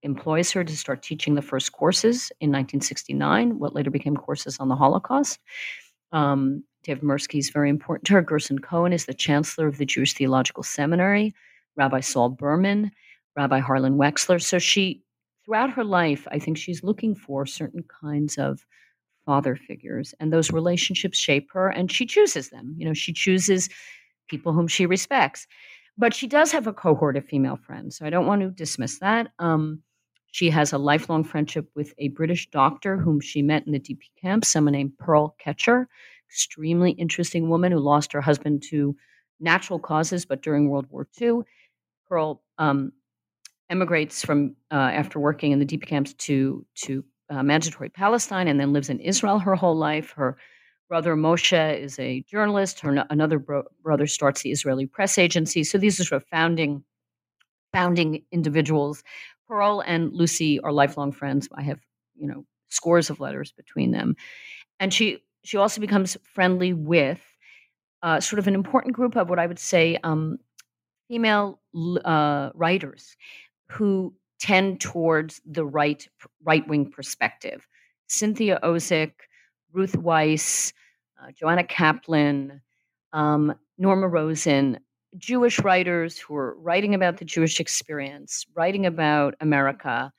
employs 0.04 0.52
her 0.52 0.64
to 0.64 0.78
start 0.78 1.02
teaching 1.02 1.36
the 1.36 1.42
first 1.42 1.72
courses 1.72 2.32
in 2.40 2.50
1969, 2.50 3.60
what 3.60 3.74
later 3.74 3.90
became 3.90 4.16
courses 4.16 4.58
on 4.60 4.68
the 4.68 4.76
Holocaust. 4.76 5.40
Um, 6.12 6.64
David 6.84 7.04
Mirsky 7.04 7.40
is 7.40 7.50
very 7.50 7.70
important 7.70 8.06
to 8.08 8.14
her. 8.14 8.22
Gerson 8.22 8.60
Cohen 8.60 8.94
is 8.94 9.06
the 9.06 9.14
chancellor 9.14 9.68
of 9.68 9.78
the 9.78 9.86
Jewish 9.86 10.14
Theological 10.14 10.64
Seminary, 10.64 11.34
Rabbi 11.76 12.00
Saul 12.00 12.30
Berman, 12.30 12.92
Rabbi 13.36 13.60
Harlan 13.60 13.98
Wechsler. 13.98 14.42
So 14.42 14.58
she, 14.60 15.04
throughout 15.46 15.72
her 15.72 15.84
life, 15.84 16.28
I 16.32 16.40
think 16.40 16.58
she's 16.58 16.84
looking 16.84 17.14
for 17.14 17.46
certain 17.46 17.84
kinds 18.02 18.38
of 18.38 18.66
father 19.26 19.58
figures, 19.58 20.14
and 20.20 20.32
those 20.32 20.52
relationships 20.52 21.18
shape 21.18 21.50
her, 21.52 21.68
and 21.68 21.92
she 21.92 22.06
chooses 22.06 22.50
them. 22.50 22.74
You 22.78 22.88
know, 22.88 22.94
she 22.94 23.12
chooses 23.12 23.70
people 24.30 24.54
whom 24.54 24.68
she 24.68 24.86
respects. 24.86 25.46
But 25.98 26.14
she 26.14 26.28
does 26.28 26.52
have 26.52 26.68
a 26.68 26.74
cohort 26.74 27.18
of 27.18 27.26
female 27.26 27.58
friends, 27.58 27.98
so 27.98 28.06
I 28.06 28.10
don't 28.10 28.28
want 28.28 28.42
to 28.42 28.50
dismiss 28.52 29.00
that. 29.00 29.30
Um, 29.40 29.82
she 30.32 30.50
has 30.50 30.74
a 30.74 30.78
lifelong 30.78 31.24
friendship 31.24 31.70
with 31.76 31.94
a 31.98 32.10
British 32.10 32.50
doctor 32.50 32.98
whom 32.98 33.20
she 33.20 33.42
met 33.42 33.66
in 33.66 33.74
the 33.74 33.80
DP 33.80 34.02
camp, 34.22 34.46
someone 34.46 34.74
named 34.74 34.98
Pearl 34.98 35.36
Ketcher, 35.40 35.88
extremely 36.30 36.92
interesting 36.92 37.50
woman 37.50 37.72
who 37.72 37.80
lost 37.80 38.12
her 38.12 38.22
husband 38.22 38.64
to 38.70 38.96
natural 39.40 39.80
causes, 39.80 40.26
but 40.26 40.42
during 40.42 40.70
World 40.70 40.88
War 40.90 41.08
II. 41.22 41.42
Pearl 42.08 42.42
um, 42.58 42.92
emigrates 43.70 44.24
from 44.24 44.56
uh, 44.72 44.76
after 44.76 45.20
working 45.20 45.52
in 45.52 45.60
the 45.60 45.66
DP 45.66 45.86
camps 45.86 46.14
to 46.14 46.66
to 46.76 47.04
uh, 47.30 47.44
mandatory 47.44 47.90
Palestine, 47.90 48.48
and 48.48 48.60
then 48.60 48.74
lives 48.74 48.90
in 48.90 49.00
Israel 49.00 49.40
her 49.40 49.56
whole 49.56 49.76
life. 49.76 50.12
Her 50.12 50.38
brother 50.88 51.16
Moshe 51.16 51.80
is 51.80 52.00
a 52.00 52.22
journalist. 52.22 52.80
Her 52.80 53.06
another 53.10 53.40
bro- 53.40 53.68
brother 53.84 54.08
starts 54.08 54.42
the 54.42 54.52
Israeli 54.52 54.86
press 54.86 55.18
agency. 55.18 55.64
So 55.64 55.78
these 55.78 56.00
are 56.00 56.06
sort 56.06 56.22
of 56.22 56.28
founding 56.30 56.84
founding 57.74 58.24
individuals. 58.32 59.04
Pearl 59.48 59.84
and 59.86 60.14
Lucy 60.14 60.60
are 60.60 60.72
lifelong 60.72 61.12
friends. 61.12 61.48
I 61.56 61.64
have 61.64 61.80
you 62.16 62.28
know 62.28 62.46
scores 62.70 63.10
of 63.10 63.20
letters 63.20 63.52
between 63.52 63.92
them, 63.92 64.16
and 64.80 64.94
she 64.94 65.24
she 65.44 65.58
also 65.58 65.82
becomes 65.82 66.18
friendly 66.34 66.74
with 66.74 67.22
uh, 68.04 68.20
sort 68.20 68.40
of 68.40 68.48
an 68.48 68.56
important 68.56 68.94
group 68.94 69.16
of 69.16 69.30
what 69.30 69.40
I 69.40 69.48
would 69.48 69.60
say 69.60 69.98
um, 70.04 70.38
female 71.08 71.60
uh, 72.04 72.50
writers 72.54 73.16
who 73.70 74.14
tend 74.40 74.82
towards 74.82 75.42
the 75.46 75.66
right 75.66 76.08
right 76.44 76.68
wing 76.68 76.90
perspective. 76.92 77.68
Cynthia 78.08 78.60
Ozick, 78.64 79.14
Ruth 79.74 79.94
Wisse, 79.94 80.74
uh, 81.22 81.32
Joanna 81.32 81.64
Kaplan, 81.64 82.62
um, 83.14 83.56
Norma 83.78 84.08
Rosen, 84.08 84.80
Jewish 85.18 85.60
writers 85.60 86.18
who 86.18 86.36
are 86.36 86.56
writing 86.60 86.94
about 86.94 87.18
the 87.18 87.26
Jewish 87.26 87.60
experience, 87.60 88.46
writing 88.56 88.86
about 88.86 89.36
America, 89.40 90.12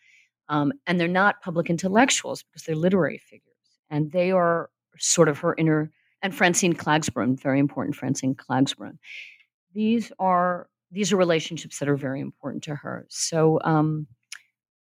um, 0.48 0.72
and 0.86 0.98
they're 0.98 1.08
not 1.08 1.42
public 1.42 1.68
intellectuals 1.68 2.42
because 2.42 2.62
they're 2.62 2.74
literary 2.74 3.18
figures, 3.18 3.56
and 3.90 4.12
they 4.12 4.30
are 4.30 4.70
sort 4.98 5.28
of 5.28 5.38
her 5.38 5.54
inner. 5.58 5.90
And 6.22 6.34
Francine 6.34 6.74
Klagsbrun, 6.74 7.40
very 7.40 7.60
important, 7.60 7.94
Francine 7.94 8.34
Klagsbrun. 8.34 8.98
These 9.72 10.10
are 10.18 10.68
these 10.90 11.12
are 11.12 11.16
relationships 11.16 11.78
that 11.78 11.88
are 11.88 11.96
very 11.96 12.20
important 12.20 12.64
to 12.64 12.74
her. 12.74 13.06
So 13.08 13.60
um, 13.62 14.06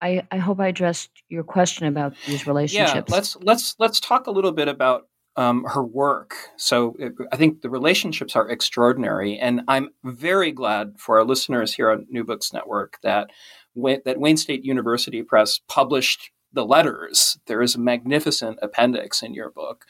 I, 0.00 0.26
I 0.30 0.36
hope 0.38 0.60
I 0.60 0.68
addressed 0.68 1.10
your 1.28 1.42
question 1.42 1.86
about 1.86 2.14
these 2.26 2.46
relationships. 2.46 3.10
Yeah, 3.10 3.14
let's 3.16 3.36
let's 3.42 3.74
let's 3.78 4.00
talk 4.00 4.26
a 4.26 4.30
little 4.30 4.52
bit 4.52 4.68
about 4.68 5.08
um, 5.36 5.64
her 5.64 5.82
work. 5.82 6.34
So 6.56 6.96
it, 6.98 7.12
I 7.32 7.36
think 7.36 7.60
the 7.60 7.70
relationships 7.70 8.34
are 8.34 8.48
extraordinary, 8.48 9.38
and 9.38 9.62
I'm 9.68 9.90
very 10.02 10.50
glad 10.50 10.94
for 10.98 11.18
our 11.18 11.24
listeners 11.24 11.74
here 11.74 11.90
on 11.90 12.06
New 12.08 12.24
Books 12.24 12.52
Network 12.52 12.98
that 13.02 13.30
that 13.76 14.18
Wayne 14.18 14.38
State 14.38 14.64
University 14.64 15.22
Press 15.22 15.60
published 15.68 16.30
the 16.52 16.64
letters. 16.64 17.38
There 17.46 17.60
is 17.60 17.74
a 17.74 17.80
magnificent 17.80 18.58
appendix 18.62 19.22
in 19.22 19.34
your 19.34 19.50
book. 19.50 19.84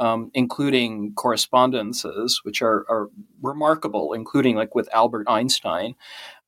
Um, 0.00 0.32
including 0.34 1.14
correspondences, 1.14 2.40
which 2.42 2.62
are, 2.62 2.84
are, 2.88 3.10
remarkable, 3.40 4.12
including 4.12 4.56
like 4.56 4.74
with 4.74 4.92
Albert 4.92 5.28
Einstein. 5.28 5.94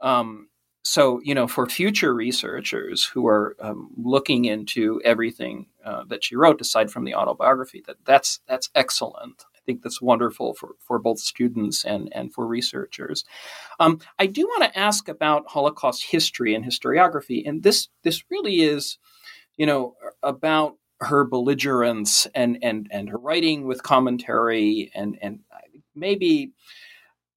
Um, 0.00 0.48
so 0.86 1.20
you 1.24 1.34
know 1.34 1.48
for 1.48 1.66
future 1.66 2.14
researchers 2.14 3.04
who 3.04 3.26
are 3.26 3.56
um, 3.58 3.90
looking 3.96 4.44
into 4.44 5.00
everything 5.04 5.66
uh, 5.84 6.04
that 6.04 6.22
she 6.22 6.36
wrote 6.36 6.60
aside 6.60 6.92
from 6.92 7.04
the 7.04 7.14
autobiography 7.14 7.82
that 7.86 7.96
that's 8.04 8.38
that's 8.46 8.70
excellent. 8.76 9.44
I 9.52 9.58
think 9.66 9.82
that's 9.82 10.00
wonderful 10.00 10.54
for, 10.54 10.76
for 10.78 11.00
both 11.00 11.18
students 11.18 11.84
and, 11.84 12.08
and 12.12 12.32
for 12.32 12.46
researchers. 12.46 13.24
Um, 13.80 13.98
i 14.20 14.26
do 14.26 14.46
want 14.46 14.62
to 14.62 14.78
ask 14.78 15.08
about 15.08 15.48
holocaust 15.48 16.04
history 16.04 16.54
and 16.54 16.64
historiography 16.64 17.42
and 17.48 17.64
this 17.64 17.88
this 18.04 18.22
really 18.30 18.60
is 18.60 18.98
you 19.56 19.66
know 19.66 19.96
about 20.22 20.76
her 21.00 21.24
belligerence 21.24 22.26
and 22.32 22.58
and 22.62 22.86
and 22.92 23.10
her 23.10 23.18
writing 23.18 23.66
with 23.66 23.82
commentary 23.82 24.92
and 24.94 25.18
and 25.20 25.40
maybe 25.96 26.52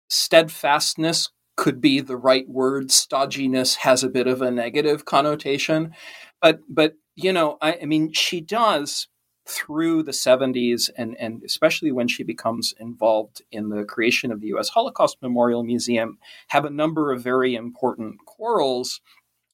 steadfastness 0.07 1.29
could 1.59 1.81
be 1.81 1.99
the 1.99 2.15
right 2.15 2.47
word. 2.47 2.87
Stodginess 2.87 3.75
has 3.79 4.01
a 4.01 4.09
bit 4.09 4.27
of 4.27 4.41
a 4.41 4.49
negative 4.49 5.03
connotation, 5.03 5.93
but 6.41 6.61
but 6.69 6.93
you 7.15 7.33
know, 7.33 7.57
I, 7.61 7.79
I 7.81 7.85
mean, 7.85 8.13
she 8.13 8.39
does 8.39 9.09
through 9.45 10.03
the 10.03 10.11
70s 10.11 10.89
and, 10.95 11.17
and 11.19 11.41
especially 11.43 11.91
when 11.91 12.07
she 12.07 12.23
becomes 12.23 12.73
involved 12.79 13.41
in 13.51 13.69
the 13.69 13.83
creation 13.83 14.31
of 14.31 14.39
the 14.39 14.47
US 14.55 14.69
Holocaust 14.69 15.17
Memorial 15.21 15.63
Museum, 15.63 16.17
have 16.47 16.63
a 16.63 16.69
number 16.69 17.11
of 17.11 17.21
very 17.21 17.55
important 17.55 18.19
quarrels 18.25 19.01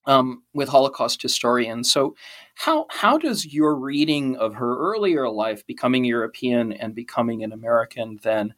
um, 0.08 0.44
with 0.54 0.70
Holocaust 0.70 1.22
historians. 1.22 1.92
So, 1.92 2.16
how 2.56 2.86
how 2.90 3.18
does 3.18 3.46
your 3.46 3.76
reading 3.76 4.38
of 4.38 4.56
her 4.56 4.78
earlier 4.78 5.30
life, 5.30 5.66
becoming 5.66 6.06
European 6.06 6.72
and 6.72 6.96
becoming 6.96 7.44
an 7.44 7.52
American, 7.52 8.20
then 8.24 8.54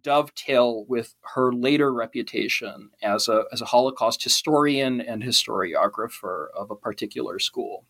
dovetail 0.00 0.84
with 0.86 1.14
her 1.34 1.52
later 1.52 1.92
reputation 1.92 2.90
as 3.02 3.28
a 3.28 3.44
as 3.52 3.60
a 3.60 3.66
Holocaust 3.66 4.22
historian 4.22 5.00
and 5.00 5.22
historiographer 5.22 6.46
of 6.56 6.70
a 6.70 6.76
particular 6.76 7.38
school? 7.38 7.84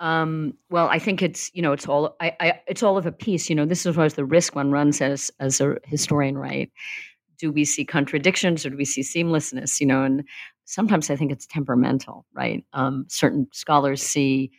Um, 0.00 0.54
well, 0.70 0.88
I 0.88 0.98
think 0.98 1.22
it's 1.22 1.50
you 1.54 1.62
know 1.62 1.72
it's 1.72 1.88
all 1.88 2.16
I, 2.20 2.36
I, 2.40 2.60
it's 2.66 2.82
all 2.82 2.96
of 2.96 3.06
a 3.06 3.12
piece. 3.12 3.50
You 3.50 3.56
know, 3.56 3.66
this 3.66 3.84
is 3.84 3.96
always 3.96 4.14
the 4.14 4.24
risk 4.24 4.54
one 4.54 4.70
runs 4.70 5.00
as 5.00 5.30
as 5.40 5.60
a 5.60 5.76
historian, 5.84 6.38
right? 6.38 6.70
Do 7.38 7.52
we 7.52 7.64
see 7.64 7.84
contradictions 7.84 8.64
or 8.64 8.70
do 8.70 8.76
we 8.76 8.84
see 8.84 9.02
seamlessness? 9.02 9.80
You 9.80 9.86
know, 9.86 10.04
and 10.04 10.24
sometimes 10.68 11.08
I 11.10 11.16
think 11.16 11.32
it's 11.32 11.46
temperamental, 11.46 12.26
right? 12.34 12.62
Um, 12.74 13.06
certain 13.08 13.48
scholars 13.52 14.02
see, 14.02 14.50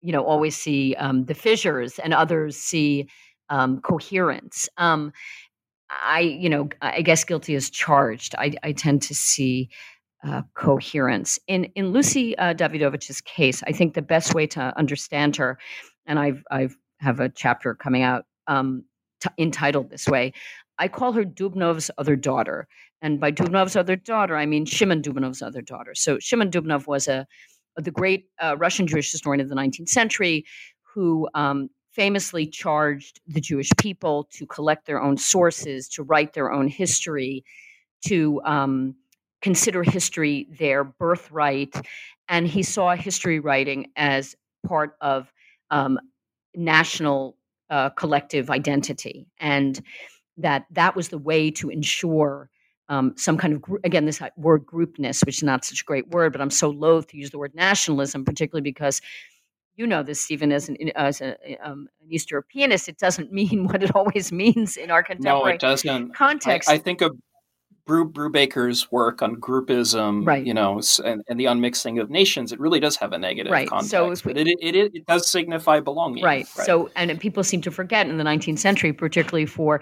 you 0.00 0.10
know, 0.10 0.24
always 0.24 0.56
see 0.56 0.94
um, 0.94 1.26
the 1.26 1.34
fissures, 1.34 1.98
and 1.98 2.14
others 2.14 2.56
see 2.56 3.08
um, 3.50 3.80
coherence. 3.82 4.68
Um, 4.78 5.12
I, 5.90 6.20
you 6.20 6.48
know, 6.48 6.68
I 6.80 7.02
guess 7.02 7.24
guilty 7.24 7.54
is 7.54 7.68
charged. 7.68 8.34
I, 8.38 8.54
I 8.62 8.72
tend 8.72 9.02
to 9.02 9.14
see 9.14 9.68
uh, 10.26 10.42
coherence. 10.54 11.38
In 11.46 11.64
in 11.74 11.92
Lucy 11.92 12.36
uh, 12.38 12.54
Dawidowicz's 12.54 13.20
case, 13.20 13.62
I 13.66 13.72
think 13.72 13.94
the 13.94 14.02
best 14.02 14.34
way 14.34 14.46
to 14.48 14.72
understand 14.78 15.36
her, 15.36 15.58
and 16.06 16.18
I've 16.18 16.42
I've 16.50 16.76
have 17.00 17.20
a 17.20 17.28
chapter 17.28 17.74
coming 17.74 18.02
out 18.02 18.24
um, 18.46 18.84
t- 19.20 19.30
entitled 19.38 19.90
this 19.90 20.06
way. 20.06 20.32
I 20.80 20.88
call 20.88 21.12
her 21.12 21.24
Dubnow's 21.24 21.90
other 21.98 22.16
daughter, 22.16 22.66
and 23.02 23.20
by 23.20 23.30
Dubnow's 23.30 23.76
other 23.76 23.96
daughter, 23.96 24.36
I 24.36 24.46
mean 24.46 24.64
Shimon 24.64 25.02
Dubnow's 25.02 25.42
other 25.42 25.62
daughter. 25.62 25.94
So 25.94 26.18
Shimon 26.18 26.50
Dubnow 26.50 26.84
was 26.86 27.06
a 27.06 27.26
the 27.76 27.90
great 27.90 28.26
uh, 28.42 28.56
Russian 28.58 28.86
Jewish 28.86 29.12
historian 29.12 29.40
of 29.40 29.48
the 29.48 29.54
19th 29.54 29.88
century 29.88 30.44
who 30.82 31.28
um, 31.34 31.70
famously 31.92 32.46
charged 32.46 33.20
the 33.26 33.40
Jewish 33.40 33.70
people 33.78 34.28
to 34.32 34.46
collect 34.46 34.86
their 34.86 35.00
own 35.00 35.16
sources, 35.16 35.88
to 35.90 36.02
write 36.02 36.32
their 36.32 36.52
own 36.52 36.68
history, 36.68 37.44
to 38.06 38.40
um, 38.44 38.94
consider 39.42 39.82
history 39.82 40.48
their 40.58 40.84
birthright. 40.84 41.74
And 42.28 42.46
he 42.46 42.62
saw 42.62 42.94
history 42.94 43.38
writing 43.38 43.90
as 43.96 44.34
part 44.66 44.96
of 45.00 45.32
um, 45.70 45.98
national 46.54 47.36
uh, 47.70 47.90
collective 47.90 48.50
identity. 48.50 49.28
And 49.38 49.80
that 50.42 50.66
that 50.70 50.96
was 50.96 51.08
the 51.08 51.18
way 51.18 51.50
to 51.52 51.70
ensure 51.70 52.50
um, 52.88 53.14
some 53.16 53.38
kind 53.38 53.54
of 53.54 53.62
again 53.84 54.04
this 54.04 54.20
word 54.36 54.66
groupness, 54.66 55.24
which 55.24 55.38
is 55.38 55.42
not 55.42 55.64
such 55.64 55.82
a 55.82 55.84
great 55.84 56.08
word, 56.08 56.32
but 56.32 56.40
I'm 56.40 56.50
so 56.50 56.70
loath 56.70 57.06
to 57.08 57.16
use 57.16 57.30
the 57.30 57.38
word 57.38 57.54
nationalism, 57.54 58.24
particularly 58.24 58.62
because 58.62 59.00
you 59.76 59.86
know 59.86 60.02
this, 60.02 60.20
Stephen, 60.20 60.52
as 60.52 60.68
an 60.68 60.76
as 60.96 61.20
a, 61.20 61.36
um, 61.62 61.88
an 62.02 62.12
East 62.12 62.30
Europeanist, 62.30 62.88
it 62.88 62.98
doesn't 62.98 63.32
mean 63.40 63.66
what 63.66 63.82
it 63.82 63.94
always 63.94 64.32
means 64.32 64.76
in 64.76 64.90
our 64.90 65.02
contemporary 65.02 65.52
no, 65.52 65.54
it 65.54 65.60
doesn't. 65.60 66.14
context. 66.14 66.68
I, 66.68 66.74
I 66.74 66.78
think 66.78 67.00
of 67.00 67.16
Brew, 67.86 68.08
Brubaker's 68.08 68.90
work 68.92 69.22
on 69.22 69.36
groupism, 69.36 70.26
right. 70.26 70.46
you 70.46 70.54
know, 70.54 70.80
and, 71.04 71.22
and, 71.28 71.40
the 71.40 71.46
unmixing 71.46 72.00
of 72.00 72.08
nations, 72.08 72.52
it 72.52 72.60
really 72.60 72.78
does 72.78 72.94
have 72.96 73.12
a 73.12 73.18
negative 73.18 73.50
right. 73.50 73.68
context. 73.68 73.90
So 73.90 74.08
we, 74.08 74.32
but 74.32 74.36
it, 74.36 74.46
it, 74.60 74.76
it, 74.76 74.94
it, 74.94 75.06
does 75.06 75.28
signify 75.28 75.80
belonging. 75.80 76.22
Right. 76.22 76.46
right. 76.56 76.66
So, 76.66 76.90
and 76.94 77.18
people 77.18 77.42
seem 77.42 77.62
to 77.62 77.70
forget 77.72 78.08
in 78.08 78.16
the 78.16 78.22
19th 78.22 78.60
century, 78.60 78.92
particularly 78.92 79.46
for 79.46 79.80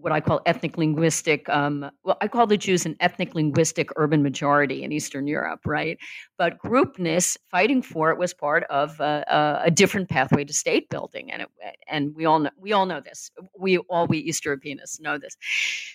what 0.00 0.12
I 0.12 0.20
call 0.20 0.40
ethnic 0.46 0.78
linguistic. 0.78 1.48
Um, 1.48 1.90
well, 2.04 2.16
I 2.20 2.28
call 2.28 2.46
the 2.46 2.56
Jews 2.56 2.86
an 2.86 2.96
ethnic 3.00 3.34
linguistic 3.34 3.90
urban 3.96 4.22
majority 4.22 4.82
in 4.82 4.92
Eastern 4.92 5.26
Europe, 5.26 5.60
right? 5.64 5.98
But 6.36 6.58
groupness, 6.58 7.36
fighting 7.50 7.82
for 7.82 8.10
it, 8.10 8.18
was 8.18 8.32
part 8.32 8.64
of 8.64 9.00
uh, 9.00 9.24
uh, 9.28 9.62
a 9.64 9.70
different 9.70 10.08
pathway 10.08 10.44
to 10.44 10.52
state 10.52 10.88
building, 10.88 11.30
and 11.32 11.42
it, 11.42 11.48
and 11.88 12.14
we 12.14 12.24
all 12.24 12.38
know 12.38 12.50
we 12.58 12.72
all 12.72 12.86
know 12.86 13.00
this. 13.00 13.30
We 13.58 13.78
all 13.78 14.06
we 14.06 14.18
East 14.18 14.44
Europeanists 14.44 15.00
know 15.00 15.18
this. 15.18 15.36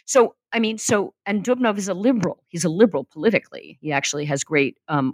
So 0.06 0.36
I 0.52 0.60
mean, 0.60 0.78
so 0.78 1.14
and 1.26 1.44
Dubnow 1.44 1.78
is 1.78 1.88
a 1.88 1.94
liberal. 1.94 2.44
He's 2.48 2.66
a 2.66 2.70
liberal 2.70 3.06
politically. 3.06 3.78
He 3.82 3.92
actually 3.92 4.26
has 4.26 4.44
great. 4.44 4.78
Um, 4.88 5.14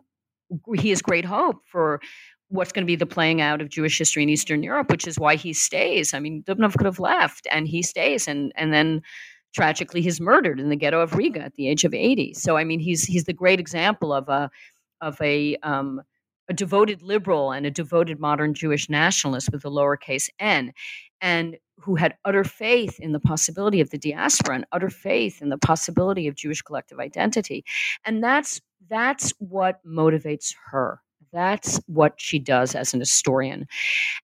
he 0.75 0.89
has 0.89 1.01
great 1.01 1.25
hope 1.25 1.61
for 1.65 2.01
what's 2.49 2.71
going 2.71 2.83
to 2.83 2.87
be 2.87 2.95
the 2.95 3.05
playing 3.05 3.41
out 3.41 3.61
of 3.61 3.69
Jewish 3.69 3.97
history 3.97 4.23
in 4.23 4.29
Eastern 4.29 4.63
Europe, 4.63 4.89
which 4.89 5.07
is 5.07 5.17
why 5.17 5.35
he 5.35 5.53
stays. 5.53 6.13
I 6.13 6.19
mean, 6.19 6.43
Dubnow 6.43 6.75
could 6.75 6.85
have 6.85 6.99
left, 6.99 7.47
and 7.51 7.67
he 7.67 7.81
stays, 7.81 8.27
and 8.27 8.51
and 8.55 8.73
then 8.73 9.01
tragically 9.53 10.01
he's 10.01 10.19
murdered 10.19 10.59
in 10.59 10.69
the 10.69 10.75
ghetto 10.75 10.99
of 10.99 11.15
Riga 11.15 11.41
at 11.41 11.55
the 11.55 11.67
age 11.67 11.85
of 11.85 11.93
eighty. 11.93 12.33
So 12.33 12.57
I 12.57 12.63
mean, 12.63 12.79
he's 12.79 13.03
he's 13.03 13.25
the 13.25 13.33
great 13.33 13.59
example 13.59 14.11
of 14.11 14.27
a 14.29 14.49
of 15.01 15.19
a 15.21 15.55
um, 15.57 16.01
a 16.49 16.53
devoted 16.53 17.03
liberal 17.03 17.51
and 17.51 17.65
a 17.65 17.71
devoted 17.71 18.19
modern 18.19 18.53
Jewish 18.53 18.89
nationalist 18.89 19.51
with 19.51 19.63
a 19.63 19.69
lowercase 19.69 20.29
n, 20.39 20.73
and 21.21 21.57
who 21.77 21.95
had 21.95 22.15
utter 22.25 22.43
faith 22.43 22.99
in 22.99 23.13
the 23.13 23.19
possibility 23.19 23.79
of 23.79 23.91
the 23.91 23.97
diaspora 23.97 24.55
and 24.55 24.65
utter 24.71 24.89
faith 24.89 25.41
in 25.41 25.49
the 25.49 25.57
possibility 25.57 26.27
of 26.27 26.35
Jewish 26.35 26.61
collective 26.61 26.99
identity, 26.99 27.63
and 28.05 28.23
that's 28.23 28.59
that's 28.89 29.33
what 29.37 29.85
motivates 29.85 30.55
her 30.71 30.99
that's 31.31 31.79
what 31.87 32.13
she 32.17 32.39
does 32.39 32.75
as 32.75 32.93
an 32.93 32.99
historian. 32.99 33.67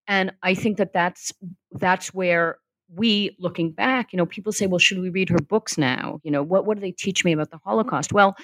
And 0.08 0.32
I 0.44 0.54
think 0.54 0.78
that 0.78 0.94
that's 0.94 1.32
that's 1.72 2.14
where 2.14 2.58
we 2.94 3.36
looking 3.40 3.72
back, 3.72 4.14
you 4.14 4.18
know, 4.18 4.26
people 4.26 4.52
say, 4.52 4.68
well, 4.68 4.80
should 4.80 5.00
we 5.00 5.10
read 5.10 5.30
her 5.30 5.40
books 5.40 5.78
now? 5.78 6.20
You 6.24 6.32
know, 6.32 6.44
what 6.44 6.66
what 6.66 6.76
do 6.76 6.82
they 6.82 6.92
teach 6.92 7.26
me 7.26 7.32
about 7.32 7.52
the 7.52 7.60
Holocaust? 7.64 8.14
Well, 8.14 8.36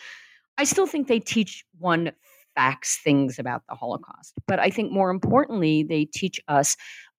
I 0.57 0.63
still 0.63 0.87
think 0.87 1.07
they 1.07 1.19
teach 1.19 1.63
one 1.79 2.11
facts 2.55 2.97
things 2.97 3.39
about 3.39 3.63
the 3.69 3.75
Holocaust. 3.75 4.33
But 4.47 4.59
I 4.59 4.69
think 4.69 4.91
more 4.91 5.09
importantly, 5.09 5.83
they 5.83 6.05
teach 6.05 6.39
us 6.47 6.75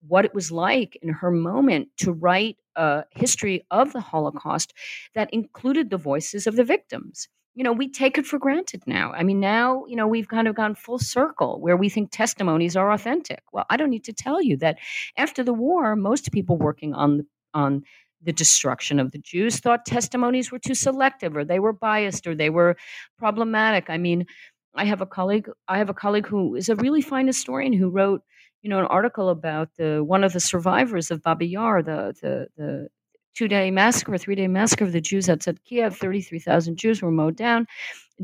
what 0.06 0.24
it 0.24 0.34
was 0.34 0.50
like 0.50 0.98
in 1.00 1.08
her 1.10 1.30
moment 1.30 1.88
to 1.98 2.12
write 2.12 2.56
a 2.76 3.04
history 3.12 3.64
of 3.70 3.92
the 3.92 4.00
Holocaust 4.00 4.72
that 5.14 5.32
included 5.32 5.90
the 5.90 5.96
voices 5.96 6.46
of 6.46 6.56
the 6.56 6.64
victims 6.64 7.28
you 7.54 7.64
know, 7.64 7.72
we 7.72 7.88
take 7.88 8.16
it 8.16 8.26
for 8.26 8.38
granted 8.38 8.82
now. 8.86 9.12
I 9.12 9.22
mean, 9.22 9.40
now, 9.40 9.84
you 9.86 9.96
know, 9.96 10.06
we've 10.06 10.28
kind 10.28 10.48
of 10.48 10.54
gone 10.54 10.74
full 10.74 10.98
circle 10.98 11.60
where 11.60 11.76
we 11.76 11.88
think 11.88 12.10
testimonies 12.10 12.76
are 12.76 12.90
authentic. 12.90 13.42
Well, 13.52 13.66
I 13.68 13.76
don't 13.76 13.90
need 13.90 14.04
to 14.04 14.12
tell 14.12 14.40
you 14.40 14.56
that 14.58 14.78
after 15.16 15.44
the 15.44 15.52
war, 15.52 15.94
most 15.96 16.32
people 16.32 16.56
working 16.56 16.94
on 16.94 17.26
on 17.54 17.82
the 18.22 18.32
destruction 18.32 18.98
of 18.98 19.10
the 19.10 19.18
Jews 19.18 19.58
thought 19.58 19.84
testimonies 19.84 20.50
were 20.50 20.58
too 20.58 20.74
selective 20.74 21.36
or 21.36 21.44
they 21.44 21.58
were 21.58 21.72
biased 21.72 22.26
or 22.26 22.34
they 22.34 22.50
were 22.50 22.76
problematic. 23.18 23.90
I 23.90 23.98
mean, 23.98 24.26
I 24.74 24.84
have 24.84 25.00
a 25.00 25.06
colleague 25.06 25.50
I 25.68 25.78
have 25.78 25.90
a 25.90 25.94
colleague 25.94 26.26
who 26.26 26.54
is 26.54 26.68
a 26.68 26.76
really 26.76 27.02
fine 27.02 27.26
historian 27.26 27.72
who 27.74 27.90
wrote, 27.90 28.22
you 28.62 28.70
know, 28.70 28.78
an 28.78 28.86
article 28.86 29.28
about 29.28 29.70
the 29.76 30.02
one 30.02 30.24
of 30.24 30.32
the 30.32 30.40
survivors 30.40 31.10
of 31.10 31.22
Babi 31.22 31.48
Yar, 31.48 31.82
the 31.82 32.14
the 32.22 32.46
the 32.56 32.88
two 33.34 33.48
day 33.48 33.70
massacre, 33.70 34.16
three 34.18 34.34
day 34.34 34.48
massacre 34.48 34.84
of 34.84 34.92
the 34.92 35.00
Jews 35.00 35.28
outside 35.28 35.62
Kiev. 35.64 35.96
33,000 35.96 36.76
Jews 36.76 37.02
were 37.02 37.10
mowed 37.10 37.36
down. 37.36 37.66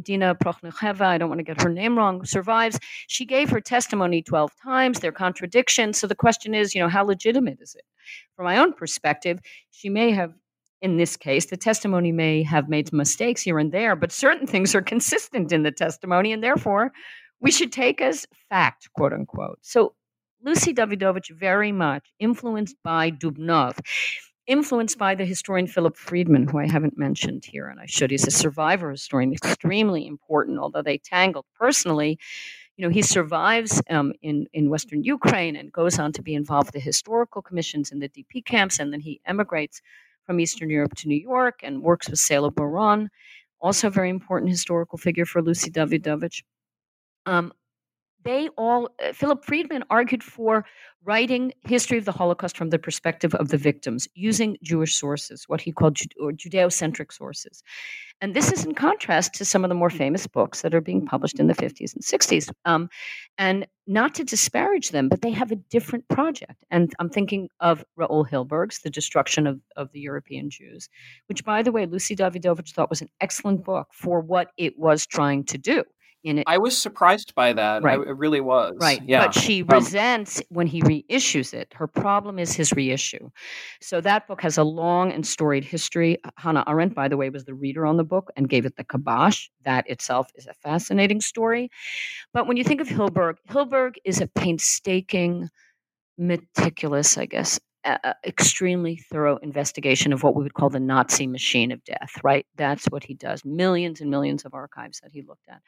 Dina 0.02 0.34
Prochnocheva, 0.34 1.02
I 1.02 1.18
don't 1.18 1.28
want 1.28 1.40
to 1.40 1.44
get 1.44 1.61
her 1.62 1.68
name 1.68 1.96
wrong, 1.96 2.24
survives. 2.24 2.78
She 3.09 3.24
gave 3.24 3.50
her 3.50 3.61
testimony 3.61 4.22
12 4.22 4.52
times. 4.62 5.00
There 5.00 5.11
are 5.11 5.12
contradictions. 5.12 5.98
So 5.98 6.06
the 6.06 6.14
question 6.14 6.54
is, 6.54 6.74
you 6.74 6.80
know, 6.80 6.88
how 6.88 7.04
legitimate 7.04 7.61
is 7.61 7.74
it? 7.74 7.84
From 8.36 8.44
my 8.44 8.59
own 8.59 8.72
perspective, 8.72 9.40
she 9.70 9.88
may 9.88 10.11
have, 10.12 10.34
in 10.82 10.96
this 10.96 11.16
case, 11.16 11.46
the 11.46 11.56
testimony 11.56 12.12
may 12.12 12.42
have 12.42 12.68
made 12.68 12.92
mistakes 12.92 13.42
here 13.42 13.59
and 13.59 13.72
there, 13.72 13.96
but 13.96 14.12
certain 14.12 14.46
things 14.46 14.74
are 14.74 14.82
consistent 14.82 15.52
in 15.52 15.62
the 15.62 15.72
testimony, 15.72 16.32
and 16.32 16.42
therefore 16.42 16.92
we 17.40 17.50
should 17.50 17.72
take 17.72 18.00
as 18.00 18.26
fact, 18.48 18.88
quote 18.94 19.12
unquote. 19.12 19.59
So 19.62 19.94
Lucy 20.42 20.72
Dawidowicz 20.72 21.30
very 21.30 21.72
much 21.72 22.06
influenced 22.20 22.76
by 22.84 23.11
Dubnow 23.11 23.76
influenced 24.49 24.99
by 24.99 25.14
the 25.14 25.24
historian 25.24 25.68
Philip 25.68 25.96
Friedman, 25.96 26.49
who 26.49 26.59
I 26.59 26.66
haven't 26.66 26.99
mentioned 26.99 27.44
here, 27.44 27.68
and 27.68 27.78
I 27.78 27.86
should. 27.86 28.11
He's 28.11 28.26
a 28.26 28.32
survivor 28.32 28.90
historian, 28.90 29.32
extremely 29.32 30.07
important, 30.07 30.59
although 30.59 30.82
they 30.82 30.99
tangled 30.99 31.44
personally. 31.55 32.18
You 32.76 32.86
know, 32.86 32.90
he 32.90 33.03
survives 33.03 33.80
um, 33.90 34.12
in, 34.22 34.46
in 34.53 34.70
Western 34.70 35.05
Ukraine 35.05 35.55
and 35.55 35.70
goes 35.70 35.99
on 35.99 36.12
to 36.12 36.22
be 36.22 36.34
involved 36.34 36.68
with 36.68 36.74
the 36.74 36.80
historical 36.80 37.42
commissions 37.42 37.92
in 37.92 38.01
the 38.01 38.09
DP 38.09 38.44
camps, 38.44 38.80
and 38.80 38.92
then 38.92 39.01
he 39.01 39.20
emigrates 39.26 39.82
from 40.26 40.40
Eastern 40.40 40.70
Europe 40.70 40.94
to 40.96 41.09
New 41.09 41.20
York 41.20 41.61
and 41.62 41.82
works 41.82 42.09
with 42.09 42.18
Salo 42.18 42.51
Baron, 42.51 43.11
also 43.61 43.88
a 43.88 43.90
very 43.90 44.11
important 44.11 44.51
historical 44.51 44.99
figure 44.99 45.26
for 45.26 45.42
Lucy 45.42 45.70
Dawidowicz. 45.70 46.42
Um, 47.26 47.53
they 48.24 48.48
all 48.56 48.88
uh, 49.04 49.12
philip 49.12 49.44
friedman 49.44 49.84
argued 49.90 50.22
for 50.22 50.64
writing 51.04 51.52
history 51.62 51.98
of 51.98 52.04
the 52.04 52.12
holocaust 52.12 52.56
from 52.56 52.70
the 52.70 52.78
perspective 52.78 53.34
of 53.34 53.48
the 53.48 53.56
victims 53.56 54.08
using 54.14 54.56
jewish 54.62 54.94
sources 54.94 55.44
what 55.48 55.60
he 55.60 55.72
called 55.72 55.94
judeo-centric 55.94 57.12
sources. 57.12 57.62
And 58.20 58.34
this 58.34 58.50
is 58.50 58.64
in 58.64 58.74
contrast 58.74 59.34
to 59.34 59.44
some 59.44 59.64
of 59.64 59.68
the 59.68 59.76
more 59.76 59.90
famous 59.90 60.26
books 60.26 60.62
that 60.62 60.74
are 60.74 60.80
being 60.80 61.06
published 61.06 61.38
in 61.38 61.46
the 61.46 61.54
50s 61.54 61.94
and 61.94 62.02
60s 62.02 62.50
um, 62.64 62.88
and 63.38 63.64
not 63.86 64.14
to 64.16 64.24
disparage 64.24 64.90
them 64.90 65.08
but 65.08 65.22
they 65.22 65.30
have 65.30 65.52
a 65.52 65.56
different 65.56 66.06
project. 66.08 66.64
And 66.70 66.92
i'm 66.98 67.10
thinking 67.10 67.48
of 67.60 67.84
raoul 67.96 68.24
hilberg's 68.24 68.80
the 68.80 68.90
destruction 68.90 69.46
of, 69.46 69.60
of 69.76 69.92
the 69.92 70.00
european 70.00 70.50
jews 70.50 70.88
which 71.26 71.44
by 71.44 71.62
the 71.62 71.72
way 71.72 71.86
lucy 71.86 72.16
dawidowicz 72.16 72.72
thought 72.72 72.90
was 72.90 73.02
an 73.02 73.08
excellent 73.20 73.64
book 73.64 73.88
for 73.92 74.20
what 74.20 74.50
it 74.56 74.78
was 74.78 75.06
trying 75.06 75.44
to 75.44 75.58
do 75.58 75.84
in 76.24 76.38
it. 76.38 76.44
I 76.46 76.58
was 76.58 76.76
surprised 76.76 77.34
by 77.34 77.52
that. 77.52 77.82
Right. 77.82 77.98
I, 77.98 78.02
it 78.02 78.16
really 78.16 78.40
was. 78.40 78.76
Right. 78.80 79.00
Yeah. 79.06 79.26
But 79.26 79.34
she 79.34 79.62
Um, 79.62 79.68
resents 79.68 80.42
when 80.48 80.66
he 80.66 80.82
reissues 80.82 81.54
it. 81.54 81.72
Her 81.74 81.86
problem 81.86 82.38
is 82.38 82.52
his 82.52 82.72
reissue. 82.72 83.30
So 83.80 84.00
that 84.00 84.26
book 84.26 84.42
has 84.42 84.58
a 84.58 84.64
long 84.64 85.12
and 85.12 85.26
storied 85.26 85.64
history. 85.64 86.18
Hannah 86.36 86.64
Arendt, 86.66 86.94
by 86.94 87.08
the 87.08 87.16
way, 87.16 87.30
was 87.30 87.44
the 87.44 87.54
reader 87.54 87.86
on 87.86 87.96
the 87.96 88.04
book 88.04 88.30
and 88.36 88.48
gave 88.48 88.66
it 88.66 88.76
the 88.76 88.84
kibosh. 88.84 89.48
That 89.64 89.88
itself 89.88 90.28
is 90.34 90.46
a 90.46 90.54
fascinating 90.54 91.20
story. 91.20 91.70
But 92.32 92.46
when 92.46 92.56
you 92.56 92.64
think 92.64 92.80
of 92.80 92.88
Hilberg, 92.88 93.36
Hilberg 93.48 93.94
is 94.04 94.20
a 94.20 94.26
painstaking, 94.26 95.48
meticulous, 96.16 97.16
I 97.16 97.26
guess, 97.26 97.60
uh, 97.84 98.12
extremely 98.26 98.96
thorough 98.96 99.36
investigation 99.38 100.12
of 100.12 100.22
what 100.22 100.34
we 100.34 100.42
would 100.42 100.54
call 100.54 100.70
the 100.70 100.80
Nazi 100.80 101.26
machine 101.26 101.72
of 101.72 101.82
death, 101.84 102.12
right? 102.22 102.46
That's 102.56 102.86
what 102.86 103.04
he 103.04 103.14
does. 103.14 103.44
Millions 103.44 104.00
and 104.00 104.10
millions 104.10 104.44
of 104.44 104.54
archives 104.54 105.00
that 105.00 105.12
he 105.12 105.22
looked 105.22 105.48
at. 105.48 105.60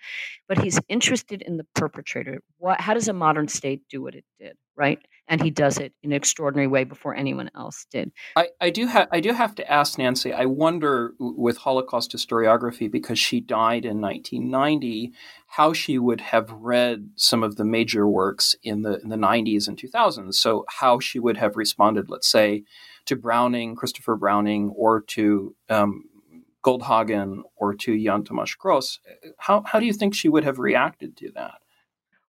But 0.49 0.59
he's 0.59 0.81
interested 0.89 1.43
in 1.43 1.57
the 1.59 1.67
perpetrator. 1.75 2.41
What, 2.59 2.81
how 2.81 2.95
does 2.95 3.09
a 3.09 3.13
modern 3.13 3.49
state 3.49 3.83
do 3.91 4.03
what 4.03 4.15
it 4.15 4.25
did, 4.41 4.57
right? 4.77 5.01
And 5.31 5.41
he 5.41 5.51
does 5.51 5.79
it 5.79 5.95
in 6.03 6.11
an 6.11 6.17
extraordinary 6.17 6.67
way 6.67 6.83
before 6.83 7.15
anyone 7.15 7.51
else 7.55 7.87
did. 7.91 8.11
I, 8.35 8.49
I 8.61 8.71
do 8.71 8.87
have 8.87 9.09
I 9.13 9.21
do 9.21 9.33
have 9.33 9.55
to 9.55 9.73
ask 9.73 9.97
Nancy. 9.97 10.33
I 10.33 10.45
wonder 10.45 11.15
with 11.21 11.59
Holocaust 11.59 12.11
historiography 12.11 12.91
because 12.91 13.19
she 13.19 13.41
died 13.41 13.85
in 13.85 14.01
1990, 14.01 15.13
how 15.47 15.73
she 15.73 15.99
would 15.99 16.21
have 16.21 16.51
read 16.51 17.11
some 17.15 17.45
of 17.45 17.57
the 17.57 17.65
major 17.65 18.09
works 18.09 18.57
in 18.65 18.83
the 18.83 19.01
in 19.01 19.09
the 19.09 19.17
90s 19.17 19.69
and 19.69 19.79
2000s. 19.79 20.35
So 20.35 20.65
how 20.69 20.99
she 20.99 21.21
would 21.21 21.37
have 21.37 21.57
responded, 21.57 22.11
let's 22.11 22.29
say, 22.29 22.65
to 23.07 23.15
Browning, 23.15 23.77
Christopher 23.77 24.17
Browning, 24.17 24.73
or 24.77 25.01
to 25.03 25.55
um, 25.69 26.05
Goldhagen 26.65 27.43
or 27.55 27.73
to 27.75 28.05
Jan 28.05 28.25
Tomasz 28.25 28.59
Gross. 28.59 28.99
How 29.39 29.63
how 29.65 29.79
do 29.79 29.87
you 29.87 29.93
think 29.93 30.13
she 30.13 30.29
would 30.29 30.43
have 30.43 30.59
reacted 30.59 31.17
to 31.19 31.31
that? 31.37 31.61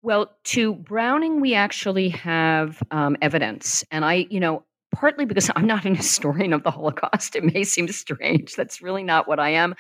Well, 0.08 0.32
to 0.46 0.74
Browning, 0.74 1.42
we 1.42 1.54
actually 1.54 2.08
have 2.08 2.82
um, 2.92 3.18
evidence. 3.22 3.84
And 3.92 4.06
I, 4.06 4.26
you 4.30 4.40
know, 4.40 4.64
partly 4.96 5.26
because 5.26 5.52
I'm 5.58 5.68
not 5.68 5.84
an 5.84 5.96
historian 5.96 6.54
of 6.54 6.64
the 6.64 6.72
Holocaust, 6.72 7.36
it 7.36 7.44
may 7.44 7.66
seem 7.66 7.90
strange. 7.90 8.56
That's 8.56 8.82
really 8.82 9.04
not 9.04 9.28
what 9.28 9.38
I 9.38 9.50
am. 9.50 9.76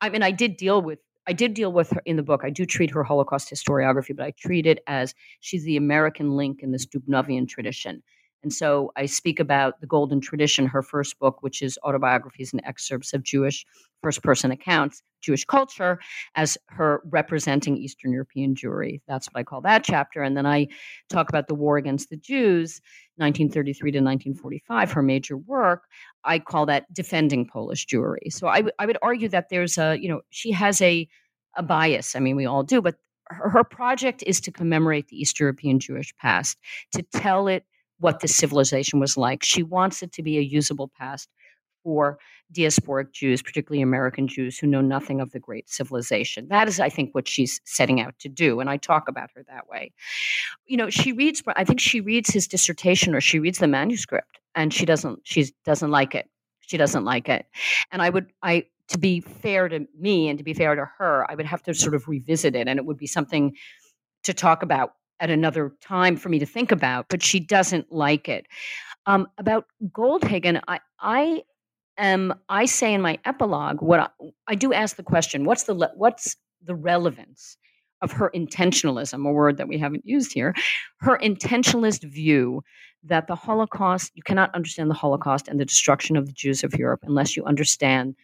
I 0.00 0.08
mean, 0.08 0.22
I 0.22 0.30
did 0.30 0.56
deal 0.56 0.80
with. 0.80 1.00
I 1.26 1.32
did 1.32 1.54
deal 1.54 1.72
with 1.72 1.90
her 1.90 2.02
in 2.04 2.14
the 2.14 2.22
book. 2.22 2.42
I 2.44 2.50
do 2.50 2.64
treat 2.64 2.92
her 2.92 3.02
Holocaust 3.02 3.50
historiography, 3.52 4.14
but 4.14 4.24
I 4.24 4.32
treat 4.38 4.66
it 4.66 4.84
as 4.86 5.16
she's 5.40 5.64
the 5.64 5.76
American 5.76 6.36
link 6.36 6.60
in 6.62 6.70
this 6.70 6.86
Dubnovian 6.86 7.48
tradition. 7.48 8.04
And 8.42 8.52
so 8.52 8.92
I 8.96 9.06
speak 9.06 9.38
about 9.40 9.80
the 9.80 9.86
Golden 9.86 10.20
Tradition, 10.20 10.66
her 10.66 10.82
first 10.82 11.18
book, 11.18 11.42
which 11.42 11.62
is 11.62 11.78
autobiographies 11.84 12.52
and 12.52 12.62
excerpts 12.64 13.12
of 13.12 13.22
Jewish 13.22 13.64
first 14.02 14.22
person 14.22 14.50
accounts, 14.50 15.02
Jewish 15.20 15.44
culture, 15.44 16.00
as 16.34 16.58
her 16.66 17.00
representing 17.04 17.76
Eastern 17.76 18.12
European 18.12 18.54
Jewry. 18.54 19.00
That's 19.06 19.28
what 19.28 19.38
I 19.38 19.44
call 19.44 19.60
that 19.60 19.84
chapter. 19.84 20.22
And 20.22 20.36
then 20.36 20.44
I 20.44 20.66
talk 21.08 21.28
about 21.28 21.46
the 21.46 21.54
war 21.54 21.76
against 21.76 22.10
the 22.10 22.16
Jews, 22.16 22.80
1933 23.16 23.92
to 23.92 23.98
1945, 23.98 24.92
her 24.92 25.02
major 25.02 25.36
work. 25.36 25.84
I 26.24 26.40
call 26.40 26.66
that 26.66 26.92
defending 26.92 27.46
Polish 27.46 27.86
Jewry. 27.86 28.32
So 28.32 28.48
I, 28.48 28.56
w- 28.56 28.72
I 28.78 28.86
would 28.86 28.98
argue 29.02 29.28
that 29.28 29.48
there's 29.50 29.78
a, 29.78 29.96
you 30.00 30.08
know, 30.08 30.22
she 30.30 30.50
has 30.50 30.80
a, 30.82 31.08
a 31.56 31.62
bias. 31.62 32.16
I 32.16 32.18
mean, 32.18 32.34
we 32.34 32.46
all 32.46 32.64
do, 32.64 32.82
but 32.82 32.96
her, 33.28 33.50
her 33.50 33.64
project 33.64 34.24
is 34.26 34.40
to 34.42 34.50
commemorate 34.50 35.08
the 35.08 35.20
East 35.20 35.38
European 35.38 35.78
Jewish 35.78 36.14
past, 36.16 36.58
to 36.92 37.02
tell 37.02 37.46
it 37.46 37.64
what 38.02 38.20
this 38.20 38.34
civilization 38.34 39.00
was 39.00 39.16
like. 39.16 39.44
She 39.44 39.62
wants 39.62 40.02
it 40.02 40.12
to 40.12 40.22
be 40.22 40.36
a 40.36 40.42
usable 40.42 40.90
past 40.98 41.28
for 41.84 42.18
diasporic 42.52 43.12
Jews, 43.12 43.42
particularly 43.42 43.82
American 43.82 44.28
Jews 44.28 44.58
who 44.58 44.66
know 44.66 44.80
nothing 44.80 45.20
of 45.20 45.30
the 45.32 45.40
great 45.40 45.68
civilization. 45.70 46.48
That 46.48 46.68
is, 46.68 46.80
I 46.80 46.88
think, 46.88 47.14
what 47.14 47.28
she's 47.28 47.60
setting 47.64 48.00
out 48.00 48.18
to 48.20 48.28
do. 48.28 48.60
And 48.60 48.68
I 48.68 48.76
talk 48.76 49.08
about 49.08 49.30
her 49.34 49.44
that 49.48 49.68
way. 49.68 49.92
You 50.66 50.76
know, 50.76 50.90
she 50.90 51.12
reads, 51.12 51.42
I 51.56 51.64
think 51.64 51.80
she 51.80 52.00
reads 52.00 52.30
his 52.30 52.46
dissertation 52.46 53.14
or 53.14 53.20
she 53.20 53.38
reads 53.38 53.58
the 53.58 53.68
manuscript 53.68 54.38
and 54.54 54.72
she 54.72 54.84
doesn't, 54.84 55.20
she 55.24 55.46
doesn't 55.64 55.90
like 55.90 56.14
it. 56.14 56.28
She 56.60 56.76
doesn't 56.76 57.04
like 57.04 57.28
it. 57.28 57.46
And 57.90 58.02
I 58.02 58.10
would, 58.10 58.32
I, 58.42 58.66
to 58.88 58.98
be 58.98 59.20
fair 59.20 59.68
to 59.68 59.86
me 59.98 60.28
and 60.28 60.38
to 60.38 60.44
be 60.44 60.54
fair 60.54 60.74
to 60.74 60.88
her, 60.98 61.24
I 61.30 61.34
would 61.34 61.46
have 61.46 61.62
to 61.64 61.74
sort 61.74 61.94
of 61.94 62.08
revisit 62.08 62.54
it 62.54 62.68
and 62.68 62.78
it 62.78 62.84
would 62.84 62.98
be 62.98 63.06
something 63.06 63.56
to 64.24 64.34
talk 64.34 64.62
about 64.62 64.92
at 65.22 65.30
another 65.30 65.72
time 65.80 66.16
for 66.16 66.28
me 66.28 66.38
to 66.40 66.46
think 66.46 66.72
about, 66.72 67.06
but 67.08 67.22
she 67.22 67.40
doesn't 67.40 67.90
like 67.90 68.28
it. 68.28 68.46
Um, 69.06 69.28
about 69.38 69.66
Goldhagen, 69.90 70.60
I, 70.68 70.80
I 71.00 71.42
am. 71.96 72.34
I 72.48 72.66
say 72.66 72.92
in 72.92 73.00
my 73.00 73.18
epilogue, 73.24 73.80
what 73.80 74.00
I, 74.00 74.08
I 74.48 74.54
do 74.54 74.72
ask 74.74 74.96
the 74.96 75.02
question: 75.02 75.44
What's 75.44 75.64
the 75.64 75.74
what's 75.94 76.36
the 76.64 76.74
relevance 76.74 77.56
of 78.02 78.12
her 78.12 78.30
intentionalism, 78.34 79.26
a 79.26 79.32
word 79.32 79.56
that 79.56 79.68
we 79.68 79.78
haven't 79.78 80.04
used 80.04 80.32
here, 80.32 80.54
her 80.98 81.18
intentionalist 81.18 82.02
view 82.02 82.62
that 83.04 83.28
the 83.28 83.34
Holocaust, 83.36 84.10
you 84.14 84.22
cannot 84.24 84.54
understand 84.54 84.90
the 84.90 84.94
Holocaust 84.94 85.48
and 85.48 85.58
the 85.58 85.64
destruction 85.64 86.16
of 86.16 86.26
the 86.26 86.32
Jews 86.32 86.64
of 86.64 86.74
Europe 86.74 87.00
unless 87.04 87.36
you 87.36 87.44
understand 87.44 88.16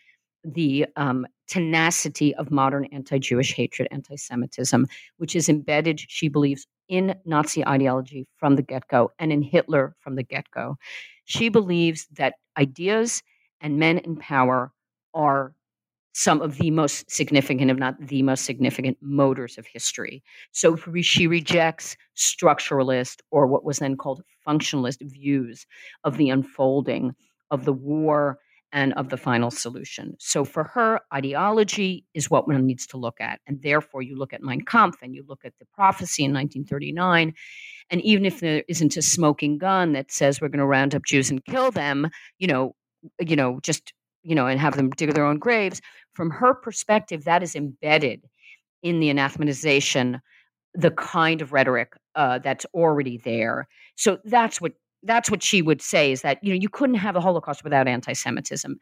the 0.44 0.86
um, 0.96 1.26
tenacity 1.49 2.34
of 2.36 2.51
modern 2.51 2.84
anti 2.86 3.18
Jewish 3.18 3.55
hatred, 3.55 3.88
anti 3.90 4.16
Semitism, 4.16 4.86
which 5.16 5.34
is 5.34 5.49
embedded, 5.49 6.01
she 6.09 6.28
believes, 6.28 6.66
in 6.88 7.14
Nazi 7.24 7.66
ideology 7.66 8.26
from 8.36 8.57
the 8.57 8.62
get 8.62 8.88
go 8.88 9.11
and 9.18 9.32
in 9.32 9.42
Hitler 9.42 9.94
from 10.01 10.14
the 10.14 10.22
get 10.22 10.51
go. 10.51 10.76
She 11.24 11.49
believes 11.49 12.07
that 12.12 12.34
ideas 12.57 13.22
and 13.61 13.78
men 13.78 13.99
in 13.99 14.16
power 14.16 14.72
are 15.14 15.55
some 16.14 16.40
of 16.40 16.57
the 16.57 16.70
most 16.70 17.11
significant, 17.11 17.70
if 17.70 17.76
not 17.76 17.94
the 18.01 18.22
most 18.22 18.44
significant, 18.44 18.96
motors 19.01 19.59
of 19.59 19.66
history. 19.66 20.22
So 20.53 20.76
she 21.03 21.26
rejects 21.26 21.96
structuralist 22.16 23.20
or 23.30 23.46
what 23.46 23.64
was 23.64 23.78
then 23.78 23.96
called 23.96 24.22
functionalist 24.46 24.99
views 25.03 25.66
of 26.05 26.16
the 26.16 26.30
unfolding 26.30 27.14
of 27.51 27.64
the 27.64 27.72
war 27.72 28.38
and 28.72 28.92
of 28.94 29.08
the 29.08 29.16
final 29.16 29.50
solution. 29.50 30.14
So 30.18 30.44
for 30.44 30.64
her, 30.64 31.00
ideology 31.12 32.04
is 32.14 32.30
what 32.30 32.46
one 32.46 32.66
needs 32.66 32.86
to 32.88 32.96
look 32.96 33.20
at. 33.20 33.40
And 33.46 33.62
therefore, 33.62 34.02
you 34.02 34.16
look 34.16 34.32
at 34.32 34.42
Mein 34.42 34.60
Kampf 34.60 34.98
and 35.02 35.14
you 35.14 35.24
look 35.26 35.44
at 35.44 35.54
the 35.58 35.66
prophecy 35.72 36.24
in 36.24 36.32
1939. 36.32 37.34
And 37.90 38.00
even 38.02 38.26
if 38.26 38.40
there 38.40 38.64
isn't 38.68 38.96
a 38.96 39.02
smoking 39.02 39.58
gun 39.58 39.92
that 39.92 40.12
says 40.12 40.40
we're 40.40 40.48
going 40.48 40.58
to 40.58 40.66
round 40.66 40.94
up 40.94 41.04
Jews 41.04 41.30
and 41.30 41.44
kill 41.44 41.70
them, 41.70 42.08
you 42.38 42.46
know, 42.46 42.74
you 43.20 43.36
know, 43.36 43.58
just, 43.62 43.92
you 44.22 44.34
know, 44.34 44.46
and 44.46 44.60
have 44.60 44.76
them 44.76 44.90
dig 44.90 45.14
their 45.14 45.24
own 45.24 45.38
graves, 45.38 45.80
from 46.12 46.30
her 46.30 46.52
perspective, 46.52 47.24
that 47.24 47.42
is 47.42 47.54
embedded 47.54 48.24
in 48.82 49.00
the 49.00 49.08
anathematization, 49.08 50.20
the 50.74 50.90
kind 50.90 51.40
of 51.40 51.52
rhetoric 51.52 51.94
uh, 52.14 52.38
that's 52.38 52.66
already 52.74 53.18
there. 53.18 53.68
So 53.96 54.18
that's 54.24 54.60
what 54.60 54.72
that's 55.03 55.30
what 55.30 55.42
she 55.42 55.62
would 55.62 55.80
say 55.82 56.12
is 56.12 56.22
that 56.22 56.42
you 56.42 56.53
know 56.53 56.59
you 56.61 56.68
couldn't 56.68 56.96
have 56.96 57.16
a 57.16 57.20
holocaust 57.20 57.64
without 57.64 57.88
anti-semitism. 57.88 58.78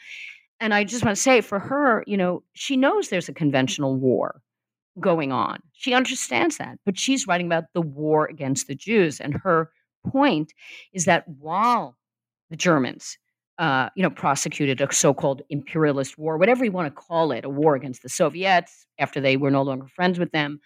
And 0.61 0.75
i 0.75 0.85
just 0.85 1.05
want 1.05 1.17
to 1.17 1.23
say 1.23 1.41
for 1.41 1.59
her 1.59 2.05
you 2.07 2.17
know 2.17 2.43
she 2.55 2.77
knows 2.77 3.09
there's 3.09 3.29
a 3.29 3.35
conventional 3.35 3.97
war 3.97 4.41
going 5.01 5.31
on. 5.33 5.61
She 5.73 5.95
understands 5.95 6.59
that 6.59 6.79
but 6.87 6.99
she's 6.99 7.27
writing 7.27 7.47
about 7.47 7.65
the 7.75 7.83
war 7.83 8.27
against 8.27 8.67
the 8.67 8.75
jews 8.75 9.21
and 9.21 9.35
her 9.35 9.71
point 10.07 10.53
is 10.93 11.05
that 11.05 11.27
while 11.29 11.97
the 12.51 12.57
germans 12.57 13.19
uh, 13.59 13.89
you 13.97 14.03
know 14.03 14.11
prosecuted 14.11 14.81
a 14.81 14.93
so-called 14.93 15.43
imperialist 15.49 16.19
war 16.19 16.37
whatever 16.39 16.65
you 16.65 16.71
want 16.73 16.87
to 16.87 17.03
call 17.03 17.33
it 17.33 17.45
a 17.45 17.49
war 17.49 17.75
against 17.75 18.03
the 18.03 18.09
soviets 18.09 18.87
after 18.99 19.21
they 19.21 19.37
were 19.37 19.51
no 19.51 19.63
longer 19.63 19.87
friends 19.89 20.19
with 20.19 20.31
them 20.33 20.61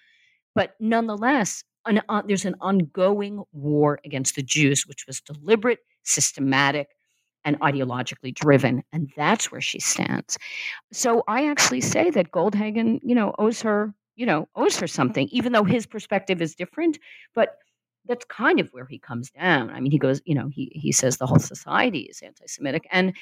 but 0.54 0.74
nonetheless 0.80 1.64
an, 1.86 2.02
uh, 2.08 2.22
there's 2.26 2.44
an 2.44 2.56
ongoing 2.60 3.42
war 3.52 4.00
against 4.04 4.36
the 4.36 4.42
Jews, 4.42 4.86
which 4.86 5.06
was 5.06 5.20
deliberate, 5.20 5.80
systematic, 6.02 6.88
and 7.44 7.58
ideologically 7.60 8.34
driven, 8.34 8.82
and 8.92 9.10
that's 9.16 9.50
where 9.50 9.62
she 9.62 9.80
stands. 9.80 10.36
So 10.92 11.24
I 11.26 11.48
actually 11.48 11.80
say 11.80 12.10
that 12.10 12.32
Goldhagen, 12.32 13.00
you 13.02 13.14
know, 13.14 13.34
owes 13.38 13.62
her, 13.62 13.94
you 14.16 14.26
know, 14.26 14.46
owes 14.54 14.78
her 14.78 14.86
something, 14.86 15.26
even 15.30 15.52
though 15.52 15.64
his 15.64 15.86
perspective 15.86 16.42
is 16.42 16.54
different. 16.54 16.98
But 17.34 17.56
that's 18.06 18.24
kind 18.26 18.60
of 18.60 18.68
where 18.72 18.86
he 18.86 18.98
comes 18.98 19.30
down. 19.30 19.70
I 19.70 19.80
mean, 19.80 19.92
he 19.92 19.98
goes, 19.98 20.20
you 20.24 20.34
know, 20.34 20.48
he 20.48 20.70
he 20.74 20.92
says 20.92 21.16
the 21.16 21.26
whole 21.26 21.38
society 21.38 22.00
is 22.00 22.20
anti-Semitic, 22.22 22.86
and 22.90 23.14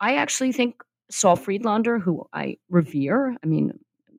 I 0.00 0.16
actually 0.16 0.52
think 0.52 0.82
Saul 1.10 1.36
Friedlander, 1.36 1.98
who 1.98 2.26
I 2.32 2.58
revere, 2.70 3.36
I 3.42 3.46
mean, 3.46 3.78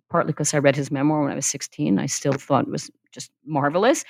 partly 0.10 0.34
because 0.34 0.53
I 0.53 0.60
read 0.60 0.76
his 0.76 0.91
memoir 0.91 1.22
when 1.22 1.32
I 1.32 1.36
was 1.36 1.45
16. 1.45 1.99
I 1.99 2.06
still 2.06 2.34
thought 2.34 2.66
it 2.66 2.72
was 2.72 2.89
just 3.12 3.32
marvelous. 3.45 4.03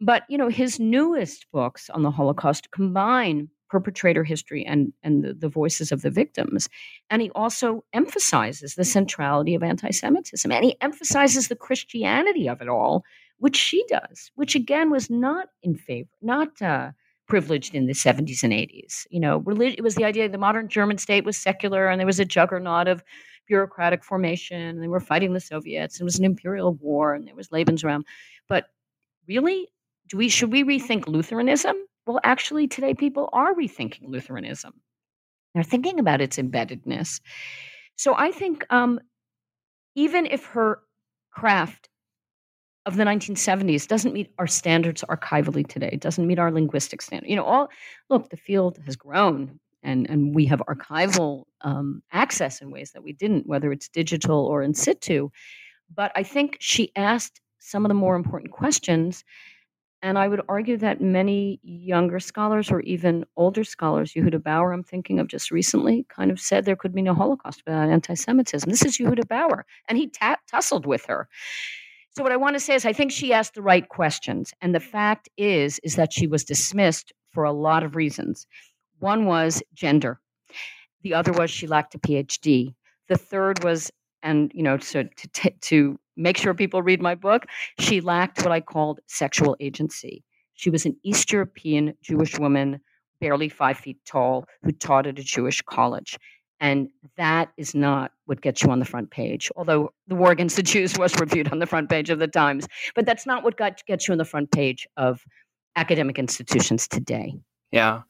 But, 0.00 0.24
you 0.28 0.36
know, 0.36 0.48
his 0.48 0.78
newest 0.78 1.46
books 1.52 1.88
on 1.90 2.02
the 2.02 2.10
Holocaust 2.10 2.70
combine 2.70 3.48
perpetrator 3.68 4.24
history 4.24 4.64
and, 4.64 4.92
and 5.02 5.24
the, 5.24 5.34
the 5.34 5.48
voices 5.48 5.90
of 5.90 6.02
the 6.02 6.10
victims. 6.10 6.68
And 7.10 7.22
he 7.22 7.30
also 7.30 7.84
emphasizes 7.92 8.74
the 8.74 8.84
centrality 8.84 9.54
of 9.54 9.62
anti 9.62 9.90
Semitism 9.90 10.50
and 10.50 10.64
he 10.64 10.76
emphasizes 10.80 11.48
the 11.48 11.56
Christianity 11.56 12.48
of 12.48 12.60
it 12.60 12.68
all, 12.68 13.04
which 13.38 13.56
she 13.56 13.84
does, 13.88 14.30
which 14.34 14.54
again 14.54 14.90
was 14.90 15.10
not 15.10 15.48
in 15.62 15.74
favor, 15.74 16.10
not 16.22 16.60
uh, 16.62 16.92
privileged 17.26 17.74
in 17.74 17.86
the 17.86 17.92
70s 17.92 18.42
and 18.42 18.52
80s. 18.52 19.06
You 19.10 19.20
know, 19.20 19.42
it 19.46 19.82
was 19.82 19.96
the 19.96 20.04
idea 20.04 20.28
the 20.28 20.38
modern 20.38 20.68
German 20.68 20.98
state 20.98 21.24
was 21.24 21.36
secular 21.36 21.88
and 21.88 21.98
there 21.98 22.06
was 22.06 22.20
a 22.20 22.24
juggernaut 22.24 22.88
of 22.88 23.02
bureaucratic 23.46 24.04
formation. 24.04 24.60
And 24.60 24.82
they 24.82 24.88
were 24.88 25.00
fighting 25.00 25.32
the 25.32 25.40
Soviets. 25.40 25.96
And 25.96 26.02
it 26.02 26.04
was 26.04 26.18
an 26.18 26.24
imperial 26.24 26.74
war, 26.74 27.14
and 27.14 27.26
there 27.26 27.34
was 27.34 27.48
Lebensraum. 27.48 28.02
But 28.48 28.66
really, 29.26 29.68
do 30.08 30.18
we 30.18 30.28
should 30.28 30.52
we 30.52 30.64
rethink 30.64 31.06
Lutheranism? 31.06 31.76
Well, 32.06 32.20
actually, 32.22 32.68
today 32.68 32.94
people 32.94 33.28
are 33.32 33.54
rethinking 33.54 34.08
Lutheranism. 34.08 34.72
They're 35.54 35.64
thinking 35.64 35.98
about 35.98 36.20
its 36.20 36.36
embeddedness. 36.36 37.20
So 37.96 38.14
I 38.14 38.30
think 38.30 38.64
um, 38.70 39.00
even 39.94 40.26
if 40.26 40.44
her 40.46 40.80
craft 41.30 41.88
of 42.84 42.96
the 42.96 43.04
1970s 43.04 43.88
doesn't 43.88 44.12
meet 44.12 44.32
our 44.38 44.46
standards 44.46 45.02
archivally 45.08 45.66
today, 45.66 45.96
doesn't 45.96 46.26
meet 46.26 46.38
our 46.38 46.52
linguistic 46.52 47.02
standard. 47.02 47.28
You 47.28 47.36
know, 47.36 47.44
all 47.44 47.68
look, 48.08 48.30
the 48.30 48.36
field 48.36 48.78
has 48.84 48.94
grown 48.94 49.58
and 49.82 50.08
and 50.10 50.34
we 50.34 50.46
have 50.46 50.62
archival 50.68 51.44
um, 51.62 52.02
access 52.12 52.60
in 52.62 52.70
ways 52.70 52.92
that 52.92 53.02
we 53.02 53.12
didn't, 53.12 53.46
whether 53.46 53.72
it's 53.72 53.88
digital 53.88 54.46
or 54.46 54.62
in 54.62 54.74
situ. 54.74 55.30
But 55.94 56.12
I 56.16 56.22
think 56.22 56.56
she 56.60 56.92
asked 56.96 57.40
some 57.58 57.84
of 57.84 57.88
the 57.88 57.94
more 57.94 58.16
important 58.16 58.52
questions, 58.52 59.24
And 60.02 60.18
I 60.18 60.28
would 60.28 60.42
argue 60.48 60.76
that 60.78 61.00
many 61.00 61.58
younger 61.62 62.20
scholars 62.20 62.70
or 62.70 62.80
even 62.82 63.24
older 63.36 63.64
scholars, 63.64 64.12
Yehuda 64.12 64.42
Bauer, 64.42 64.72
I'm 64.72 64.84
thinking 64.84 65.18
of 65.18 65.26
just 65.28 65.50
recently, 65.50 66.06
kind 66.08 66.30
of 66.30 66.38
said 66.38 66.64
there 66.64 66.76
could 66.76 66.94
be 66.94 67.02
no 67.02 67.14
Holocaust 67.14 67.62
without 67.66 67.88
anti 67.88 68.14
Semitism. 68.14 68.70
This 68.70 68.84
is 68.84 68.98
Yehuda 68.98 69.26
Bauer, 69.28 69.64
and 69.88 69.98
he 69.98 70.08
t- 70.08 70.34
tussled 70.50 70.86
with 70.86 71.06
her. 71.06 71.28
So 72.10 72.22
what 72.22 72.32
I 72.32 72.36
want 72.36 72.54
to 72.56 72.60
say 72.60 72.74
is 72.74 72.86
I 72.86 72.92
think 72.92 73.10
she 73.12 73.32
asked 73.32 73.54
the 73.54 73.62
right 73.62 73.88
questions. 73.88 74.54
And 74.60 74.74
the 74.74 74.80
fact 74.80 75.28
is, 75.36 75.78
is 75.80 75.96
that 75.96 76.12
she 76.12 76.26
was 76.26 76.44
dismissed 76.44 77.12
for 77.32 77.44
a 77.44 77.52
lot 77.52 77.82
of 77.82 77.96
reasons. 77.96 78.46
One 78.98 79.26
was 79.26 79.62
gender. 79.74 80.20
The 81.02 81.14
other 81.14 81.32
was 81.32 81.50
she 81.50 81.66
lacked 81.66 81.94
a 81.94 81.98
PhD. 81.98 82.74
The 83.08 83.16
third 83.16 83.62
was, 83.62 83.90
and 84.22 84.50
you 84.54 84.62
know, 84.62 84.78
so 84.78 85.04
to, 85.04 85.28
to, 85.28 85.50
to 85.50 85.98
make 86.16 86.36
sure 86.36 86.54
people 86.54 86.82
read 86.82 87.00
my 87.00 87.14
book, 87.14 87.46
she 87.78 88.00
lacked 88.00 88.42
what 88.42 88.52
I 88.52 88.60
called 88.60 89.00
sexual 89.06 89.56
agency. 89.60 90.24
She 90.54 90.70
was 90.70 90.86
an 90.86 90.96
East 91.04 91.30
European 91.32 91.94
Jewish 92.02 92.38
woman, 92.38 92.80
barely 93.20 93.48
five 93.48 93.78
feet 93.78 93.98
tall, 94.06 94.46
who 94.62 94.72
taught 94.72 95.06
at 95.06 95.18
a 95.18 95.22
Jewish 95.22 95.62
college. 95.62 96.18
And 96.58 96.88
that 97.18 97.50
is 97.58 97.74
not 97.74 98.12
what 98.24 98.40
gets 98.40 98.62
you 98.62 98.70
on 98.70 98.78
the 98.78 98.86
front 98.86 99.10
page, 99.10 99.50
although 99.56 99.92
the 100.06 100.14
war 100.14 100.30
against 100.30 100.56
the 100.56 100.62
Jews 100.62 100.96
was 100.96 101.14
reviewed 101.20 101.52
on 101.52 101.58
the 101.58 101.66
front 101.66 101.90
page 101.90 102.08
of 102.08 102.18
the 102.18 102.28
Times. 102.28 102.66
But 102.94 103.04
that's 103.04 103.26
not 103.26 103.44
what 103.44 103.58
got, 103.58 103.84
gets 103.86 104.08
you 104.08 104.12
on 104.12 104.18
the 104.18 104.24
front 104.24 104.50
page 104.50 104.88
of 104.96 105.22
academic 105.76 106.18
institutions 106.18 106.88
today. 106.88 107.34
Yeah. 107.70 108.02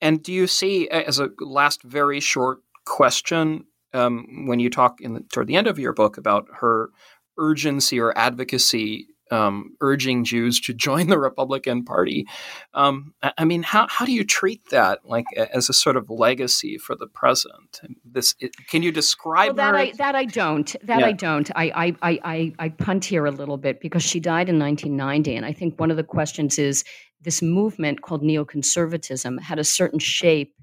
And 0.00 0.22
do 0.22 0.32
you 0.32 0.46
see, 0.46 0.88
as 0.88 1.18
a 1.18 1.30
last 1.40 1.82
very 1.82 2.20
short 2.20 2.60
question, 2.86 3.64
um, 3.92 4.46
when 4.46 4.60
you 4.60 4.70
talk 4.70 5.00
in 5.00 5.14
the, 5.14 5.20
toward 5.32 5.46
the 5.46 5.56
end 5.56 5.66
of 5.66 5.78
your 5.78 5.92
book 5.92 6.16
about 6.16 6.46
her 6.60 6.90
urgency 7.38 7.98
or 7.98 8.16
advocacy 8.16 9.06
um, 9.30 9.76
urging 9.80 10.24
Jews 10.24 10.60
to 10.62 10.74
join 10.74 11.08
the 11.08 11.18
Republican 11.18 11.84
Party. 11.84 12.26
Um, 12.74 13.14
I 13.38 13.44
mean, 13.44 13.62
how, 13.62 13.86
how 13.88 14.04
do 14.04 14.12
you 14.12 14.24
treat 14.24 14.68
that, 14.70 15.00
like 15.04 15.26
as 15.36 15.68
a 15.68 15.72
sort 15.72 15.96
of 15.96 16.10
legacy 16.10 16.78
for 16.78 16.96
the 16.96 17.06
present? 17.06 17.80
This 18.04 18.34
it, 18.40 18.52
can 18.68 18.82
you 18.82 18.92
describe 18.92 19.56
well, 19.56 19.72
that? 19.72 19.74
I, 19.74 19.92
that 19.92 20.14
I 20.14 20.24
don't. 20.24 20.74
That 20.82 21.00
yeah. 21.00 21.06
I 21.06 21.12
don't. 21.12 21.50
I, 21.54 21.94
I 22.02 22.18
I 22.22 22.52
I 22.58 22.68
punt 22.70 23.04
here 23.04 23.26
a 23.26 23.30
little 23.30 23.56
bit 23.56 23.80
because 23.80 24.02
she 24.02 24.20
died 24.20 24.48
in 24.48 24.58
1990, 24.58 25.36
and 25.36 25.46
I 25.46 25.52
think 25.52 25.78
one 25.78 25.90
of 25.90 25.96
the 25.96 26.04
questions 26.04 26.58
is 26.58 26.84
this 27.20 27.42
movement 27.42 28.02
called 28.02 28.22
neoconservatism 28.22 29.40
had 29.40 29.58
a 29.58 29.64
certain 29.64 29.98
shape. 29.98 30.54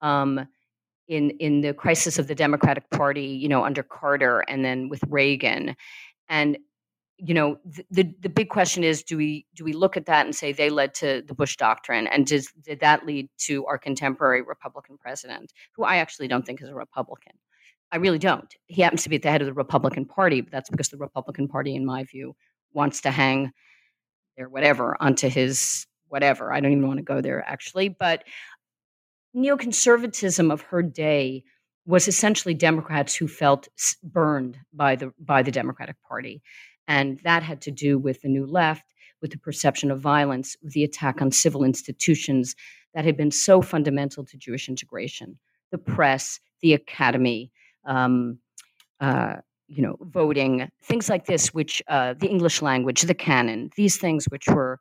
Um, 0.00 0.46
in 1.08 1.30
in 1.40 1.62
the 1.62 1.72
crisis 1.72 2.18
of 2.18 2.28
the 2.28 2.34
Democratic 2.34 2.90
Party, 2.90 3.24
you 3.24 3.48
know, 3.48 3.64
under 3.64 3.82
Carter 3.82 4.40
and 4.40 4.62
then 4.62 4.90
with 4.90 5.02
Reagan, 5.08 5.74
and 6.28 6.58
you 7.18 7.34
know 7.34 7.58
the, 7.64 7.84
the, 7.90 8.14
the 8.20 8.28
big 8.28 8.48
question 8.48 8.84
is 8.84 9.02
do 9.02 9.16
we 9.16 9.44
do 9.54 9.64
we 9.64 9.72
look 9.72 9.96
at 9.96 10.06
that 10.06 10.24
and 10.24 10.34
say 10.34 10.52
they 10.52 10.70
led 10.70 10.94
to 10.94 11.22
the 11.26 11.34
bush 11.34 11.56
doctrine? 11.56 12.06
And 12.06 12.26
does, 12.26 12.52
did 12.62 12.80
that 12.80 13.04
lead 13.04 13.28
to 13.46 13.66
our 13.66 13.76
contemporary 13.76 14.42
republican 14.42 14.96
president 14.98 15.52
who 15.74 15.84
i 15.84 15.96
actually 15.96 16.28
don't 16.28 16.46
think 16.46 16.62
is 16.62 16.68
a 16.68 16.74
republican. 16.74 17.32
I 17.90 17.96
really 17.96 18.18
don't. 18.18 18.54
He 18.66 18.82
happens 18.82 19.02
to 19.04 19.08
be 19.08 19.16
at 19.16 19.22
the 19.22 19.30
head 19.30 19.40
of 19.40 19.46
the 19.46 19.52
republican 19.52 20.04
party 20.04 20.40
but 20.40 20.52
that's 20.52 20.70
because 20.70 20.90
the 20.90 20.96
republican 20.96 21.48
party 21.48 21.74
in 21.74 21.84
my 21.84 22.04
view 22.04 22.36
wants 22.72 23.00
to 23.00 23.10
hang 23.10 23.50
their 24.36 24.48
whatever 24.48 24.96
onto 25.00 25.28
his 25.28 25.86
whatever 26.08 26.52
i 26.52 26.60
don't 26.60 26.72
even 26.72 26.86
want 26.86 26.98
to 26.98 27.04
go 27.04 27.20
there 27.20 27.44
actually 27.48 27.88
but 27.88 28.24
neoconservatism 29.36 30.52
of 30.52 30.62
her 30.62 30.82
day 30.82 31.44
was 31.88 32.06
essentially 32.06 32.52
Democrats 32.52 33.14
who 33.14 33.26
felt 33.26 33.66
burned 34.02 34.58
by 34.74 34.94
the 34.94 35.10
by 35.18 35.42
the 35.42 35.50
Democratic 35.50 35.96
Party, 36.06 36.42
and 36.86 37.18
that 37.20 37.42
had 37.42 37.62
to 37.62 37.70
do 37.70 37.98
with 37.98 38.20
the 38.20 38.28
New 38.28 38.46
Left, 38.46 38.84
with 39.22 39.30
the 39.30 39.38
perception 39.38 39.90
of 39.90 39.98
violence, 39.98 40.54
with 40.62 40.74
the 40.74 40.84
attack 40.84 41.22
on 41.22 41.32
civil 41.32 41.64
institutions 41.64 42.54
that 42.94 43.06
had 43.06 43.16
been 43.16 43.30
so 43.30 43.62
fundamental 43.62 44.24
to 44.26 44.36
Jewish 44.36 44.68
integration, 44.68 45.38
the 45.72 45.78
press, 45.78 46.40
the 46.60 46.74
academy. 46.74 47.50
Um, 47.84 48.38
uh, 49.00 49.36
you 49.70 49.82
know, 49.82 49.96
voting, 50.00 50.66
things 50.82 51.10
like 51.10 51.26
this, 51.26 51.52
which 51.52 51.82
uh, 51.88 52.14
the 52.14 52.26
English 52.26 52.62
language, 52.62 53.02
the 53.02 53.14
canon, 53.14 53.70
these 53.76 53.98
things 53.98 54.24
which 54.24 54.46
were 54.48 54.80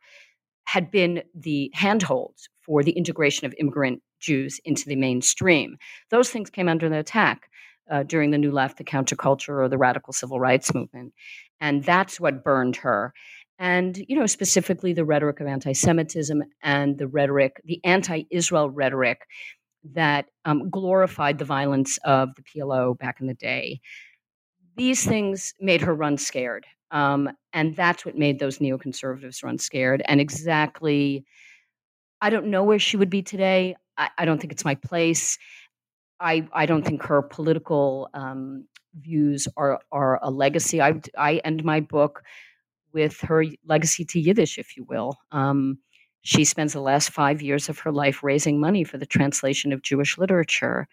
had 0.68 0.92
been 0.92 1.24
the 1.34 1.72
handholds 1.74 2.50
for 2.62 2.84
the 2.84 2.92
integration 2.92 3.46
of 3.46 3.56
immigrant 3.58 4.02
Jews 4.20 4.60
into 4.66 4.86
the 4.86 4.98
mainstream. 4.98 5.78
Those 6.12 6.30
things 6.30 6.50
came 6.50 6.68
under 6.68 6.90
the 6.90 7.00
attack 7.00 7.50
uh, 7.90 8.04
during 8.04 8.32
the 8.32 8.38
New 8.38 8.52
Left, 8.52 8.78
the 8.78 8.84
counterculture, 8.84 9.64
or 9.64 9.70
the 9.70 9.78
radical 9.78 10.12
civil 10.12 10.42
rights 10.42 10.74
movement. 10.74 11.14
And 11.62 11.86
that's 11.86 12.20
what 12.20 12.44
burned 12.44 12.76
her. 12.78 13.14
And, 13.58 13.98
you 14.10 14.20
know, 14.20 14.26
specifically 14.26 14.92
the 14.92 15.06
rhetoric 15.06 15.40
of 15.40 15.48
anti 15.48 15.72
Semitism 15.72 16.44
and 16.62 16.98
the 16.98 17.08
rhetoric, 17.08 17.62
the 17.64 17.80
anti 17.86 18.24
Israel 18.30 18.70
rhetoric 18.70 19.22
that 19.94 20.26
um, 20.44 20.70
glorified 20.70 21.38
the 21.38 21.46
violence 21.46 21.98
of 22.04 22.36
the 22.36 22.44
PLO 22.44 22.98
back 22.98 23.22
in 23.22 23.28
the 23.28 23.34
day. 23.34 23.80
These 24.76 25.06
things 25.06 25.54
made 25.62 25.82
her 25.82 25.96
run 25.96 26.18
scared. 26.18 26.66
Um, 26.92 27.30
and 27.54 27.76
that's 27.76 28.06
what 28.06 28.18
made 28.18 28.40
those 28.40 28.60
neoconservatives 28.60 29.44
run 29.44 29.58
scared. 29.58 30.02
And 30.06 30.22
exactly, 30.22 31.26
I 32.22 32.30
don't 32.30 32.48
know 32.48 32.64
where 32.64 32.80
she 32.80 32.98
would 32.98 33.10
be 33.10 33.22
today. 33.22 33.76
I, 33.98 34.10
I 34.18 34.26
don't 34.26 34.40
think 34.40 34.54
it's 34.54 34.66
my 34.66 34.76
place. 34.76 35.38
I, 36.20 36.48
I 36.54 36.66
don't 36.66 36.84
think 36.84 37.04
her 37.04 37.22
political 37.22 38.10
um, 38.14 38.66
views 38.96 39.48
are, 39.58 39.80
are 39.92 40.20
a 40.24 40.32
legacy. 40.32 40.82
I, 40.82 41.00
I 41.18 41.38
end 41.44 41.64
my 41.64 41.80
book 41.80 42.24
with 42.94 43.20
her 43.22 43.44
legacy 43.66 44.06
to 44.06 44.20
Yiddish, 44.20 44.58
if 44.58 44.76
you 44.76 44.84
will. 44.86 45.18
Um, 45.32 45.80
she 46.22 46.44
spends 46.44 46.74
the 46.74 46.82
last 46.82 47.12
five 47.12 47.42
years 47.42 47.70
of 47.70 47.80
her 47.80 47.92
life 47.92 48.24
raising 48.24 48.60
money 48.60 48.84
for 48.84 48.98
the 48.98 49.06
translation 49.06 49.72
of 49.72 49.82
Jewish 49.82 50.18
literature. 50.18 50.88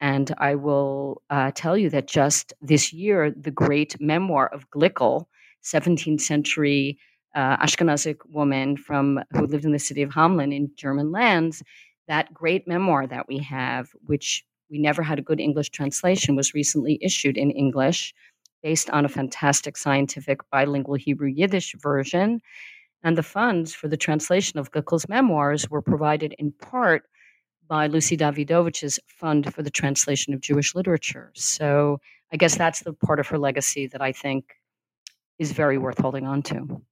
And 0.00 0.34
I 0.38 0.54
will 0.54 1.22
uh, 1.30 1.52
tell 1.54 1.76
you 1.76 1.88
that 1.90 2.06
just 2.06 2.52
this 2.60 2.92
year, 2.92 3.30
the 3.30 3.50
great 3.50 4.00
memoir 4.00 4.48
of 4.52 4.70
Glickel, 4.70 5.26
17th 5.64 6.20
century 6.20 6.98
uh, 7.34 7.56
Ashkenazic 7.58 8.16
woman 8.28 8.76
from 8.76 9.20
who 9.32 9.46
lived 9.46 9.64
in 9.64 9.72
the 9.72 9.78
city 9.78 10.02
of 10.02 10.10
Hamelin 10.10 10.54
in 10.54 10.70
German 10.76 11.12
lands, 11.12 11.62
that 12.08 12.32
great 12.32 12.66
memoir 12.66 13.06
that 13.06 13.28
we 13.28 13.38
have, 13.38 13.88
which 14.06 14.44
we 14.70 14.78
never 14.78 15.02
had 15.02 15.18
a 15.18 15.22
good 15.22 15.40
English 15.40 15.70
translation, 15.70 16.34
was 16.34 16.54
recently 16.54 16.98
issued 17.02 17.36
in 17.36 17.50
English 17.50 18.14
based 18.62 18.90
on 18.90 19.04
a 19.04 19.08
fantastic 19.08 19.76
scientific 19.76 20.38
bilingual 20.50 20.94
Hebrew 20.94 21.28
Yiddish 21.28 21.74
version. 21.76 22.40
And 23.02 23.16
the 23.16 23.22
funds 23.22 23.74
for 23.74 23.86
the 23.86 23.96
translation 23.96 24.58
of 24.58 24.72
Glickel's 24.72 25.08
memoirs 25.08 25.68
were 25.70 25.82
provided 25.82 26.34
in 26.38 26.52
part 26.52 27.04
by 27.68 27.86
Lucy 27.86 28.16
Dawidowicz's 28.16 28.98
Fund 29.06 29.52
for 29.52 29.62
the 29.62 29.70
Translation 29.70 30.34
of 30.34 30.40
Jewish 30.40 30.74
Literature. 30.74 31.32
So 31.34 32.00
I 32.32 32.36
guess 32.36 32.56
that's 32.56 32.80
the 32.80 32.92
part 32.92 33.20
of 33.20 33.26
her 33.28 33.38
legacy 33.38 33.86
that 33.88 34.02
I 34.02 34.12
think 34.12 34.54
is 35.38 35.52
very 35.52 35.78
worth 35.78 35.98
holding 35.98 36.26
on 36.26 36.42
to. 36.42 36.82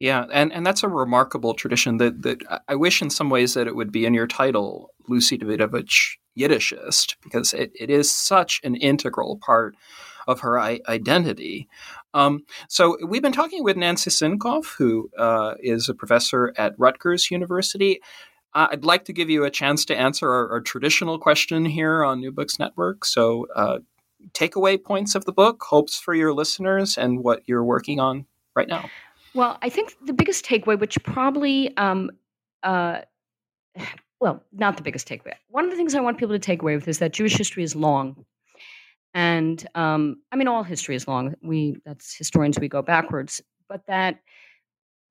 Yeah, 0.00 0.26
and, 0.32 0.52
and 0.52 0.66
that's 0.66 0.82
a 0.82 0.88
remarkable 0.88 1.54
tradition 1.54 1.98
that, 1.98 2.22
that 2.22 2.42
I 2.66 2.74
wish 2.74 3.02
in 3.02 3.10
some 3.10 3.30
ways 3.30 3.54
that 3.54 3.68
it 3.68 3.76
would 3.76 3.92
be 3.92 4.04
in 4.04 4.14
your 4.14 4.26
title, 4.26 4.90
Lucy 5.08 5.38
Dawidowicz 5.38 6.16
Yiddishist, 6.36 7.14
because 7.22 7.54
it, 7.54 7.70
it 7.78 7.88
is 7.88 8.10
such 8.10 8.60
an 8.64 8.74
integral 8.74 9.38
part 9.40 9.76
of 10.26 10.40
her 10.40 10.58
I- 10.58 10.80
identity. 10.88 11.68
Um, 12.14 12.44
so 12.68 12.96
we've 13.06 13.22
been 13.22 13.32
talking 13.32 13.62
with 13.62 13.76
Nancy 13.76 14.10
Sinkoff, 14.10 14.74
who 14.76 15.08
uh, 15.16 15.54
is 15.60 15.88
a 15.88 15.94
professor 15.94 16.52
at 16.56 16.74
Rutgers 16.78 17.30
University. 17.30 18.00
Uh, 18.54 18.68
I'd 18.70 18.84
like 18.84 19.04
to 19.06 19.12
give 19.12 19.30
you 19.30 19.44
a 19.44 19.50
chance 19.50 19.84
to 19.86 19.96
answer 19.96 20.30
our, 20.30 20.50
our 20.50 20.60
traditional 20.60 21.18
question 21.18 21.64
here 21.64 22.04
on 22.04 22.20
New 22.20 22.32
Books 22.32 22.58
Network. 22.58 23.04
So, 23.04 23.46
uh, 23.54 23.78
takeaway 24.32 24.82
points 24.82 25.14
of 25.14 25.24
the 25.24 25.32
book, 25.32 25.62
hopes 25.62 25.98
for 25.98 26.14
your 26.14 26.32
listeners, 26.32 26.96
and 26.96 27.24
what 27.24 27.42
you're 27.46 27.64
working 27.64 27.98
on 27.98 28.26
right 28.54 28.68
now. 28.68 28.88
Well, 29.34 29.58
I 29.62 29.68
think 29.68 29.96
the 30.04 30.12
biggest 30.12 30.44
takeaway, 30.44 30.78
which 30.78 31.02
probably, 31.02 31.76
um, 31.76 32.10
uh, 32.62 33.00
well, 34.20 34.42
not 34.52 34.76
the 34.76 34.82
biggest 34.82 35.08
takeaway. 35.08 35.34
One 35.48 35.64
of 35.64 35.70
the 35.70 35.76
things 35.76 35.94
I 35.94 36.00
want 36.00 36.18
people 36.18 36.34
to 36.34 36.38
take 36.38 36.62
away 36.62 36.74
with 36.74 36.86
is 36.86 36.98
that 36.98 37.12
Jewish 37.12 37.36
history 37.36 37.62
is 37.62 37.74
long, 37.74 38.24
and 39.14 39.66
um, 39.74 40.22
I 40.30 40.36
mean, 40.36 40.48
all 40.48 40.62
history 40.62 40.94
is 40.94 41.08
long. 41.08 41.34
We 41.42 41.76
that's 41.84 42.14
historians 42.14 42.58
we 42.58 42.68
go 42.68 42.82
backwards, 42.82 43.42
but 43.68 43.86
that 43.86 44.20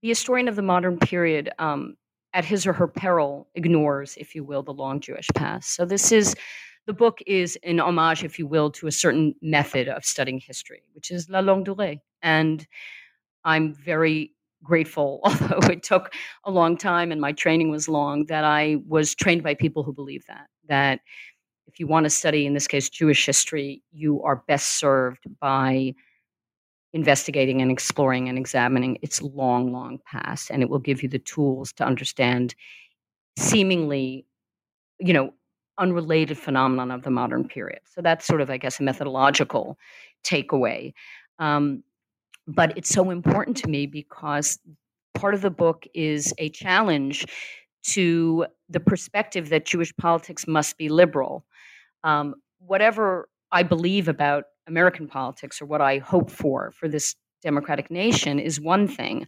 the 0.01 0.09
historian 0.09 0.47
of 0.47 0.55
the 0.55 0.61
modern 0.61 0.97
period, 0.97 1.51
um, 1.59 1.95
at 2.33 2.45
his 2.45 2.65
or 2.65 2.73
her 2.73 2.87
peril, 2.87 3.47
ignores, 3.55 4.15
if 4.17 4.35
you 4.35 4.43
will, 4.43 4.63
the 4.63 4.73
long 4.73 4.99
Jewish 4.99 5.27
past. 5.35 5.75
So 5.75 5.85
this 5.85 6.11
is 6.11 6.35
the 6.87 6.93
book 6.93 7.19
is 7.27 7.57
an 7.63 7.79
homage, 7.79 8.23
if 8.23 8.39
you 8.39 8.47
will, 8.47 8.71
to 8.71 8.87
a 8.87 8.91
certain 8.91 9.35
method 9.41 9.87
of 9.87 10.03
studying 10.03 10.39
history, 10.39 10.81
which 10.93 11.11
is 11.11 11.29
la 11.29 11.39
longue 11.39 11.65
durée, 11.65 11.99
and 12.21 12.65
I'm 13.43 13.73
very 13.73 14.33
grateful, 14.63 15.19
although 15.23 15.67
it 15.67 15.83
took 15.83 16.13
a 16.45 16.51
long 16.51 16.77
time 16.77 17.11
and 17.11 17.21
my 17.21 17.31
training 17.31 17.69
was 17.69 17.87
long, 17.87 18.25
that 18.27 18.43
I 18.43 18.77
was 18.87 19.15
trained 19.15 19.43
by 19.43 19.53
people 19.55 19.83
who 19.83 19.93
believe 19.93 20.25
that. 20.27 20.47
That 20.67 20.99
if 21.67 21.79
you 21.79 21.87
want 21.87 22.05
to 22.05 22.09
study, 22.09 22.45
in 22.45 22.53
this 22.53 22.67
case, 22.67 22.89
Jewish 22.89 23.25
history, 23.25 23.83
you 23.91 24.21
are 24.23 24.43
best 24.47 24.79
served 24.79 25.23
by 25.39 25.93
investigating 26.93 27.61
and 27.61 27.71
exploring 27.71 28.27
and 28.27 28.37
examining. 28.37 28.97
It's 29.01 29.21
long, 29.21 29.71
long 29.71 29.99
past, 30.05 30.49
and 30.51 30.61
it 30.61 30.69
will 30.69 30.79
give 30.79 31.03
you 31.03 31.09
the 31.09 31.19
tools 31.19 31.71
to 31.73 31.85
understand 31.85 32.55
seemingly, 33.37 34.25
you 34.99 35.13
know, 35.13 35.33
unrelated 35.77 36.37
phenomenon 36.37 36.91
of 36.91 37.03
the 37.03 37.09
modern 37.09 37.47
period. 37.47 37.79
So 37.85 38.01
that's 38.01 38.25
sort 38.25 38.41
of, 38.41 38.49
I 38.49 38.57
guess, 38.57 38.79
a 38.79 38.83
methodological 38.83 39.77
takeaway. 40.23 40.93
Um, 41.39 41.83
but 42.47 42.77
it's 42.77 42.89
so 42.89 43.09
important 43.09 43.57
to 43.57 43.69
me 43.69 43.85
because 43.85 44.59
part 45.15 45.33
of 45.33 45.41
the 45.41 45.49
book 45.49 45.85
is 45.93 46.33
a 46.37 46.49
challenge 46.49 47.25
to 47.83 48.45
the 48.69 48.79
perspective 48.79 49.49
that 49.49 49.65
Jewish 49.65 49.95
politics 49.97 50.45
must 50.47 50.77
be 50.77 50.89
liberal. 50.89 51.45
Um, 52.03 52.35
whatever 52.59 53.27
I 53.51 53.63
believe 53.63 54.07
about 54.07 54.45
American 54.67 55.07
politics 55.07 55.61
or 55.61 55.65
what 55.65 55.81
I 55.81 55.97
hope 55.97 56.29
for 56.29 56.71
for 56.71 56.87
this 56.87 57.15
democratic 57.41 57.91
nation 57.91 58.39
is 58.39 58.59
one 58.59 58.87
thing. 58.87 59.27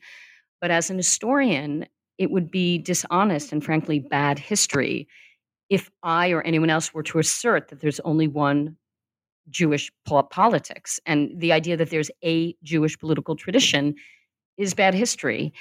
But 0.62 0.72
as 0.72 0.90
an 0.90 0.98
historian, 0.98 1.86
it 2.18 2.32
would 2.32 2.50
be 2.52 2.78
dishonest 2.78 3.52
and 3.52 3.64
frankly 3.64 4.00
bad 4.00 4.40
history 4.40 5.08
if 5.70 5.90
I 6.04 6.32
or 6.32 6.42
anyone 6.44 6.70
else 6.70 6.94
were 6.94 7.04
to 7.04 7.20
assert 7.20 7.70
that 7.70 7.82
there's 7.82 8.00
only 8.02 8.28
one 8.28 8.78
Jewish 9.50 9.92
politics. 10.06 11.00
And 11.06 11.32
the 11.36 11.52
idea 11.52 11.76
that 11.78 11.90
there's 11.90 12.12
a 12.24 12.56
Jewish 12.64 12.98
political 12.98 13.36
tradition 13.36 13.96
is 14.58 14.74
bad 14.74 14.94
history. 14.94 15.54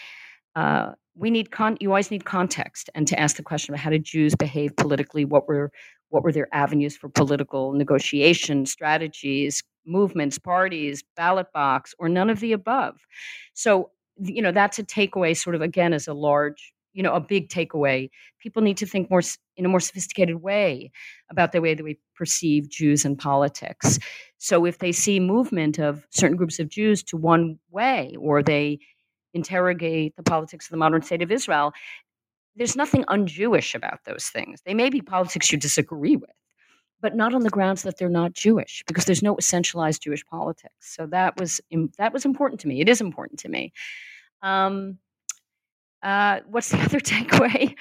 Uh, 0.55 0.93
we 1.15 1.31
need 1.31 1.51
con- 1.51 1.79
you 1.81 1.91
always 1.91 2.11
need 2.11 2.25
context 2.25 2.91
and 2.95 3.07
to 3.09 3.19
ask 3.19 3.37
the 3.37 3.43
question 3.43 3.75
of 3.75 3.81
how 3.81 3.91
did 3.91 4.05
Jews 4.05 4.35
behave 4.35 4.77
politically? 4.77 5.25
What 5.25 5.49
were 5.49 5.73
what 6.13 6.23
were 6.23 6.33
their 6.33 6.49
avenues 6.55 6.97
for 6.97 7.09
political 7.09 7.73
negotiation, 7.73 8.67
strategies, 8.67 9.63
movements, 9.87 10.39
parties, 10.39 11.03
ballot 11.17 11.47
box, 11.53 11.95
or 11.99 12.09
none 12.09 12.31
of 12.31 12.41
the 12.41 12.53
above? 12.53 12.97
So 13.55 13.91
you 14.19 14.43
know 14.43 14.53
that's 14.53 14.79
a 14.79 14.85
takeaway, 14.85 15.37
sort 15.37 15.57
of 15.57 15.63
again 15.63 15.93
as 15.93 16.07
a 16.07 16.15
large 16.15 16.73
you 16.93 17.03
know 17.03 17.15
a 17.15 17.21
big 17.21 17.49
takeaway 17.49 18.11
people 18.39 18.63
need 18.63 18.77
to 18.77 18.87
think 18.87 19.11
more 19.11 19.23
in 19.57 19.65
a 19.65 19.69
more 19.69 19.81
sophisticated 19.81 20.37
way 20.43 20.91
about 21.31 21.53
the 21.53 21.61
way 21.61 21.75
that 21.75 21.85
we 21.85 21.99
perceive 22.15 22.69
jews 22.69 23.05
and 23.05 23.19
politics 23.19 23.99
so 24.39 24.65
if 24.65 24.79
they 24.79 24.93
see 24.93 25.19
movement 25.21 25.79
of 25.79 26.07
certain 26.11 26.37
groups 26.37 26.59
of 26.59 26.69
jews 26.69 27.03
to 27.03 27.17
one 27.17 27.59
way 27.71 28.15
or 28.19 28.43
they 28.43 28.79
interrogate 29.35 30.15
the 30.17 30.23
politics 30.23 30.67
of 30.67 30.71
the 30.71 30.77
modern 30.77 31.03
state 31.03 31.23
of 31.23 31.33
israel 31.33 31.73
there's 32.57 32.77
nothing 32.77 33.05
un-jewish 33.09 33.75
about 33.75 34.01
those 34.05 34.27
things. 34.27 34.61
They 34.65 34.75
may 34.75 34.91
be 34.91 35.01
politics 35.01 35.51
you 35.51 35.59
disagree 35.59 36.17
with 36.17 36.31
but 37.03 37.17
not 37.17 37.35
on 37.35 37.43
the 37.43 37.51
grounds 37.51 37.83
that 37.83 37.99
they're 37.99 38.09
not 38.09 38.33
jewish 38.33 38.83
because 38.87 39.05
there's 39.05 39.23
no 39.23 39.35
essentialized 39.37 40.01
jewish 40.01 40.25
politics. 40.25 40.73
So 40.79 41.07
that 41.07 41.39
was 41.39 41.61
that 41.99 42.13
was 42.13 42.25
important 42.25 42.61
to 42.61 42.69
me. 42.69 42.81
It 42.81 42.89
is 42.89 43.01
important 43.01 43.41
to 43.41 43.49
me. 43.49 43.73
Um, 44.41 44.99
uh, 46.03 46.41
what's 46.47 46.71
the 46.71 46.79
other 46.83 47.01
takeaway? 47.01 47.77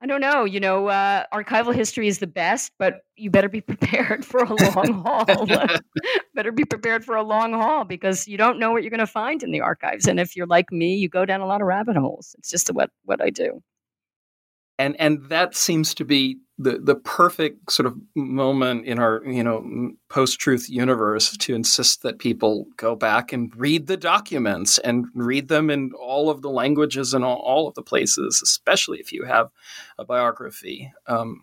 I 0.00 0.06
don't 0.06 0.20
know. 0.20 0.44
You 0.44 0.60
know, 0.60 0.86
uh, 0.86 1.24
archival 1.34 1.74
history 1.74 2.06
is 2.06 2.18
the 2.18 2.26
best, 2.28 2.72
but 2.78 3.00
you 3.16 3.30
better 3.30 3.48
be 3.48 3.60
prepared 3.72 4.24
for 4.24 4.40
a 4.40 4.54
long 4.54 5.02
haul. 5.04 5.24
better 6.34 6.52
be 6.52 6.64
prepared 6.64 7.04
for 7.04 7.16
a 7.16 7.22
long 7.22 7.52
haul 7.52 7.84
because 7.84 8.28
you 8.28 8.36
don't 8.36 8.58
know 8.58 8.70
what 8.70 8.82
you're 8.82 8.90
going 8.90 9.00
to 9.00 9.06
find 9.06 9.42
in 9.42 9.50
the 9.50 9.60
archives. 9.60 10.06
And 10.06 10.20
if 10.20 10.36
you're 10.36 10.46
like 10.46 10.70
me, 10.70 10.94
you 10.94 11.08
go 11.08 11.24
down 11.24 11.40
a 11.40 11.46
lot 11.46 11.60
of 11.60 11.66
rabbit 11.66 11.96
holes. 11.96 12.34
It's 12.38 12.50
just 12.50 12.68
what 12.68 12.90
what 13.04 13.20
I 13.20 13.30
do 13.30 13.62
and 14.78 14.96
and 15.00 15.28
that 15.28 15.54
seems 15.54 15.94
to 15.94 16.04
be 16.04 16.38
the 16.58 16.78
the 16.78 16.96
perfect 16.96 17.70
sort 17.70 17.86
of 17.86 17.96
moment 18.16 18.84
in 18.84 18.98
our 18.98 19.22
you 19.24 19.44
know 19.44 19.92
post 20.08 20.40
truth 20.40 20.68
universe 20.68 21.36
to 21.36 21.54
insist 21.54 22.02
that 22.02 22.18
people 22.18 22.66
go 22.76 22.96
back 22.96 23.32
and 23.32 23.54
read 23.56 23.86
the 23.86 23.96
documents 23.96 24.78
and 24.78 25.06
read 25.14 25.48
them 25.48 25.70
in 25.70 25.92
all 25.92 26.28
of 26.28 26.42
the 26.42 26.50
languages 26.50 27.14
and 27.14 27.24
all, 27.24 27.38
all 27.38 27.68
of 27.68 27.74
the 27.74 27.82
places, 27.82 28.40
especially 28.42 28.98
if 28.98 29.12
you 29.12 29.24
have 29.24 29.50
a 29.98 30.04
biography. 30.04 30.92
Um, 31.06 31.42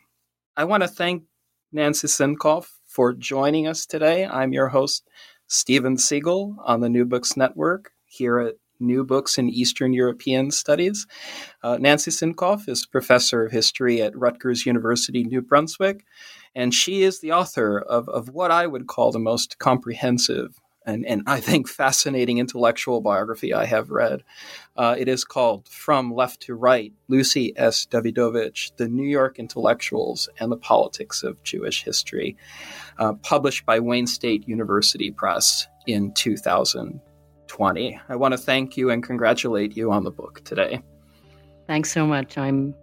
I 0.58 0.66
want 0.66 0.84
to 0.84 0.90
thank 0.90 1.24
Nancy 1.72 2.08
Sinkoff 2.08 2.68
for 2.86 3.14
joining 3.14 3.68
us 3.68 3.86
today. 3.86 4.26
I'm 4.26 4.54
your 4.54 4.68
host, 4.68 5.08
Steven 5.48 5.98
Seegel, 5.98 6.56
on 6.64 6.82
the 6.82 6.90
New 6.90 7.06
Books 7.06 7.38
Network 7.38 7.92
here 8.06 8.40
at 8.40 8.56
new 8.80 9.04
books 9.04 9.38
in 9.38 9.50
Eastern 9.50 9.94
European 9.94 10.52
studies. 10.52 11.08
Uh, 11.64 11.78
Nancy 11.80 12.12
Sinkoff 12.12 12.68
is 12.68 12.86
professor 12.86 13.46
of 13.46 13.52
history 13.52 14.02
at 14.02 14.18
Rutgers 14.18 14.66
University, 14.66 15.24
New 15.24 15.42
Brunswick, 15.42 16.06
and 16.54 16.74
she 16.74 17.04
is 17.04 17.20
the 17.20 17.32
author 17.32 17.80
of, 17.80 18.08
of 18.10 18.30
what 18.30 18.52
I 18.52 18.68
would 18.68 18.88
call 18.88 19.12
the 19.12 19.20
most 19.20 19.60
comprehensive 19.60 20.60
and, 20.86 21.06
and 21.06 21.24
I 21.28 21.40
think 21.40 21.68
fascinating 21.68 22.38
intellectual 22.38 23.02
biography 23.02 23.54
I 23.54 23.66
have 23.66 23.90
read. 23.90 24.24
Uh, 24.78 24.96
it 24.98 25.08
is 25.08 25.24
called 25.24 25.68
From 25.68 26.14
Left 26.14 26.42
to 26.42 26.56
Right 26.56 26.94
Lucy 27.08 27.54
S. 27.56 27.86
Dawidowicz, 27.86 28.76
The 28.78 28.88
New 28.88 29.08
York 29.08 29.40
Intellectuals 29.40 30.30
and 30.40 30.52
the 30.52 30.58
Politics 30.58 31.24
of 31.24 31.44
Jewish 31.44 31.84
History, 31.84 32.38
uh, 33.00 33.14
published 33.14 33.66
by 33.66 33.80
Wayne 33.80 34.08
State 34.08 34.48
University 34.48 35.12
Press 35.12 35.68
in 35.88 36.14
2000. 36.14 37.02
20. 37.48 38.00
I 38.10 38.16
want 38.16 38.34
to 38.34 38.38
thank 38.38 38.78
you 38.78 38.90
and 38.90 39.04
congratulate 39.04 39.76
you 39.76 39.92
on 39.92 40.04
the 40.04 40.12
book 40.12 40.44
today. 40.44 40.82
Thanks 41.68 41.92
so 41.92 42.06
much. 42.06 42.38
I'm 42.38 42.76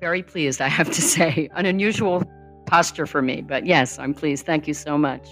very 0.00 0.22
pleased, 0.22 0.60
I 0.60 0.68
have 0.68 0.88
to 0.88 1.00
say. 1.16 1.48
An 1.54 1.66
unusual 1.66 2.22
posture 2.66 3.06
for 3.06 3.22
me, 3.22 3.42
but 3.42 3.66
yes, 3.66 3.98
I'm 3.98 4.14
pleased. 4.14 4.46
Thank 4.46 4.68
you 4.68 4.74
so 4.74 4.98
much. 4.98 5.26